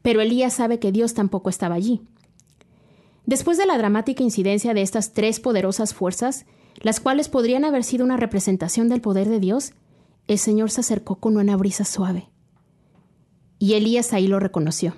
Pero 0.02 0.20
Elías 0.20 0.54
sabe 0.54 0.78
que 0.78 0.92
Dios 0.92 1.14
tampoco 1.14 1.50
estaba 1.50 1.74
allí. 1.74 2.02
Después 3.26 3.58
de 3.58 3.66
la 3.66 3.76
dramática 3.76 4.22
incidencia 4.22 4.72
de 4.72 4.82
estas 4.82 5.12
tres 5.12 5.40
poderosas 5.40 5.94
fuerzas, 5.94 6.46
las 6.80 7.00
cuales 7.00 7.28
podrían 7.28 7.64
haber 7.64 7.82
sido 7.82 8.04
una 8.04 8.16
representación 8.16 8.88
del 8.88 9.00
poder 9.00 9.28
de 9.28 9.40
Dios, 9.40 9.72
el 10.28 10.38
Señor 10.38 10.70
se 10.70 10.80
acercó 10.80 11.16
con 11.16 11.36
una 11.36 11.56
brisa 11.56 11.84
suave. 11.84 12.28
Y 13.58 13.74
Elías 13.74 14.12
ahí 14.12 14.28
lo 14.28 14.38
reconoció. 14.38 14.94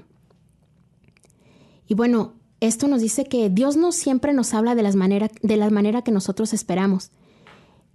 Y 1.87 1.95
bueno, 1.95 2.35
esto 2.61 2.89
nos 2.89 3.01
dice 3.01 3.25
que 3.25 3.51
Dios 3.51 3.77
no 3.77 3.93
siempre 3.93 4.33
nos 4.33 4.53
habla 4.53 4.75
de, 4.75 4.83
las 4.83 4.97
manera, 4.97 5.31
de 5.43 5.57
la 5.57 5.71
manera 5.71 6.03
que 6.03 6.11
nosotros 6.11 6.53
esperamos. 6.53 7.11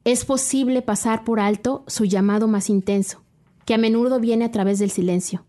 Es 0.06 0.26
posible 0.26 0.82
pasar 0.82 1.24
por 1.24 1.40
alto 1.40 1.84
su 1.88 2.06
llamado 2.06 2.48
más 2.48 2.70
intenso, 2.70 3.22
que 3.66 3.74
a 3.74 3.78
menudo 3.78 4.20
viene 4.20 4.46
a 4.46 4.52
través 4.52 4.80
del 4.80 4.92
silencio. 4.92 5.46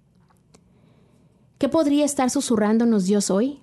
¿Qué 1.58 1.68
podría 1.68 2.04
estar 2.04 2.30
susurrándonos 2.30 3.04
Dios 3.04 3.30
hoy? 3.30 3.60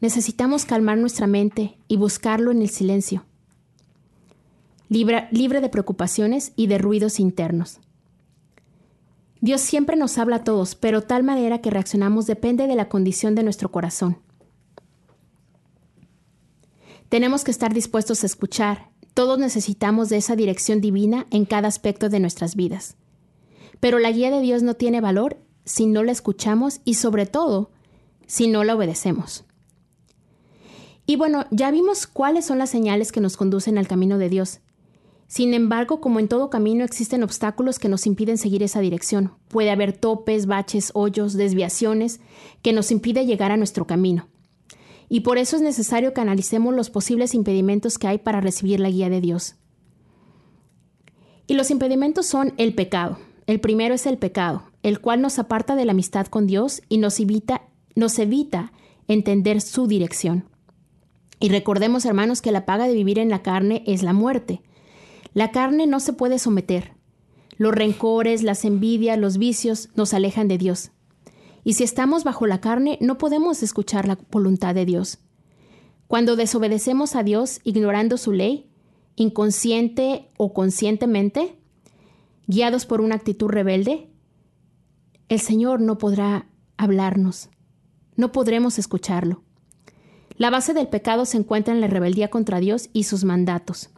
Necesitamos 0.00 0.64
calmar 0.64 0.98
nuestra 0.98 1.28
mente 1.28 1.78
y 1.86 1.96
buscarlo 1.96 2.50
en 2.50 2.62
el 2.62 2.68
silencio, 2.68 3.24
libre, 4.88 5.28
libre 5.30 5.60
de 5.60 5.68
preocupaciones 5.68 6.52
y 6.56 6.66
de 6.66 6.78
ruidos 6.78 7.20
internos. 7.20 7.78
Dios 9.42 9.60
siempre 9.60 9.96
nos 9.96 10.18
habla 10.18 10.36
a 10.36 10.44
todos, 10.44 10.76
pero 10.76 11.02
tal 11.02 11.24
manera 11.24 11.60
que 11.60 11.68
reaccionamos 11.68 12.26
depende 12.26 12.68
de 12.68 12.76
la 12.76 12.88
condición 12.88 13.34
de 13.34 13.42
nuestro 13.42 13.72
corazón. 13.72 14.18
Tenemos 17.08 17.42
que 17.42 17.50
estar 17.50 17.74
dispuestos 17.74 18.22
a 18.22 18.26
escuchar. 18.26 18.90
Todos 19.14 19.40
necesitamos 19.40 20.08
de 20.10 20.18
esa 20.18 20.36
dirección 20.36 20.80
divina 20.80 21.26
en 21.32 21.44
cada 21.44 21.66
aspecto 21.66 22.08
de 22.08 22.20
nuestras 22.20 22.54
vidas. 22.54 22.94
Pero 23.80 23.98
la 23.98 24.12
guía 24.12 24.30
de 24.30 24.40
Dios 24.40 24.62
no 24.62 24.74
tiene 24.74 25.00
valor 25.00 25.36
si 25.64 25.86
no 25.86 26.04
la 26.04 26.12
escuchamos 26.12 26.80
y 26.84 26.94
sobre 26.94 27.26
todo 27.26 27.72
si 28.28 28.46
no 28.46 28.62
la 28.62 28.76
obedecemos. 28.76 29.44
Y 31.04 31.16
bueno, 31.16 31.46
ya 31.50 31.72
vimos 31.72 32.06
cuáles 32.06 32.44
son 32.44 32.58
las 32.58 32.70
señales 32.70 33.10
que 33.10 33.20
nos 33.20 33.36
conducen 33.36 33.76
al 33.76 33.88
camino 33.88 34.18
de 34.18 34.28
Dios. 34.28 34.60
Sin 35.32 35.54
embargo, 35.54 36.02
como 36.02 36.20
en 36.20 36.28
todo 36.28 36.50
camino 36.50 36.84
existen 36.84 37.22
obstáculos 37.22 37.78
que 37.78 37.88
nos 37.88 38.06
impiden 38.06 38.36
seguir 38.36 38.62
esa 38.62 38.80
dirección. 38.80 39.32
Puede 39.48 39.70
haber 39.70 39.94
topes, 39.94 40.44
baches, 40.44 40.90
hoyos, 40.92 41.32
desviaciones 41.32 42.20
que 42.60 42.74
nos 42.74 42.90
impide 42.90 43.24
llegar 43.24 43.50
a 43.50 43.56
nuestro 43.56 43.86
camino. 43.86 44.28
Y 45.08 45.20
por 45.20 45.38
eso 45.38 45.56
es 45.56 45.62
necesario 45.62 46.12
que 46.12 46.20
analicemos 46.20 46.74
los 46.74 46.90
posibles 46.90 47.32
impedimentos 47.32 47.96
que 47.96 48.08
hay 48.08 48.18
para 48.18 48.42
recibir 48.42 48.78
la 48.78 48.90
guía 48.90 49.08
de 49.08 49.22
Dios. 49.22 49.54
Y 51.46 51.54
los 51.54 51.70
impedimentos 51.70 52.26
son 52.26 52.52
el 52.58 52.74
pecado. 52.74 53.16
El 53.46 53.58
primero 53.58 53.94
es 53.94 54.04
el 54.04 54.18
pecado, 54.18 54.64
el 54.82 55.00
cual 55.00 55.22
nos 55.22 55.38
aparta 55.38 55.76
de 55.76 55.86
la 55.86 55.92
amistad 55.92 56.26
con 56.26 56.46
Dios 56.46 56.82
y 56.90 56.98
nos 56.98 57.18
evita, 57.18 57.62
nos 57.94 58.18
evita 58.18 58.74
entender 59.08 59.62
su 59.62 59.86
dirección. 59.86 60.44
Y 61.40 61.48
recordemos, 61.48 62.04
hermanos, 62.04 62.42
que 62.42 62.52
la 62.52 62.66
paga 62.66 62.86
de 62.86 62.92
vivir 62.92 63.18
en 63.18 63.30
la 63.30 63.40
carne 63.40 63.82
es 63.86 64.02
la 64.02 64.12
muerte. 64.12 64.60
La 65.34 65.50
carne 65.50 65.86
no 65.86 66.00
se 66.00 66.12
puede 66.12 66.38
someter. 66.38 66.92
Los 67.56 67.74
rencores, 67.74 68.42
las 68.42 68.64
envidias, 68.64 69.18
los 69.18 69.38
vicios 69.38 69.88
nos 69.94 70.14
alejan 70.14 70.48
de 70.48 70.58
Dios. 70.58 70.90
Y 71.64 71.74
si 71.74 71.84
estamos 71.84 72.24
bajo 72.24 72.46
la 72.46 72.60
carne, 72.60 72.98
no 73.00 73.18
podemos 73.18 73.62
escuchar 73.62 74.06
la 74.08 74.18
voluntad 74.30 74.74
de 74.74 74.84
Dios. 74.84 75.18
Cuando 76.08 76.36
desobedecemos 76.36 77.14
a 77.14 77.22
Dios 77.22 77.60
ignorando 77.64 78.18
su 78.18 78.32
ley, 78.32 78.70
inconsciente 79.16 80.28
o 80.36 80.52
conscientemente, 80.52 81.56
guiados 82.46 82.84
por 82.84 83.00
una 83.00 83.14
actitud 83.14 83.48
rebelde, 83.48 84.10
el 85.28 85.40
Señor 85.40 85.80
no 85.80 85.98
podrá 85.98 86.46
hablarnos, 86.76 87.48
no 88.16 88.32
podremos 88.32 88.78
escucharlo. 88.78 89.42
La 90.36 90.50
base 90.50 90.74
del 90.74 90.88
pecado 90.88 91.24
se 91.24 91.38
encuentra 91.38 91.72
en 91.72 91.80
la 91.80 91.86
rebeldía 91.86 92.28
contra 92.28 92.60
Dios 92.60 92.90
y 92.92 93.04
sus 93.04 93.24
mandatos. 93.24 93.90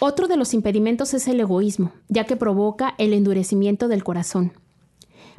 Otro 0.00 0.28
de 0.28 0.36
los 0.36 0.54
impedimentos 0.54 1.14
es 1.14 1.28
el 1.28 1.40
egoísmo, 1.40 1.92
ya 2.08 2.24
que 2.24 2.36
provoca 2.36 2.94
el 2.98 3.12
endurecimiento 3.12 3.88
del 3.88 4.04
corazón. 4.04 4.52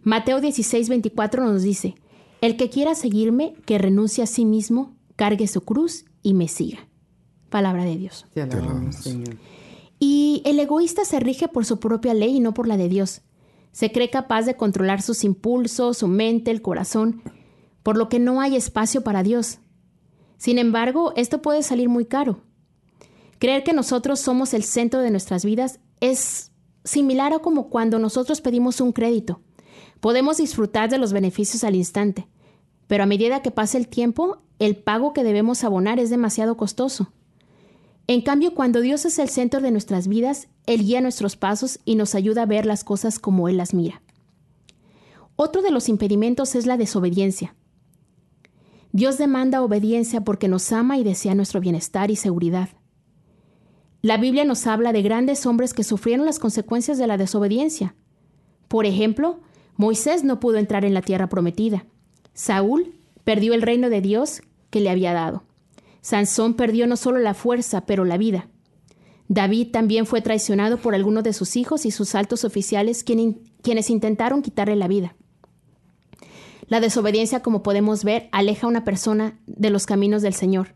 Mateo 0.04 0.42
16, 0.42 0.90
24 0.90 1.46
nos 1.46 1.64
dice, 1.64 1.96
El 2.42 2.58
que 2.58 2.70
quiera 2.70 2.96
seguirme, 2.96 3.56
que 3.66 3.78
renuncie 3.78 4.24
a 4.24 4.28
sí 4.28 4.46
mismo, 4.46 4.96
cargue 5.16 5.48
su 5.48 5.62
cruz 5.62 6.06
y 6.22 6.34
me 6.34 6.48
siga. 6.48 6.88
Palabra 7.50 7.86
de 7.86 7.98
Dios. 7.98 8.26
Y 10.00 10.42
el 10.46 10.60
egoísta 10.60 11.06
se 11.06 11.20
rige 11.20 11.48
por 11.48 11.66
su 11.66 11.80
propia 11.80 12.14
ley 12.14 12.38
y 12.38 12.40
no 12.40 12.54
por 12.54 12.68
la 12.68 12.78
de 12.78 12.90
Dios. 12.90 13.22
Se 13.72 13.92
cree 13.92 14.10
capaz 14.10 14.44
de 14.44 14.56
controlar 14.56 15.02
sus 15.02 15.24
impulsos, 15.24 15.98
su 15.98 16.08
mente, 16.08 16.52
el 16.52 16.62
corazón, 16.62 17.22
por 17.84 17.98
lo 17.98 18.10
que 18.10 18.20
no 18.20 18.42
hay 18.42 18.56
espacio 18.56 19.02
para 19.02 19.24
Dios. 19.24 19.60
Sin 20.38 20.58
embargo, 20.58 21.14
esto 21.16 21.42
puede 21.42 21.64
salir 21.64 21.90
muy 21.90 22.06
caro. 22.06 22.42
Creer 23.44 23.66
que 23.66 23.74
nosotros 23.74 24.22
somos 24.22 24.54
el 24.54 24.64
centro 24.64 25.02
de 25.02 25.12
nuestras 25.12 25.44
vidas 25.44 25.82
es 26.00 26.54
similar 26.86 27.34
a 27.34 27.40
como 27.40 27.68
cuando 27.68 28.00
nosotros 28.00 28.40
pedimos 28.40 28.80
un 28.80 28.94
crédito. 28.94 29.42
Podemos 30.00 30.38
disfrutar 30.38 30.90
de 30.90 30.98
los 30.98 31.12
beneficios 31.12 31.66
al 31.66 31.76
instante, 31.76 32.26
pero 32.88 33.04
a 33.04 33.06
medida 33.06 33.42
que 33.42 33.52
pasa 33.52 33.78
el 33.78 33.90
tiempo, 33.90 34.38
el 34.60 34.78
pago 34.78 35.12
que 35.12 35.26
debemos 35.26 35.66
abonar 35.66 36.00
es 36.00 36.10
demasiado 36.10 36.56
costoso. 36.56 37.12
En 38.08 38.22
cambio, 38.22 38.54
cuando 38.56 38.80
Dios 38.80 39.04
es 39.04 39.20
el 39.20 39.28
centro 39.28 39.60
de 39.60 39.72
nuestras 39.72 40.08
vidas, 40.08 40.48
Él 40.66 40.86
guía 40.86 41.02
nuestros 41.02 41.36
pasos 41.36 41.82
y 41.84 41.96
nos 41.96 42.16
ayuda 42.16 42.44
a 42.44 42.46
ver 42.46 42.66
las 42.66 42.86
cosas 42.86 43.20
como 43.20 43.50
Él 43.50 43.58
las 43.58 43.74
mira. 43.74 44.02
Otro 45.36 45.62
de 45.62 45.72
los 45.72 45.90
impedimentos 45.90 46.56
es 46.56 46.66
la 46.66 46.78
desobediencia. 46.78 47.58
Dios 48.94 49.18
demanda 49.18 49.62
obediencia 49.62 50.22
porque 50.22 50.48
nos 50.48 50.72
ama 50.72 50.98
y 50.98 51.04
desea 51.04 51.36
nuestro 51.36 51.60
bienestar 51.60 52.10
y 52.10 52.16
seguridad. 52.16 52.70
La 54.06 54.18
Biblia 54.18 54.44
nos 54.44 54.68
habla 54.68 54.92
de 54.92 55.02
grandes 55.02 55.46
hombres 55.46 55.74
que 55.74 55.86
sufrieron 55.86 56.26
las 56.26 56.38
consecuencias 56.38 56.98
de 56.98 57.08
la 57.08 57.16
desobediencia. 57.16 57.96
Por 58.68 58.86
ejemplo, 58.86 59.40
Moisés 59.78 60.26
no 60.26 60.42
pudo 60.42 60.58
entrar 60.58 60.84
en 60.84 60.94
la 60.94 61.02
tierra 61.02 61.30
prometida. 61.30 61.86
Saúl 62.34 62.96
perdió 63.24 63.54
el 63.54 63.62
reino 63.62 63.90
de 63.90 64.02
Dios 64.02 64.42
que 64.72 64.82
le 64.82 64.90
había 64.90 65.14
dado. 65.14 65.46
Sansón 66.02 66.56
perdió 66.56 66.86
no 66.86 66.98
solo 66.98 67.20
la 67.20 67.34
fuerza, 67.34 67.86
pero 67.86 68.04
la 68.04 68.18
vida. 68.18 68.50
David 69.30 69.72
también 69.72 70.06
fue 70.06 70.20
traicionado 70.20 70.80
por 70.80 70.96
algunos 70.96 71.24
de 71.24 71.32
sus 71.32 71.56
hijos 71.56 71.86
y 71.86 71.92
sus 71.92 72.14
altos 72.14 72.44
oficiales 72.44 73.06
quienes 73.06 73.90
intentaron 73.90 74.42
quitarle 74.42 74.76
la 74.76 74.90
vida. 74.90 75.16
La 76.68 76.82
desobediencia, 76.82 77.42
como 77.42 77.64
podemos 77.64 78.04
ver, 78.04 78.28
aleja 78.34 78.68
a 78.68 78.70
una 78.70 78.84
persona 78.84 79.40
de 79.48 79.70
los 79.70 79.86
caminos 79.86 80.22
del 80.22 80.34
Señor. 80.34 80.76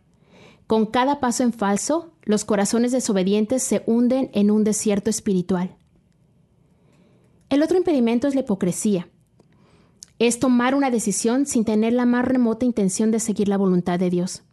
Con 0.68 0.86
cada 0.86 1.22
paso 1.22 1.44
en 1.44 1.54
falso, 1.54 2.12
los 2.24 2.44
corazones 2.44 2.92
desobedientes 2.92 3.64
se 3.64 3.84
hunden 3.86 4.30
en 4.34 4.52
un 4.52 4.66
desierto 4.66 5.10
espiritual. 5.10 5.78
El 7.50 7.64
otro 7.64 7.78
impedimento 7.78 8.28
es 8.28 8.36
la 8.36 8.42
hipocresía. 8.42 9.08
Es 10.20 10.40
tomar 10.40 10.76
una 10.76 10.92
decisión 10.92 11.46
sin 11.46 11.64
tener 11.64 11.94
la 11.94 12.06
más 12.06 12.26
remota 12.26 12.66
intención 12.66 13.12
de 13.12 13.22
seguir 13.22 13.48
la 13.48 13.58
voluntad 13.58 13.98
de 13.98 14.10
Dios. 14.10 14.44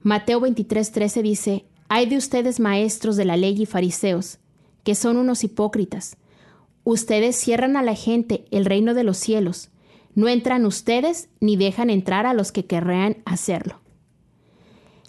Mateo 0.00 0.40
23:13 0.40 1.20
dice, 1.20 1.66
Hay 1.88 2.06
de 2.06 2.16
ustedes 2.16 2.58
maestros 2.58 3.16
de 3.16 3.26
la 3.26 3.36
ley 3.36 3.60
y 3.60 3.66
fariseos, 3.66 4.38
que 4.84 4.94
son 4.94 5.18
unos 5.18 5.44
hipócritas. 5.44 6.16
Ustedes 6.82 7.36
cierran 7.36 7.76
a 7.76 7.82
la 7.82 7.94
gente 7.94 8.46
el 8.50 8.64
reino 8.64 8.94
de 8.94 9.04
los 9.04 9.18
cielos, 9.18 9.68
no 10.14 10.28
entran 10.28 10.64
ustedes 10.64 11.28
ni 11.40 11.56
dejan 11.56 11.90
entrar 11.90 12.24
a 12.24 12.32
los 12.32 12.52
que 12.52 12.64
querrán 12.64 13.18
hacerlo. 13.26 13.80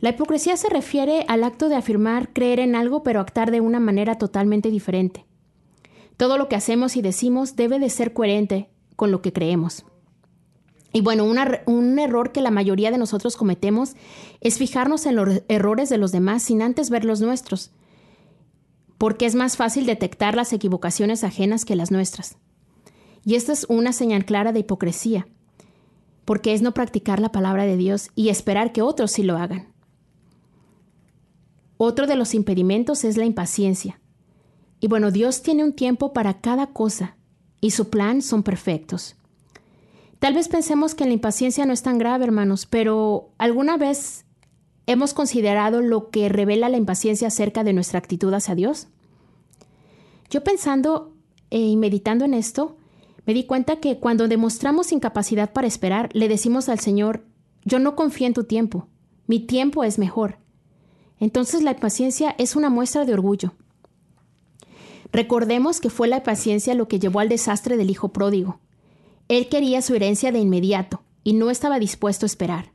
La 0.02 0.10
hipocresía 0.10 0.58
se 0.58 0.68
refiere 0.68 1.26
al 1.28 1.44
acto 1.44 1.70
de 1.70 1.76
afirmar 1.76 2.34
creer 2.34 2.60
en 2.60 2.76
algo 2.76 3.04
pero 3.04 3.20
actuar 3.20 3.52
de 3.52 3.62
una 3.62 3.80
manera 3.80 4.18
totalmente 4.18 4.72
diferente. 4.72 5.26
Todo 6.18 6.38
lo 6.38 6.50
que 6.50 6.56
hacemos 6.56 6.98
y 6.98 7.04
decimos 7.04 7.56
debe 7.56 7.78
de 7.78 7.90
ser 7.92 8.12
coherente 8.12 8.70
con 8.96 9.12
lo 9.12 9.22
que 9.22 9.32
creemos. 9.32 9.86
Y 10.92 11.02
bueno, 11.02 11.24
un 11.24 12.00
error 12.00 12.32
que 12.32 12.42
la 12.42 12.52
mayoría 12.52 12.92
de 12.92 12.98
nosotros 12.98 13.38
cometemos 13.38 13.96
es 14.42 14.58
fijarnos 14.58 15.06
en 15.06 15.16
los 15.16 15.44
errores 15.48 15.90
de 15.90 15.98
los 15.98 16.12
demás 16.12 16.44
sin 16.44 16.62
antes 16.62 16.90
ver 16.90 17.06
los 17.06 17.22
nuestros, 17.22 17.72
porque 18.98 19.26
es 19.26 19.36
más 19.36 19.56
fácil 19.56 19.86
detectar 19.86 20.36
las 20.36 20.52
equivocaciones 20.52 21.24
ajenas 21.24 21.64
que 21.64 21.76
las 21.76 21.92
nuestras. 21.92 22.38
Y 23.24 23.36
esta 23.36 23.54
es 23.54 23.66
una 23.70 23.94
señal 23.94 24.26
clara 24.26 24.52
de 24.52 24.60
hipocresía, 24.60 25.28
porque 26.26 26.54
es 26.54 26.62
no 26.62 26.74
practicar 26.74 27.20
la 27.20 27.32
palabra 27.32 27.66
de 27.66 27.78
Dios 27.78 28.10
y 28.16 28.30
esperar 28.30 28.74
que 28.74 28.82
otros 28.82 29.12
sí 29.12 29.24
lo 29.24 29.38
hagan. 29.38 29.71
Otro 31.84 32.06
de 32.06 32.16
los 32.16 32.36
impedimentos 32.36 33.04
es 33.04 33.18
la 33.18 33.26
impaciencia. 33.26 34.00
Y 34.80 34.86
bueno, 34.86 35.10
Dios 35.10 35.42
tiene 35.42 35.64
un 35.64 35.74
tiempo 35.74 36.14
para 36.14 36.40
cada 36.40 36.68
cosa 36.68 37.18
y 37.60 37.72
su 37.72 37.90
plan 37.90 38.22
son 38.22 38.44
perfectos. 38.44 39.16
Tal 40.20 40.36
vez 40.36 40.48
pensemos 40.48 40.94
que 40.94 41.06
la 41.06 41.14
impaciencia 41.14 41.66
no 41.66 41.74
es 41.74 41.82
tan 41.82 41.98
grave, 41.98 42.26
hermanos, 42.26 42.68
pero 42.68 43.32
¿alguna 43.40 43.78
vez 43.78 44.26
hemos 44.86 45.16
considerado 45.16 45.82
lo 45.82 46.12
que 46.12 46.30
revela 46.30 46.70
la 46.70 46.78
impaciencia 46.78 47.30
acerca 47.30 47.64
de 47.64 47.74
nuestra 47.74 47.98
actitud 47.98 48.32
hacia 48.32 48.54
Dios? 48.54 48.88
Yo 50.30 50.44
pensando 50.44 51.16
eh, 51.50 51.62
y 51.62 51.78
meditando 51.78 52.26
en 52.26 52.36
esto, 52.36 52.78
me 53.26 53.34
di 53.34 53.46
cuenta 53.46 53.78
que 53.78 53.98
cuando 53.98 54.28
demostramos 54.28 54.92
incapacidad 54.92 55.52
para 55.52 55.66
esperar, 55.66 56.12
le 56.14 56.30
decimos 56.30 56.70
al 56.70 56.80
Señor, 56.80 57.26
yo 57.66 57.80
no 57.80 57.96
confío 57.96 58.28
en 58.28 58.36
tu 58.36 58.44
tiempo, 58.44 58.88
mi 59.26 59.40
tiempo 59.40 59.84
es 59.84 59.98
mejor. 59.98 60.41
Entonces 61.22 61.62
la 61.62 61.72
impaciencia 61.72 62.34
es 62.40 62.56
una 62.56 62.72
muestra 62.72 63.06
de 63.06 63.14
orgullo. 63.14 63.54
Recordemos 65.14 65.80
que 65.80 65.92
fue 65.92 66.08
la 66.08 66.18
impaciencia 66.18 66.74
lo 66.74 66.88
que 66.88 67.00
llevó 67.00 67.20
al 67.20 67.30
desastre 67.30 67.78
del 67.78 67.92
hijo 67.92 68.12
pródigo. 68.12 68.60
Él 69.28 69.48
quería 69.48 69.84
su 69.84 69.94
herencia 69.94 70.32
de 70.32 70.40
inmediato 70.40 71.04
y 71.24 71.34
no 71.34 71.52
estaba 71.52 71.78
dispuesto 71.78 72.26
a 72.26 72.28
esperar. 72.28 72.72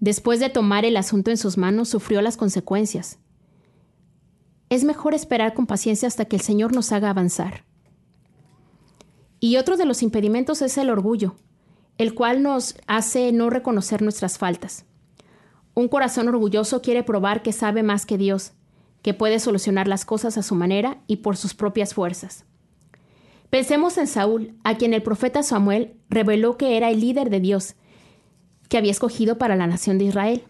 Después 0.00 0.38
de 0.38 0.50
tomar 0.50 0.84
el 0.84 0.98
asunto 0.98 1.30
en 1.30 1.38
sus 1.38 1.56
manos, 1.56 1.88
sufrió 1.88 2.20
las 2.20 2.36
consecuencias. 2.36 3.18
Es 4.68 4.84
mejor 4.84 5.14
esperar 5.14 5.54
con 5.54 5.66
paciencia 5.66 6.08
hasta 6.08 6.26
que 6.26 6.36
el 6.36 6.42
Señor 6.42 6.74
nos 6.74 6.92
haga 6.92 7.08
avanzar. 7.08 7.64
Y 9.40 9.56
otro 9.56 9.78
de 9.78 9.86
los 9.86 10.02
impedimentos 10.02 10.60
es 10.60 10.76
el 10.76 10.90
orgullo, 10.90 11.36
el 11.96 12.12
cual 12.14 12.42
nos 12.42 12.76
hace 12.86 13.32
no 13.32 13.48
reconocer 13.48 14.02
nuestras 14.02 14.36
faltas. 14.36 14.84
Un 15.78 15.88
corazón 15.88 16.26
orgulloso 16.28 16.80
quiere 16.80 17.02
probar 17.02 17.42
que 17.42 17.52
sabe 17.52 17.82
más 17.82 18.06
que 18.06 18.16
Dios, 18.16 18.52
que 19.02 19.12
puede 19.12 19.38
solucionar 19.38 19.88
las 19.88 20.06
cosas 20.06 20.38
a 20.38 20.42
su 20.42 20.54
manera 20.54 21.02
y 21.06 21.16
por 21.16 21.36
sus 21.36 21.52
propias 21.52 21.92
fuerzas. 21.92 22.46
Pensemos 23.50 23.98
en 23.98 24.06
Saúl, 24.06 24.54
a 24.64 24.78
quien 24.78 24.94
el 24.94 25.02
profeta 25.02 25.42
Samuel 25.42 25.94
reveló 26.08 26.56
que 26.56 26.78
era 26.78 26.88
el 26.88 27.00
líder 27.00 27.28
de 27.28 27.40
Dios, 27.40 27.74
que 28.70 28.78
había 28.78 28.90
escogido 28.90 29.36
para 29.36 29.54
la 29.54 29.66
nación 29.66 29.98
de 29.98 30.06
Israel. 30.06 30.44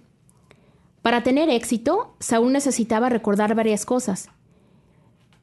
Para 1.02 1.24
tener 1.24 1.50
éxito, 1.50 2.14
Saúl 2.20 2.52
necesitaba 2.52 3.08
recordar 3.08 3.56
varias 3.56 3.84
cosas, 3.84 4.28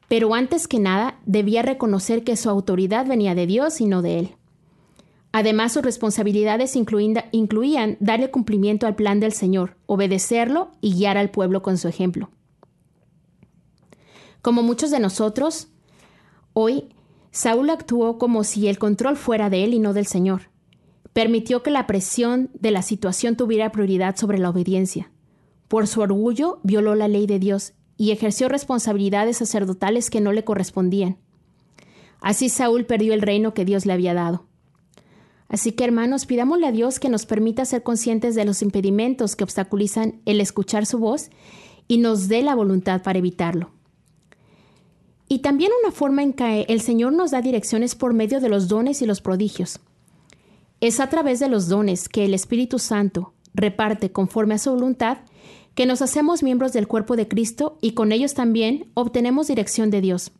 pero 0.08 0.34
antes 0.34 0.66
que 0.66 0.78
nada 0.78 1.20
debía 1.26 1.60
reconocer 1.60 2.24
que 2.24 2.38
su 2.38 2.48
autoridad 2.48 3.06
venía 3.06 3.34
de 3.34 3.46
Dios 3.46 3.82
y 3.82 3.84
no 3.84 4.00
de 4.00 4.18
él. 4.18 4.36
Además, 5.36 5.72
sus 5.72 5.82
responsabilidades 5.82 6.76
incluían 6.76 7.96
darle 7.98 8.30
cumplimiento 8.30 8.86
al 8.86 8.94
plan 8.94 9.18
del 9.18 9.32
Señor, 9.32 9.76
obedecerlo 9.86 10.70
y 10.80 10.94
guiar 10.94 11.18
al 11.18 11.32
pueblo 11.32 11.60
con 11.60 11.76
su 11.76 11.88
ejemplo. 11.88 12.30
Como 14.42 14.62
muchos 14.62 14.92
de 14.92 15.00
nosotros, 15.00 15.66
hoy 16.52 16.84
Saúl 17.32 17.70
actuó 17.70 18.16
como 18.16 18.44
si 18.44 18.68
el 18.68 18.78
control 18.78 19.16
fuera 19.16 19.50
de 19.50 19.64
él 19.64 19.74
y 19.74 19.80
no 19.80 19.92
del 19.92 20.06
Señor. 20.06 20.50
Permitió 21.12 21.64
que 21.64 21.72
la 21.72 21.88
presión 21.88 22.50
de 22.54 22.70
la 22.70 22.82
situación 22.82 23.34
tuviera 23.36 23.72
prioridad 23.72 24.14
sobre 24.14 24.38
la 24.38 24.50
obediencia. 24.50 25.10
Por 25.66 25.88
su 25.88 26.00
orgullo 26.00 26.60
violó 26.62 26.94
la 26.94 27.08
ley 27.08 27.26
de 27.26 27.40
Dios 27.40 27.72
y 27.96 28.12
ejerció 28.12 28.48
responsabilidades 28.48 29.38
sacerdotales 29.38 30.10
que 30.10 30.20
no 30.20 30.30
le 30.30 30.44
correspondían. 30.44 31.18
Así 32.20 32.48
Saúl 32.48 32.84
perdió 32.84 33.14
el 33.14 33.20
reino 33.20 33.52
que 33.52 33.64
Dios 33.64 33.84
le 33.84 33.94
había 33.94 34.14
dado. 34.14 34.46
Así 35.48 35.72
que 35.72 35.84
hermanos, 35.84 36.26
pidámosle 36.26 36.66
a 36.66 36.72
Dios 36.72 36.98
que 36.98 37.08
nos 37.08 37.26
permita 37.26 37.64
ser 37.64 37.82
conscientes 37.82 38.34
de 38.34 38.44
los 38.44 38.62
impedimentos 38.62 39.36
que 39.36 39.44
obstaculizan 39.44 40.20
el 40.24 40.40
escuchar 40.40 40.86
su 40.86 40.98
voz 40.98 41.30
y 41.86 41.98
nos 41.98 42.28
dé 42.28 42.42
la 42.42 42.54
voluntad 42.54 43.02
para 43.02 43.18
evitarlo. 43.18 43.70
Y 45.28 45.40
también 45.40 45.72
una 45.82 45.92
forma 45.92 46.22
en 46.22 46.32
que 46.32 46.62
el 46.68 46.80
Señor 46.80 47.12
nos 47.12 47.30
da 47.30 47.40
direcciones 47.40 47.94
por 47.94 48.14
medio 48.14 48.40
de 48.40 48.48
los 48.48 48.68
dones 48.68 49.02
y 49.02 49.06
los 49.06 49.20
prodigios. 49.20 49.80
Es 50.80 51.00
a 51.00 51.08
través 51.08 51.40
de 51.40 51.48
los 51.48 51.68
dones 51.68 52.08
que 52.08 52.24
el 52.24 52.34
Espíritu 52.34 52.78
Santo 52.78 53.32
reparte 53.54 54.12
conforme 54.12 54.54
a 54.54 54.58
su 54.58 54.70
voluntad 54.70 55.18
que 55.74 55.86
nos 55.86 56.02
hacemos 56.02 56.42
miembros 56.42 56.72
del 56.72 56.86
cuerpo 56.86 57.16
de 57.16 57.28
Cristo 57.28 57.78
y 57.80 57.92
con 57.92 58.12
ellos 58.12 58.34
también 58.34 58.90
obtenemos 58.94 59.48
dirección 59.48 59.90
de 59.90 60.00
Dios. 60.00 60.32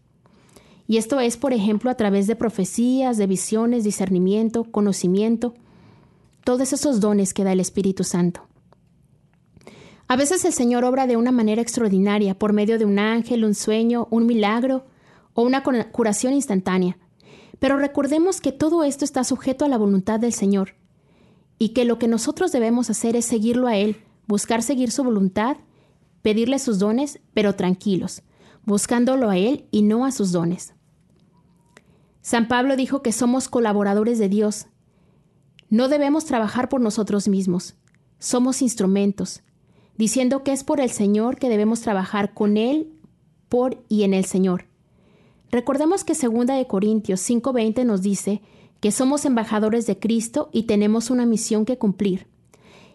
Y 0.86 0.98
esto 0.98 1.20
es, 1.20 1.36
por 1.36 1.52
ejemplo, 1.52 1.90
a 1.90 1.96
través 1.96 2.26
de 2.26 2.36
profecías, 2.36 3.16
de 3.16 3.26
visiones, 3.26 3.84
discernimiento, 3.84 4.64
conocimiento, 4.64 5.54
todos 6.44 6.72
esos 6.72 7.00
dones 7.00 7.32
que 7.32 7.44
da 7.44 7.52
el 7.52 7.60
Espíritu 7.60 8.04
Santo. 8.04 8.46
A 10.06 10.16
veces 10.16 10.44
el 10.44 10.52
Señor 10.52 10.84
obra 10.84 11.06
de 11.06 11.16
una 11.16 11.32
manera 11.32 11.62
extraordinaria 11.62 12.38
por 12.38 12.52
medio 12.52 12.78
de 12.78 12.84
un 12.84 12.98
ángel, 12.98 13.44
un 13.44 13.54
sueño, 13.54 14.06
un 14.10 14.26
milagro 14.26 14.84
o 15.32 15.42
una 15.42 15.62
curación 15.62 16.34
instantánea. 16.34 16.98
Pero 17.58 17.78
recordemos 17.78 18.42
que 18.42 18.52
todo 18.52 18.84
esto 18.84 19.06
está 19.06 19.24
sujeto 19.24 19.64
a 19.64 19.68
la 19.68 19.78
voluntad 19.78 20.20
del 20.20 20.34
Señor 20.34 20.74
y 21.58 21.70
que 21.70 21.86
lo 21.86 21.98
que 21.98 22.08
nosotros 22.08 22.52
debemos 22.52 22.90
hacer 22.90 23.16
es 23.16 23.24
seguirlo 23.24 23.66
a 23.66 23.76
Él, 23.76 23.96
buscar 24.26 24.62
seguir 24.62 24.90
su 24.90 25.02
voluntad, 25.02 25.56
pedirle 26.20 26.58
sus 26.58 26.78
dones, 26.78 27.20
pero 27.32 27.54
tranquilos, 27.54 28.22
buscándolo 28.64 29.30
a 29.30 29.38
Él 29.38 29.64
y 29.70 29.82
no 29.82 30.04
a 30.04 30.12
sus 30.12 30.32
dones. 30.32 30.73
San 32.24 32.48
Pablo 32.48 32.74
dijo 32.74 33.02
que 33.02 33.12
somos 33.12 33.50
colaboradores 33.50 34.18
de 34.18 34.30
Dios. 34.30 34.64
No 35.68 35.88
debemos 35.88 36.24
trabajar 36.24 36.70
por 36.70 36.80
nosotros 36.80 37.28
mismos, 37.28 37.74
somos 38.18 38.62
instrumentos, 38.62 39.42
diciendo 39.98 40.42
que 40.42 40.52
es 40.52 40.64
por 40.64 40.80
el 40.80 40.88
Señor 40.88 41.36
que 41.36 41.50
debemos 41.50 41.82
trabajar 41.82 42.32
con 42.32 42.56
Él, 42.56 42.88
por 43.50 43.84
y 43.90 44.04
en 44.04 44.14
el 44.14 44.24
Señor. 44.24 44.64
Recordemos 45.50 46.02
que 46.02 46.14
2 46.14 46.46
de 46.46 46.66
Corintios 46.66 47.20
5:20 47.20 47.84
nos 47.84 48.00
dice 48.00 48.40
que 48.80 48.90
somos 48.90 49.26
embajadores 49.26 49.86
de 49.86 49.98
Cristo 49.98 50.48
y 50.50 50.62
tenemos 50.62 51.10
una 51.10 51.26
misión 51.26 51.66
que 51.66 51.76
cumplir. 51.76 52.26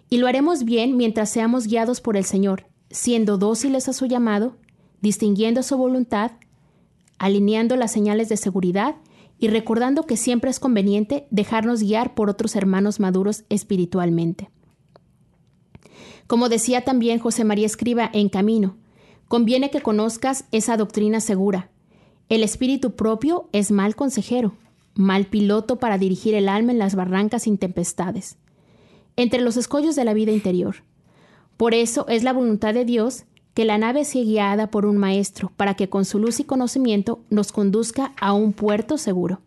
Y 0.09 0.17
lo 0.17 0.25
haremos 0.25 0.63
bien 0.63 0.97
mientras 0.97 1.30
seamos 1.30 1.67
guiados 1.67 2.01
por 2.01 2.17
el 2.17 2.25
Señor, 2.25 2.65
siendo 2.89 3.38
dóciles 3.38 3.89
a 3.89 3.93
su 3.93 4.07
llamado, 4.07 4.55
distinguiendo 5.01 5.61
su 5.61 5.77
voluntad, 5.77 6.32
alineando 7.19 7.75
las 7.75 7.91
señales 7.91 8.27
de 8.27 8.38
seguridad 8.38 8.95
y 9.39 9.47
recordando 9.47 10.03
que 10.03 10.17
siempre 10.17 10.51
es 10.51 10.59
conveniente 10.59 11.27
dejarnos 11.31 11.81
guiar 11.81 12.13
por 12.13 12.29
otros 12.29 12.55
hermanos 12.55 12.99
maduros 12.99 13.45
espiritualmente. 13.49 14.49
Como 16.27 16.49
decía 16.49 16.83
también 16.83 17.19
José 17.19 17.45
María 17.45 17.65
Escriba 17.65 18.09
en 18.13 18.29
Camino, 18.29 18.77
conviene 19.27 19.71
que 19.71 19.81
conozcas 19.81 20.45
esa 20.51 20.77
doctrina 20.77 21.21
segura. 21.21 21.71
El 22.27 22.43
espíritu 22.43 22.95
propio 22.95 23.49
es 23.53 23.71
mal 23.71 23.95
consejero, 23.95 24.53
mal 24.93 25.25
piloto 25.25 25.77
para 25.77 25.97
dirigir 25.97 26.35
el 26.35 26.49
alma 26.49 26.73
en 26.73 26.79
las 26.79 26.95
barrancas 26.95 27.43
sin 27.43 27.57
tempestades, 27.57 28.37
entre 29.15 29.41
los 29.41 29.57
escollos 29.57 29.95
de 29.95 30.03
la 30.03 30.13
vida 30.13 30.31
interior. 30.31 30.83
Por 31.57 31.73
eso 31.73 32.05
es 32.07 32.23
la 32.23 32.33
voluntad 32.33 32.73
de 32.73 32.85
Dios 32.85 33.23
que 33.60 33.66
la 33.66 33.78
nave 33.78 34.05
sea 34.05 34.24
guiada 34.24 34.72
por 34.72 34.86
un 34.86 34.95
maestro 34.95 35.51
para 35.57 35.74
que 35.74 35.89
con 35.89 36.05
su 36.05 36.18
luz 36.18 36.39
y 36.39 36.45
conocimiento 36.45 37.26
nos 37.30 37.51
conduzca 37.51 38.14
a 38.18 38.32
un 38.32 38.53
puerto 38.53 38.97
seguro. 38.97 39.41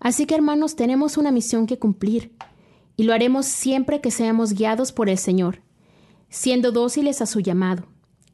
Así 0.00 0.26
que 0.26 0.34
hermanos, 0.34 0.74
tenemos 0.74 1.16
una 1.16 1.30
misión 1.30 1.68
que 1.68 1.78
cumplir 1.78 2.32
y 2.96 3.04
lo 3.04 3.14
haremos 3.14 3.46
siempre 3.46 4.00
que 4.00 4.10
seamos 4.10 4.54
guiados 4.54 4.90
por 4.90 5.08
el 5.08 5.16
Señor, 5.18 5.60
siendo 6.28 6.72
dóciles 6.72 7.22
a 7.22 7.26
su 7.26 7.38
llamado, 7.38 7.84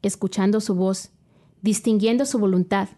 escuchando 0.01 0.61
su 0.61 0.73
voz, 0.73 1.11
distinguiendo 1.61 2.25
su 2.25 2.39
voluntad, 2.39 2.89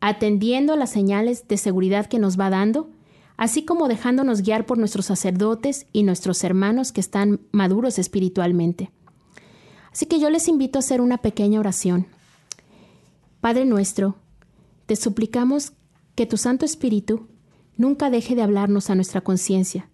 atendiendo 0.00 0.74
las 0.74 0.88
señales 0.88 1.46
de 1.48 1.58
seguridad 1.58 2.06
que 2.06 2.18
nos 2.18 2.40
va 2.40 2.48
dando, 2.48 2.88
así 3.36 3.66
como 3.66 3.88
dejándonos 3.88 4.40
guiar 4.40 4.64
por 4.64 4.78
nuestros 4.78 5.04
sacerdotes 5.04 5.84
y 5.92 6.04
nuestros 6.04 6.42
hermanos 6.44 6.92
que 6.92 7.02
están 7.02 7.40
maduros 7.52 7.98
espiritualmente. 7.98 8.90
Así 9.94 10.06
que 10.06 10.18
yo 10.18 10.28
les 10.28 10.48
invito 10.48 10.76
a 10.76 10.80
hacer 10.80 11.00
una 11.00 11.18
pequeña 11.18 11.60
oración. 11.60 12.06
Padre 13.40 13.64
nuestro, 13.64 14.16
te 14.86 14.96
suplicamos 14.96 15.72
que 16.16 16.26
tu 16.26 16.36
Santo 16.36 16.64
Espíritu 16.64 17.28
nunca 17.76 18.10
deje 18.10 18.34
de 18.34 18.42
hablarnos 18.42 18.90
a 18.90 18.96
nuestra 18.96 19.20
conciencia 19.20 19.88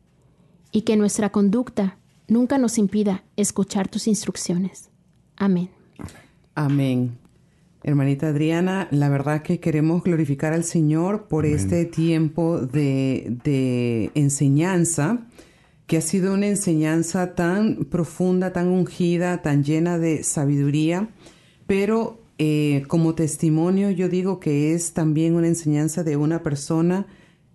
y 0.73 0.83
que 0.83 0.97
nuestra 0.97 1.29
conducta 1.29 1.99
nunca 2.29 2.57
nos 2.57 2.79
impida 2.79 3.25
escuchar 3.37 3.89
tus 3.89 4.07
instrucciones. 4.07 4.89
Amén. 5.37 5.69
Amén. 6.55 7.19
Hermanita 7.83 8.29
Adriana, 8.29 8.89
la 8.91 9.11
verdad 9.11 9.43
que 9.43 9.61
queremos 9.61 10.03
glorificar 10.03 10.55
al 10.55 10.65
Señor 10.65 11.29
por 11.29 11.45
este 11.45 11.85
tiempo 11.85 12.59
de, 12.59 13.37
de 13.45 14.13
enseñanza 14.15 15.27
que 15.91 15.97
ha 15.97 16.03
sido 16.03 16.35
una 16.35 16.47
enseñanza 16.47 17.35
tan 17.35 17.85
profunda, 17.87 18.53
tan 18.53 18.69
ungida, 18.69 19.43
tan 19.43 19.65
llena 19.65 19.99
de 19.99 20.23
sabiduría, 20.23 21.09
pero 21.67 22.21
eh, 22.39 22.85
como 22.87 23.17
testimonio 23.17 23.91
yo 23.91 24.09
digo 24.09 24.39
que 24.39 24.73
es 24.73 24.93
también 24.93 25.35
una 25.35 25.49
enseñanza 25.49 26.05
de 26.05 26.17
una 26.17 26.45
persona 26.45 27.09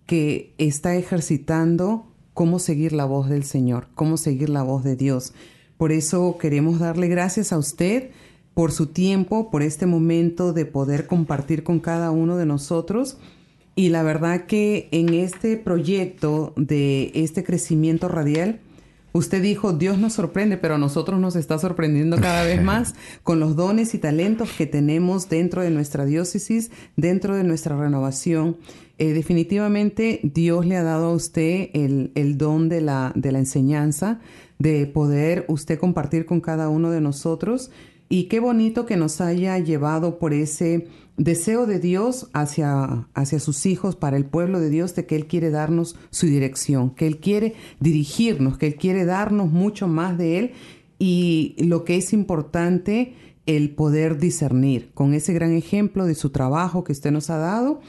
que 0.04 0.52
está 0.58 0.96
ejercitando 0.96 2.12
cómo 2.34 2.58
seguir 2.58 2.92
la 2.92 3.06
voz 3.06 3.30
del 3.30 3.44
Señor, 3.44 3.88
cómo 3.94 4.18
seguir 4.18 4.50
la 4.50 4.62
voz 4.62 4.84
de 4.84 4.96
Dios. 4.96 5.32
Por 5.78 5.90
eso 5.90 6.36
queremos 6.36 6.78
darle 6.78 7.08
gracias 7.08 7.54
a 7.54 7.58
usted 7.58 8.10
por 8.52 8.70
su 8.70 8.88
tiempo, 8.88 9.50
por 9.50 9.62
este 9.62 9.86
momento 9.86 10.52
de 10.52 10.66
poder 10.66 11.06
compartir 11.06 11.64
con 11.64 11.80
cada 11.80 12.10
uno 12.10 12.36
de 12.36 12.44
nosotros 12.44 13.16
y 13.76 13.90
la 13.90 14.02
verdad 14.02 14.46
que 14.46 14.88
en 14.90 15.14
este 15.14 15.56
proyecto 15.56 16.52
de 16.56 17.12
este 17.14 17.44
crecimiento 17.44 18.08
radial, 18.08 18.60
Usted 19.16 19.40
dijo, 19.40 19.72
Dios 19.72 19.96
nos 19.96 20.12
sorprende, 20.12 20.58
pero 20.58 20.74
a 20.74 20.78
nosotros 20.78 21.18
nos 21.18 21.36
está 21.36 21.58
sorprendiendo 21.58 22.18
cada 22.18 22.44
vez 22.44 22.62
más 22.62 22.94
con 23.22 23.40
los 23.40 23.56
dones 23.56 23.94
y 23.94 23.98
talentos 23.98 24.50
que 24.52 24.66
tenemos 24.66 25.30
dentro 25.30 25.62
de 25.62 25.70
nuestra 25.70 26.04
diócesis, 26.04 26.70
dentro 26.96 27.34
de 27.34 27.42
nuestra 27.42 27.78
renovación. 27.78 28.58
Eh, 28.98 29.14
definitivamente 29.14 30.20
Dios 30.22 30.66
le 30.66 30.76
ha 30.76 30.82
dado 30.82 31.06
a 31.06 31.14
usted 31.14 31.70
el, 31.72 32.12
el 32.14 32.36
don 32.36 32.68
de 32.68 32.82
la, 32.82 33.12
de 33.14 33.32
la 33.32 33.38
enseñanza, 33.38 34.20
de 34.58 34.84
poder 34.84 35.46
usted 35.48 35.78
compartir 35.78 36.26
con 36.26 36.42
cada 36.42 36.68
uno 36.68 36.90
de 36.90 37.00
nosotros. 37.00 37.70
Y 38.08 38.24
qué 38.24 38.40
bonito 38.40 38.86
que 38.86 38.96
nos 38.96 39.20
haya 39.20 39.58
llevado 39.58 40.18
por 40.18 40.32
ese 40.32 40.86
deseo 41.16 41.66
de 41.66 41.80
Dios 41.80 42.28
hacia, 42.32 43.08
hacia 43.14 43.40
sus 43.40 43.66
hijos, 43.66 43.96
para 43.96 44.16
el 44.16 44.26
pueblo 44.26 44.60
de 44.60 44.70
Dios, 44.70 44.94
de 44.94 45.06
que 45.06 45.16
Él 45.16 45.26
quiere 45.26 45.50
darnos 45.50 45.96
su 46.10 46.26
dirección, 46.26 46.90
que 46.90 47.06
Él 47.06 47.18
quiere 47.18 47.54
dirigirnos, 47.80 48.58
que 48.58 48.68
Él 48.68 48.76
quiere 48.76 49.04
darnos 49.04 49.50
mucho 49.50 49.88
más 49.88 50.18
de 50.18 50.38
Él 50.38 50.52
y 50.98 51.54
lo 51.58 51.84
que 51.84 51.96
es 51.96 52.12
importante, 52.12 53.14
el 53.46 53.70
poder 53.70 54.18
discernir 54.18 54.90
con 54.92 55.14
ese 55.14 55.32
gran 55.32 55.52
ejemplo 55.52 56.04
de 56.04 56.14
su 56.14 56.30
trabajo 56.30 56.82
que 56.82 56.92
usted 56.92 57.12
nos 57.12 57.30
ha 57.30 57.38
dado, 57.38 57.80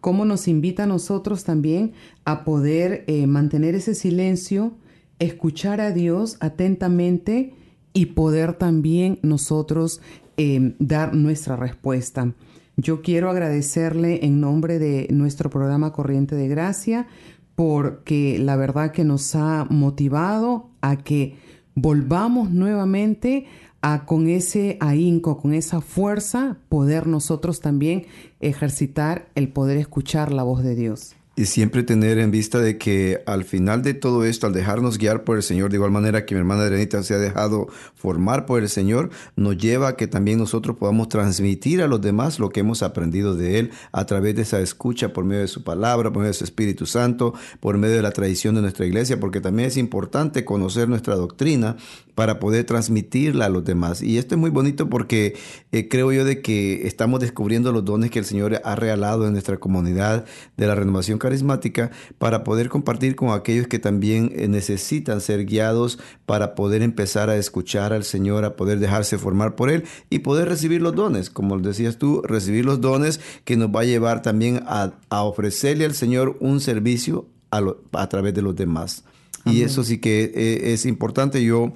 cómo 0.00 0.24
nos 0.24 0.48
invita 0.48 0.84
a 0.84 0.86
nosotros 0.86 1.44
también 1.44 1.92
a 2.24 2.44
poder 2.44 3.04
eh, 3.06 3.26
mantener 3.26 3.74
ese 3.74 3.94
silencio, 3.94 4.72
escuchar 5.18 5.80
a 5.80 5.92
Dios 5.92 6.36
atentamente 6.40 7.54
y 7.98 8.06
poder 8.06 8.52
también 8.52 9.18
nosotros 9.22 10.00
eh, 10.36 10.76
dar 10.78 11.16
nuestra 11.16 11.56
respuesta. 11.56 12.32
Yo 12.76 13.02
quiero 13.02 13.28
agradecerle 13.28 14.24
en 14.24 14.40
nombre 14.40 14.78
de 14.78 15.08
nuestro 15.10 15.50
programa 15.50 15.92
Corriente 15.92 16.36
de 16.36 16.46
Gracia 16.46 17.08
porque 17.56 18.38
la 18.38 18.54
verdad 18.54 18.92
que 18.92 19.02
nos 19.02 19.34
ha 19.34 19.66
motivado 19.68 20.70
a 20.80 20.94
que 20.94 21.34
volvamos 21.74 22.52
nuevamente 22.52 23.46
a 23.80 24.06
con 24.06 24.28
ese 24.28 24.76
ahínco, 24.78 25.38
con 25.38 25.52
esa 25.52 25.80
fuerza, 25.80 26.58
poder 26.68 27.08
nosotros 27.08 27.60
también 27.60 28.06
ejercitar 28.38 29.28
el 29.34 29.48
poder 29.48 29.76
escuchar 29.76 30.32
la 30.32 30.44
voz 30.44 30.62
de 30.62 30.76
Dios. 30.76 31.16
Y 31.38 31.46
siempre 31.46 31.84
tener 31.84 32.18
en 32.18 32.32
vista 32.32 32.58
de 32.58 32.78
que 32.78 33.22
al 33.24 33.44
final 33.44 33.82
de 33.82 33.94
todo 33.94 34.24
esto, 34.24 34.48
al 34.48 34.52
dejarnos 34.52 34.98
guiar 34.98 35.22
por 35.22 35.36
el 35.36 35.44
Señor, 35.44 35.70
de 35.70 35.76
igual 35.76 35.92
manera 35.92 36.26
que 36.26 36.34
mi 36.34 36.40
hermana 36.40 36.62
Adrenita 36.62 37.00
se 37.04 37.14
ha 37.14 37.18
dejado 37.18 37.68
formar 37.94 38.44
por 38.44 38.60
el 38.60 38.68
Señor, 38.68 39.10
nos 39.36 39.56
lleva 39.56 39.86
a 39.86 39.96
que 39.96 40.08
también 40.08 40.38
nosotros 40.38 40.76
podamos 40.76 41.08
transmitir 41.08 41.80
a 41.80 41.86
los 41.86 42.00
demás 42.00 42.40
lo 42.40 42.48
que 42.48 42.58
hemos 42.58 42.82
aprendido 42.82 43.36
de 43.36 43.60
Él 43.60 43.70
a 43.92 44.04
través 44.04 44.34
de 44.34 44.42
esa 44.42 44.58
escucha 44.58 45.12
por 45.12 45.24
medio 45.24 45.42
de 45.42 45.46
su 45.46 45.62
palabra, 45.62 46.10
por 46.10 46.22
medio 46.22 46.32
de 46.32 46.38
su 46.38 46.42
Espíritu 46.42 46.86
Santo, 46.86 47.34
por 47.60 47.78
medio 47.78 47.94
de 47.94 48.02
la 48.02 48.10
tradición 48.10 48.56
de 48.56 48.62
nuestra 48.62 48.84
iglesia, 48.86 49.20
porque 49.20 49.40
también 49.40 49.68
es 49.68 49.76
importante 49.76 50.44
conocer 50.44 50.88
nuestra 50.88 51.14
doctrina 51.14 51.76
para 52.16 52.40
poder 52.40 52.64
transmitirla 52.64 53.44
a 53.44 53.48
los 53.48 53.64
demás. 53.64 54.02
Y 54.02 54.18
esto 54.18 54.34
es 54.34 54.40
muy 54.40 54.50
bonito 54.50 54.88
porque 54.88 55.36
eh, 55.70 55.86
creo 55.86 56.10
yo 56.10 56.24
de 56.24 56.42
que 56.42 56.88
estamos 56.88 57.20
descubriendo 57.20 57.70
los 57.70 57.84
dones 57.84 58.10
que 58.10 58.18
el 58.18 58.24
Señor 58.24 58.60
ha 58.64 58.74
regalado 58.74 59.24
en 59.24 59.34
nuestra 59.34 59.58
comunidad 59.58 60.24
de 60.56 60.66
la 60.66 60.74
renovación 60.74 61.20
carismática 61.28 61.90
para 62.16 62.42
poder 62.42 62.70
compartir 62.70 63.14
con 63.16 63.30
aquellos 63.30 63.66
que 63.66 63.78
también 63.78 64.32
eh, 64.34 64.48
necesitan 64.48 65.20
ser 65.20 65.44
guiados 65.44 65.98
para 66.24 66.54
poder 66.54 66.80
empezar 66.80 67.28
a 67.28 67.36
escuchar 67.36 67.92
al 67.92 68.04
Señor, 68.04 68.44
a 68.46 68.56
poder 68.56 68.78
dejarse 68.78 69.18
formar 69.18 69.54
por 69.54 69.70
Él 69.70 69.84
y 70.08 70.20
poder 70.20 70.48
recibir 70.48 70.80
los 70.80 70.94
dones, 70.94 71.28
como 71.28 71.58
decías 71.58 71.98
tú, 71.98 72.22
recibir 72.22 72.64
los 72.64 72.80
dones 72.80 73.20
que 73.44 73.56
nos 73.56 73.68
va 73.68 73.80
a 73.80 73.84
llevar 73.84 74.22
también 74.22 74.62
a, 74.66 74.92
ofrecerle 75.10 75.84
al 75.84 75.94
Señor 75.94 76.36
un 76.40 76.60
servicio 76.60 77.26
a, 77.50 77.60
a 77.92 78.08
través 78.08 78.32
de 78.32 78.42
los 78.42 78.56
demás. 78.56 79.04
Y 79.44 79.62
eso 79.62 79.82
sí 79.82 79.98
que 79.98 80.30
eh, 80.34 80.72
es 80.72 80.84
importante. 80.84 81.42
Yo 81.42 81.72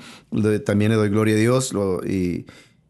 también 0.66 0.90
le 0.90 0.96
doy 0.96 1.08
gloria 1.08 1.34
a 1.34 1.38
Dios 1.38 1.72
y, 2.06 2.44